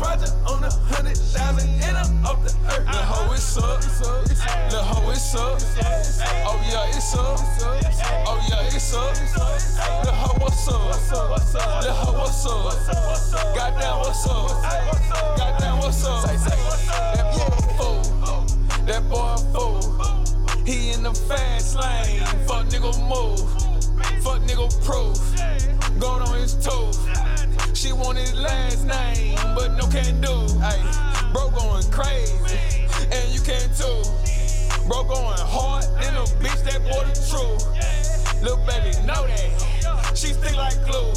[0.00, 2.86] Roger on a hundred thousand I'm off the earth.
[2.86, 3.82] Lil' hoe, it's up.
[4.70, 5.58] Lil' hoe, it's up.
[6.46, 7.38] Oh yeah, it's up.
[8.26, 9.14] Oh yeah, it's up.
[10.04, 10.82] Lil' hoe, what's up?
[11.82, 13.54] Lil' hoe, what's up?
[13.54, 14.62] Goddamn, what's up?
[15.36, 16.22] Goddamn, what's up?
[17.14, 18.02] That boy fool.
[18.86, 19.80] That boy fool.
[20.64, 22.24] He in the fast lane.
[22.46, 23.67] Fuck nigga move.
[24.28, 25.16] Fuck nigga proof.
[25.98, 26.98] Going on his toes.
[27.72, 30.44] She want his last name, but no can do.
[30.60, 34.04] Ay, bro going crazy, and you can too.
[34.86, 37.64] Bro going hard, and a bitch that boy the truth.
[38.42, 40.12] Little baby know that.
[40.14, 41.10] She think like glue.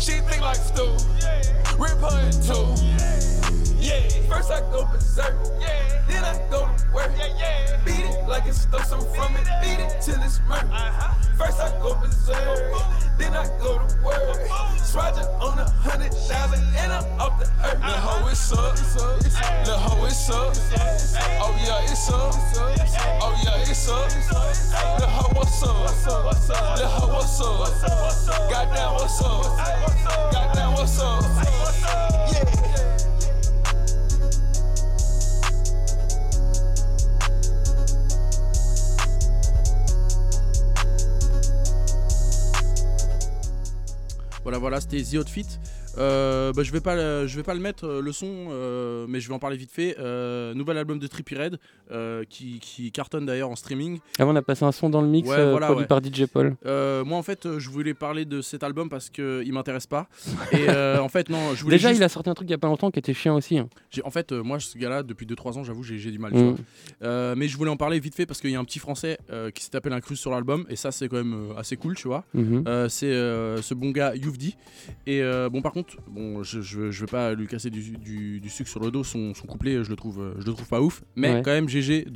[0.00, 0.90] She think like stew.
[1.78, 2.66] Rip her in two.
[3.78, 5.83] Yeah, first I go berserk, yeah.
[8.54, 10.64] It stole some from it, beat it till it's murk.
[10.70, 11.14] Uh-huh.
[11.38, 12.74] First I go berserk,
[13.18, 14.48] then I go to work.
[14.94, 17.80] Roger on a hundred thousand and I'm off the earth.
[17.82, 18.78] Lil' hoe, it's up.
[19.66, 20.54] Lil' hoe, it's up.
[21.42, 22.34] Oh yeah, it's up.
[23.20, 24.08] Oh yeah, it's up.
[25.00, 25.90] Lil' hoe, what's up?
[26.78, 28.50] Lil' hoe, what's up?
[28.50, 29.58] Goddamn, what's up?
[30.32, 31.93] Goddamn, what's up?
[44.44, 45.46] Voilà, voilà, c'était The Outfit.
[45.98, 49.06] Euh, bah, je vais pas, le- je vais pas le mettre euh, le son, euh,
[49.08, 49.96] mais je vais en parler vite fait.
[49.98, 51.58] Euh, nouvel album de Trippie Red
[52.28, 53.98] qui, qui cartonne d'ailleurs en streaming.
[54.18, 55.86] Avant, on a passé un son dans le mix Ouais, voilà, produit ouais.
[55.86, 56.56] par DJ Paul.
[56.64, 60.08] Moi en fait, je voulais parler de cet album parce que il m'intéresse pas.
[60.52, 60.68] Et
[60.98, 62.58] en fait, non, je voulais Déjà, juste- il a sorti un truc il y a
[62.58, 63.58] pas longtemps qui était chiant aussi.
[63.58, 63.68] hein.
[64.04, 66.32] En fait, moi, ce gars-là, depuis 2-3 ans, j'avoue, j'ai du mal.
[66.32, 66.56] tu Mm.
[67.00, 67.34] vois.
[67.36, 69.18] Mais je voulais en parler vite fait parce qu'il y a un petit français
[69.54, 72.24] qui s'est tapé l'incruse sur l'album et ça, c'est quand même assez cool, tu vois.
[72.34, 72.64] Mhm.
[72.66, 73.12] Euh, c'est
[73.62, 74.56] ce bon gars, Youf dit.
[75.06, 75.22] Et
[75.52, 78.68] bon, par contre, bon, je, je, je vais pas lui casser du, du, du sucre
[78.70, 79.04] sur le dos.
[79.04, 81.02] Son, son couplet, je le trouve, je le trouve pas ouf.
[81.16, 81.42] Mais Ouais.
[81.44, 82.06] quand même, GG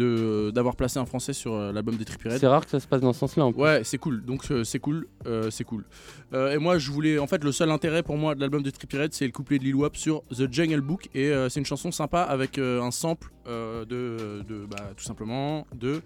[0.52, 2.38] d'avoir placé un français sur euh, l'album des Redd.
[2.38, 3.46] C'est rare que ça se passe dans ce sens-là.
[3.48, 4.24] Ouais, c'est cool.
[4.24, 5.84] Donc euh, c'est cool, euh, c'est cool.
[6.32, 8.70] Euh, et moi, je voulais, en fait, le seul intérêt pour moi de l'album de
[8.70, 11.08] Trippie Redd, c'est le couplet de Lil Wap sur The Jungle Book.
[11.14, 16.02] Et euh, c'est une chanson sympa avec un sample de, de bah, tout simplement de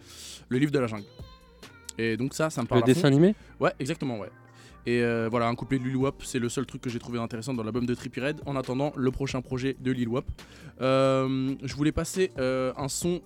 [0.49, 1.05] le livre de la jungle.
[1.99, 2.81] Et donc ça, ça me parle.
[2.81, 2.93] Le à fond.
[2.95, 3.35] dessin animé?
[3.61, 4.31] Ouais, exactement, ouais.
[4.85, 7.19] Et euh, voilà, un couplet de Lil Wap, c'est le seul truc que j'ai trouvé
[7.19, 8.41] intéressant dans l'album de Trippie Redd.
[8.47, 10.25] En attendant le prochain projet de Lil Wap,
[10.81, 13.21] Euh, je voulais passer euh, un son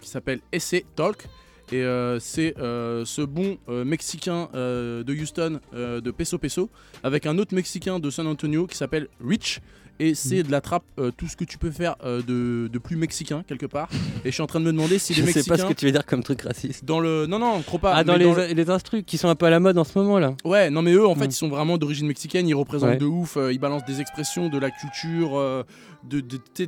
[0.00, 1.26] qui s'appelle Essay Talk.
[1.72, 1.82] Et
[2.20, 6.70] c'est ce bon Mexicain de Houston, de Peso Peso,
[7.02, 9.60] avec un autre Mexicain de San Antonio qui s'appelle Rich.
[9.98, 12.78] Et c'est de la trappe, euh, tout ce que tu peux faire euh, de, de
[12.78, 13.88] plus mexicain quelque part.
[14.24, 15.56] Et je suis en train de me demander si Je les sais Mexicains.
[15.56, 16.84] pas ce que tu veux dire comme truc raciste.
[16.84, 17.26] Dans le.
[17.26, 17.94] Non, non, trop pas.
[17.94, 19.98] Ah, dans les, le- les instrus qui sont un peu à la mode en ce
[19.98, 20.34] moment là.
[20.44, 21.30] Ouais, non mais eux en fait Mm.
[21.30, 22.96] ils sont vraiment d'origine mexicaine, ils représentent Ouais.
[22.98, 25.64] de ouf, euh, ils balancent des expressions de la culture
[26.08, 26.22] de,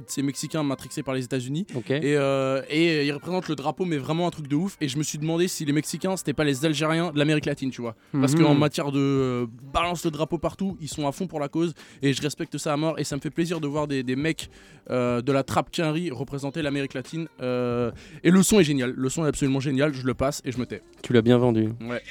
[0.07, 1.67] ces Mexicains matrixés par les États-Unis.
[1.91, 4.77] Et, euh, et ils représentent le drapeau mais vraiment un truc de ouf.
[4.81, 7.71] Et je me suis demandé si les Mexicains c'était pas les Algériens de l'Amérique latine,
[7.71, 7.95] tu vois.
[8.13, 8.43] Parce Mhm.
[8.43, 11.75] qu'en matière de euh, balance le drapeau partout, ils sont à fond pour la cause
[12.03, 12.99] et je respecte ça à mort.
[12.99, 14.51] Et ça me fait plaisir de voir des, des mecs
[14.91, 17.29] euh, de la trappe Quinry représenter l'Amérique latine.
[17.41, 17.91] euh,
[18.25, 19.93] et le son est génial, le son est absolument génial.
[19.95, 20.83] Je le passe et je me tais.
[21.03, 21.69] Tu l'as bien vendu.
[21.81, 22.03] Ouais.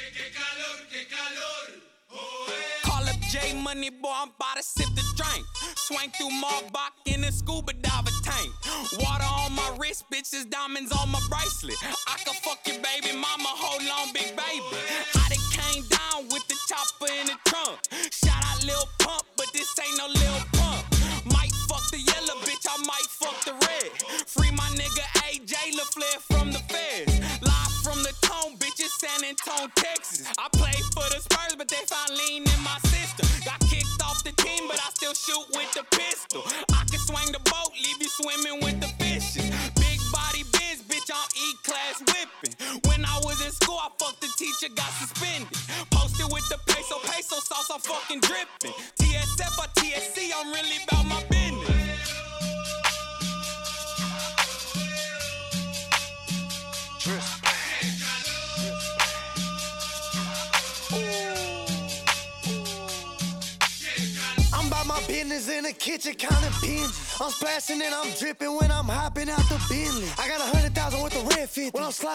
[3.67, 5.45] Money, boy, I'm about to sip the drink.
[5.75, 8.49] Swing through Marbach in a scuba diver tank.
[8.97, 11.75] Water on my wrist, bitches, diamonds on my bracelet.
[12.07, 13.16] I can fuck your baby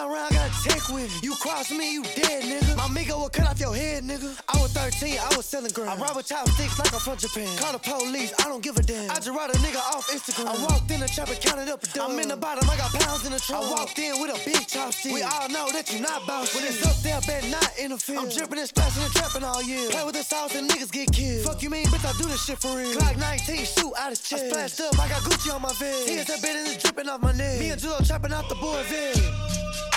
[0.03, 1.21] sliding around, I got a tech with me.
[1.23, 2.77] You cross me, you dead, nigga.
[2.77, 4.41] My nigga will cut off your head, nigga.
[4.49, 6.01] I was 13, I was selling grams.
[6.01, 7.49] I rob with chopsticks like I'm from Japan.
[7.59, 9.11] Call the police, I don't give a damn.
[9.11, 10.47] I just wrote a nigga off Instagram.
[10.49, 12.07] I walked in the trap and counted up a dough.
[12.09, 13.67] I'm in the bottom, I got pounds in the trunk.
[13.67, 15.13] I walked in with a big chopstick.
[15.13, 16.49] We all know that you not bout.
[16.55, 18.19] When it's up there, better not interfere.
[18.19, 19.91] I'm dripping and splashing and trapping all year.
[19.91, 21.45] Play with the sauce and niggas get killed.
[21.45, 22.93] Fuck you mean, bitch, I do this shit for real.
[22.97, 24.45] Clock 19, shoot out of chest.
[24.45, 26.09] I splashed up, I got Gucci on my vest.
[26.09, 27.61] Is that bit and it's dripping off my neck.
[27.61, 29.92] Me and Julo trapping out the Boyville.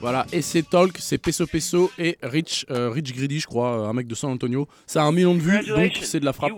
[0.00, 3.88] Voilà, et c'est Talk, c'est Peso Peso et Rich, euh, Rich Greedy, je crois, euh,
[3.88, 4.68] un mec de San Antonio.
[4.86, 6.52] Ça a un million de vues, donc c'est de la frappe.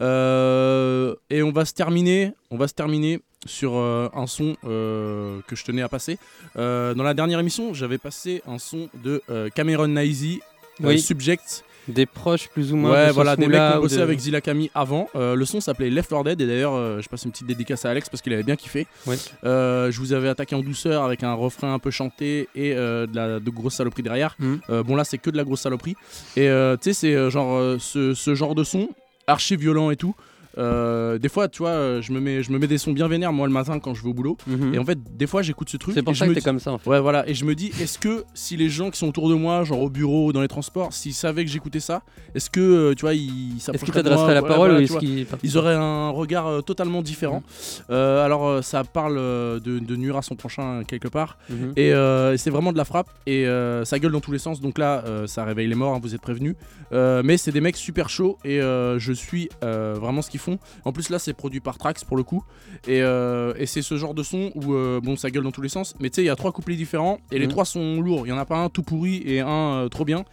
[0.00, 5.40] Euh, et on va se terminer, on va se terminer sur euh, un son euh,
[5.48, 6.18] que je tenais à passer.
[6.56, 10.40] Euh, dans la dernière émission, j'avais passé un son de euh, Cameron Naisy,
[10.82, 11.00] euh, Oui.
[11.00, 11.64] Subject.
[11.88, 12.92] Des proches plus ou moins.
[12.92, 15.08] Ouais, de voilà, des mecs qui ont bossé de- avec Zilla Kami avant.
[15.16, 17.84] Euh, le son s'appelait Left 4 Dead et d'ailleurs, euh, je passe une petite dédicace
[17.84, 18.86] à Alex parce qu'il avait bien kiffé.
[19.06, 19.16] Ouais.
[19.44, 23.08] Euh, je vous avais attaqué en douceur avec un refrain un peu chanté et de
[23.14, 24.36] la de grosses saloperies derrière.
[24.70, 25.96] Euh, bon, là, c'est que de la grosse saloperie.
[26.36, 28.88] Et euh, tu sais, c'est genre ce, ce genre de son
[29.26, 30.14] archi violent et tout.
[30.58, 33.08] Euh, des fois, tu vois, euh, je me mets, je me mets des sons bien
[33.08, 34.36] vénères moi le matin quand je vais au boulot.
[34.46, 34.74] Mhm.
[34.74, 35.94] Et en fait, des fois, j'écoute ce truc.
[35.94, 36.88] C'est pour et je ça que t'es dis- comme ça, en fait.
[36.90, 37.28] Ouais, voilà.
[37.28, 39.80] Et je me dis, est-ce que si les gens qui sont autour de moi, genre
[39.80, 42.02] au bureau ou dans les transports, s'ils savaient que j'écoutais ça,
[42.34, 45.26] est-ce que, euh, tu vois, ils de moi t'adresseraient la parole voilà, ou est-ce qu'ils-
[45.42, 47.42] Ils auraient un regard euh, totalement différent.
[47.90, 51.38] Euh, alors, ça parle de, de nuire à son prochain quelque part.
[51.50, 51.72] Mhm.
[51.76, 51.92] Et
[52.36, 53.08] c'est vraiment de la frappe.
[53.26, 53.46] Et
[53.84, 54.60] ça gueule dans tous les sens.
[54.60, 56.54] Donc là, ça réveille les morts, hein, vous êtes prévenus.
[56.92, 58.38] Mais c'est des mecs super chauds.
[58.44, 60.58] Et je suis vraiment ce qu'ils font.
[60.84, 62.44] En plus, là, c'est produit par Trax pour le coup.
[62.86, 65.62] Et, euh, et c'est ce genre de son où, euh, bon, ça gueule dans tous
[65.62, 65.94] les sens.
[66.00, 67.18] Mais tu sais, il y a trois couplets différents.
[67.30, 67.52] Et les Mhm.
[67.52, 68.26] trois sont lourds.
[68.26, 69.48] Il y en a pas un tout pourri et un
[69.84, 70.24] euh, trop bien.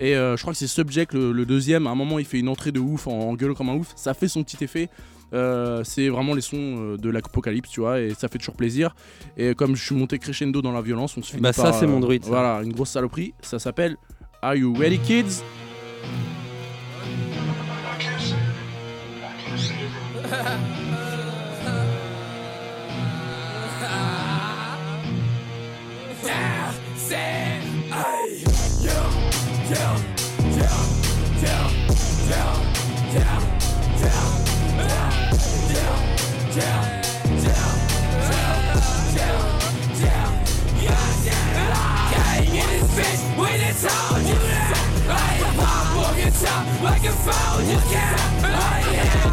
[0.00, 1.86] Et je crois que c'est Subject, le, le deuxième.
[1.86, 3.92] À un moment, il fait une entrée de ouf en, en gueulant comme un ouf.
[3.96, 4.88] Ça fait son petit effet.
[5.34, 8.94] Euh, c'est vraiment les sons de l'apocalypse, tu vois, et ça fait toujours plaisir.
[9.36, 11.84] Et comme je suis monté crescendo dans la violence, on se finit Bah, ça, c'est
[11.84, 12.30] euh, mon druide, ça.
[12.30, 13.34] Voilà, une grosse saloperie.
[13.42, 13.96] Ça s'appelle
[14.40, 15.42] Are You Ready Kids?
[20.30, 20.34] We
[43.56, 44.74] done told you that.
[45.08, 48.37] I pop on your top like a phone, you can't.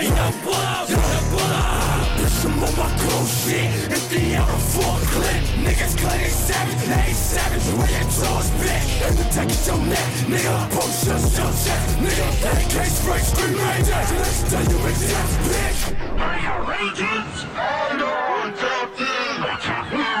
[0.00, 4.96] Ej, na pub, na pub Put some on my cool shit It's the outer full
[5.12, 9.76] clip Niggas claiming savage, ain't savage Where your jaws, bitch And the tech is your
[9.76, 14.78] neck, nigga Post your shell check, nigga That case breaks scream ranger Let's tell you
[14.88, 15.80] exact, bitch
[16.16, 17.44] Are you ragers?
[17.52, 19.36] I know, Captain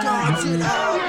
[0.04, 1.00] Captain, oh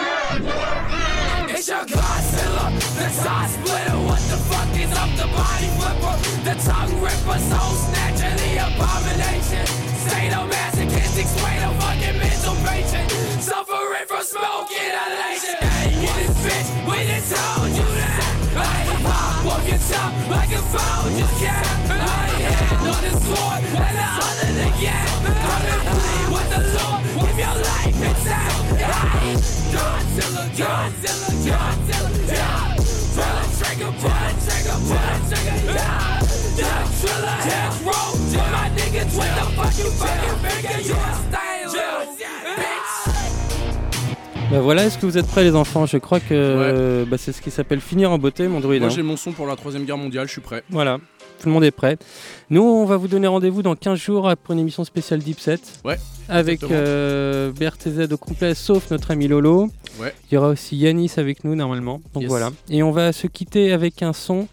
[1.49, 6.15] It's your Godzilla That's how I split it with fuck is up the body flipper?
[6.43, 9.65] The tongue ripper, soul snatcher, the abomination.
[10.03, 13.07] Sadomasochistic, straight up fucking mental patient.
[13.39, 15.55] Suffering from smoke inhalation.
[15.63, 18.41] Hey, in this bitch, we done told you that.
[18.51, 21.89] I pop off your top like a phone, you can't.
[21.89, 25.07] I hand on the sword and the under the gap.
[25.45, 28.59] Come and plead with the Lord, give your life intact.
[28.81, 29.37] Hey,
[29.71, 32.75] Godzilla, Godzilla, Godzilla, yeah.
[32.75, 32.80] Pull
[44.51, 45.85] Bah voilà, est-ce que vous êtes prêts les enfants?
[45.85, 48.81] Je crois que euh, bah, c'est ce qui s'appelle finir en beauté, mon druide.
[48.81, 48.93] Moi, hein.
[48.93, 50.63] j'ai mon son pour la troisième guerre mondiale, je suis prêt.
[50.69, 50.97] Voilà,
[51.39, 51.97] tout le monde est prêt.
[52.49, 55.61] Nous, on va vous donner rendez-vous dans 15 jours pour une émission spéciale Deep Set.
[55.85, 55.97] Ouais.
[56.27, 59.69] Avec euh, BRTZ au complet, sauf notre ami Lolo.
[59.99, 60.13] Ouais.
[60.31, 62.01] Il y aura aussi Yanis avec nous normalement.
[62.13, 62.29] Donc Yes.
[62.29, 62.51] voilà.
[62.69, 64.47] Et on va se quitter avec un son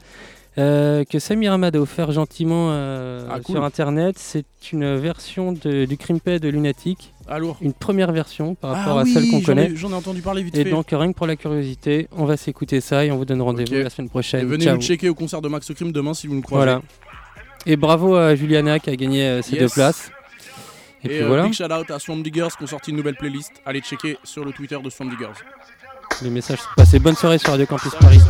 [0.59, 3.55] euh, que Samir a offert gentiment euh, Ah, cool.
[3.56, 4.16] sur internet.
[4.19, 7.15] C'est une version de- du Crimpé de Lunatic.
[7.28, 7.56] Ah, lourd.
[7.60, 9.70] Une première version par Ah rapport à oui, celle qu'on connaît.
[9.77, 10.70] j'en ai entendu parler vite Et fait.
[10.70, 13.74] donc rien que pour la curiosité, on va s'écouter ça et on vous donne rendez-vous
[13.74, 14.47] la semaine Et prochaine.
[14.48, 14.74] venez Ciao.
[14.77, 16.65] nous checker au concert de Max Crime demain si vous nous croisez.
[16.65, 16.82] Voilà.
[17.66, 19.60] Et bravo à Juliana qui a gagné euh, ces Yes.
[19.62, 20.10] deux places.
[21.02, 22.96] Et, Et, puis euh, voilà, big shout out à Swamp Diggers qui ont sorti une
[22.96, 23.52] nouvelle playlist.
[23.64, 25.28] Allez checker sur le Twitter de Swamp Diggers.
[26.22, 26.98] les messages sont passés.
[26.98, 28.20] Bonne soirée sur Radio Campus Paris.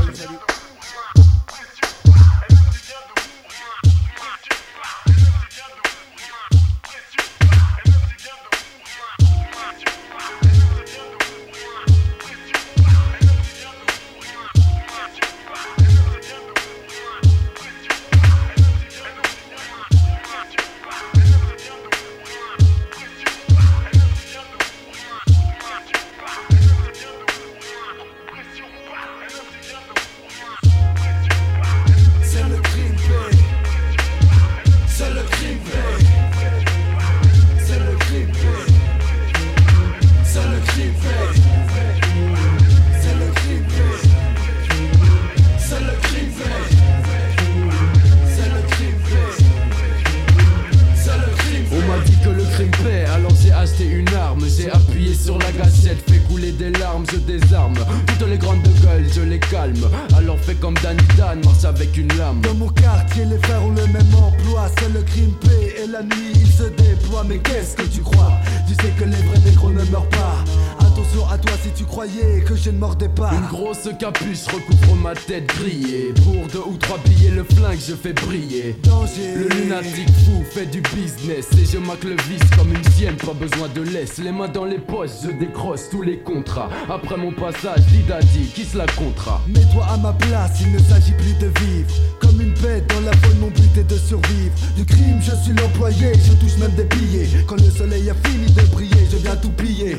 [85.78, 86.70] Décroche tous les contrats.
[86.88, 89.40] Après mon passage, Didadi, qui se la comptera?
[89.48, 91.90] Mets-toi à ma place, il ne s'agit plus de vivre.
[92.20, 94.52] Comme une bête dans la faune, mon but est de survivre.
[94.76, 97.28] Du crime, je suis l'employé, je touche même des billets.
[97.46, 99.96] Quand le soleil a fini de briller, je viens tout piller.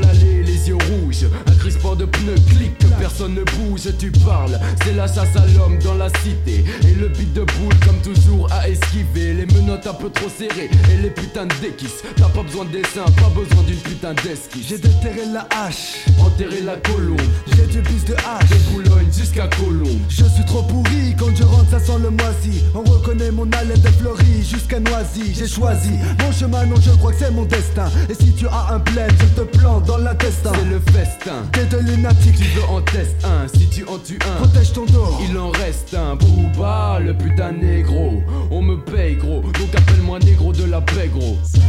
[0.00, 1.26] roule à les yeux rouges.
[1.46, 3.88] Un crispant de pneus clique, que personne ne bouge.
[3.98, 6.64] Tu parles, c'est la chasse à l'homme dans la cité.
[6.82, 9.34] Et le beat de boule, comme toujours, à esquiver.
[9.34, 12.02] Les menottes un peu trop serrées et les putains de déquisses.
[12.16, 14.66] T'as pas besoin de dessin, pas besoin d'une putain d'esquisse.
[14.68, 17.20] J'ai déterré la hache, enterré la colombe.
[17.56, 20.00] J'ai du bis de hache, de Boulogne jusqu'à Colombe.
[20.08, 22.62] Je suis trop pourri, quand je rentre, ça sent le moisi.
[22.74, 25.34] On reconnaît mon haleine de fleurie jusqu'à Noisy.
[25.34, 25.90] J'ai choisi
[26.22, 27.88] mon chemin, non, je crois que c'est mon destin.
[28.08, 30.49] Et si tu as un plein, je te plante dans l'intestin.
[30.54, 31.42] C'est le festin.
[31.52, 33.48] T'es de lunatique, tu veux en tester un.
[33.48, 35.18] Si tu en tues un, protège ton dos.
[35.28, 36.16] Il en reste un.
[36.16, 38.22] Booba, le putain négro.
[38.50, 41.36] On me paye gros, donc appelle-moi négro de la paix gros.
[41.44, 41.60] C'est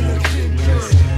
[0.00, 1.09] le crime, c'est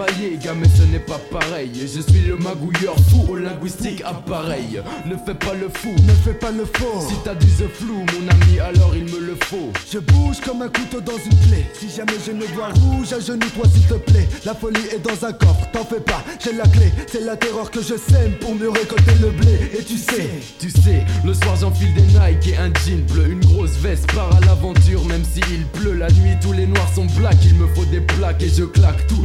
[0.00, 1.70] travailler, gars, mais ce n'est pas pareil.
[1.74, 4.80] Je suis le magouilleur fou au linguistique appareil.
[5.06, 7.06] Ne fais pas le fou, ne fais pas le faux.
[7.08, 9.70] Si t'as du the flou, mon ami, alors il me le faut.
[9.90, 11.66] Je bouge comme un couteau dans une plaie.
[11.78, 14.28] Si jamais je me vois rouge, à genoux, toi s'il te plaît.
[14.44, 16.92] La folie est dans un coffre, t'en fais pas, j'ai la clé.
[17.06, 19.70] C'est la terreur que je sème pour mieux récolter le blé.
[19.78, 20.28] Et tu sais,
[20.58, 23.26] tu sais, le soir j'enfile des Nike et un jean bleu.
[23.30, 25.94] Une grosse veste, part à l'aventure, même s'il pleut.
[25.94, 29.06] La nuit, tous les noirs sont black, il me faut des plaques et je claque
[29.06, 29.20] tout.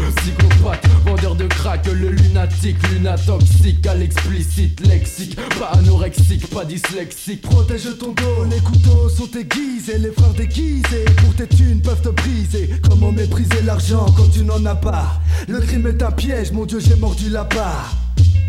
[0.66, 7.42] Psychopathe, vendeur de crack, le lunatique, lunatoxique, à l'explicite, lexique, pas anorexique, pas dyslexique.
[7.42, 12.10] Protège ton dos, les couteaux sont aiguisés, les frères déguisés, pour tes thunes peuvent te
[12.10, 12.70] briser.
[12.90, 15.22] Comment mépriser l'argent quand tu n'en as pas?
[15.48, 17.96] Le crime est un piège, mon dieu, j'ai mordu la part.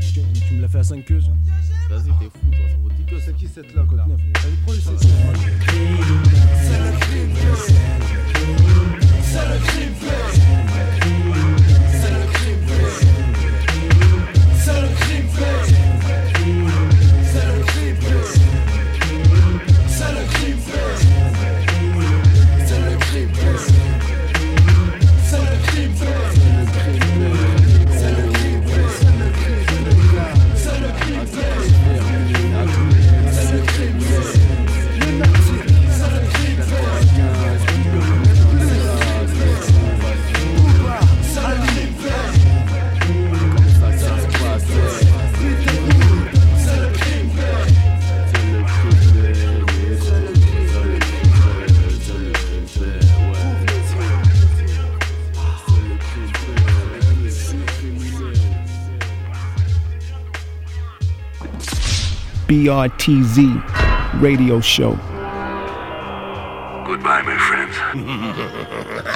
[0.06, 1.20] Tu me l'as fait à 5 queues,
[1.90, 3.20] Vas-y, t'es fou, toi, ça vaut 10 queues.
[3.24, 4.98] C'est qui cette là, 9 Allez, prends le C'est le
[5.60, 6.04] crime,
[6.62, 7.34] c'est le crime,
[9.22, 10.45] c'est le crime.
[62.46, 64.92] BRTZ radio show.
[66.86, 69.12] Goodbye, my friends.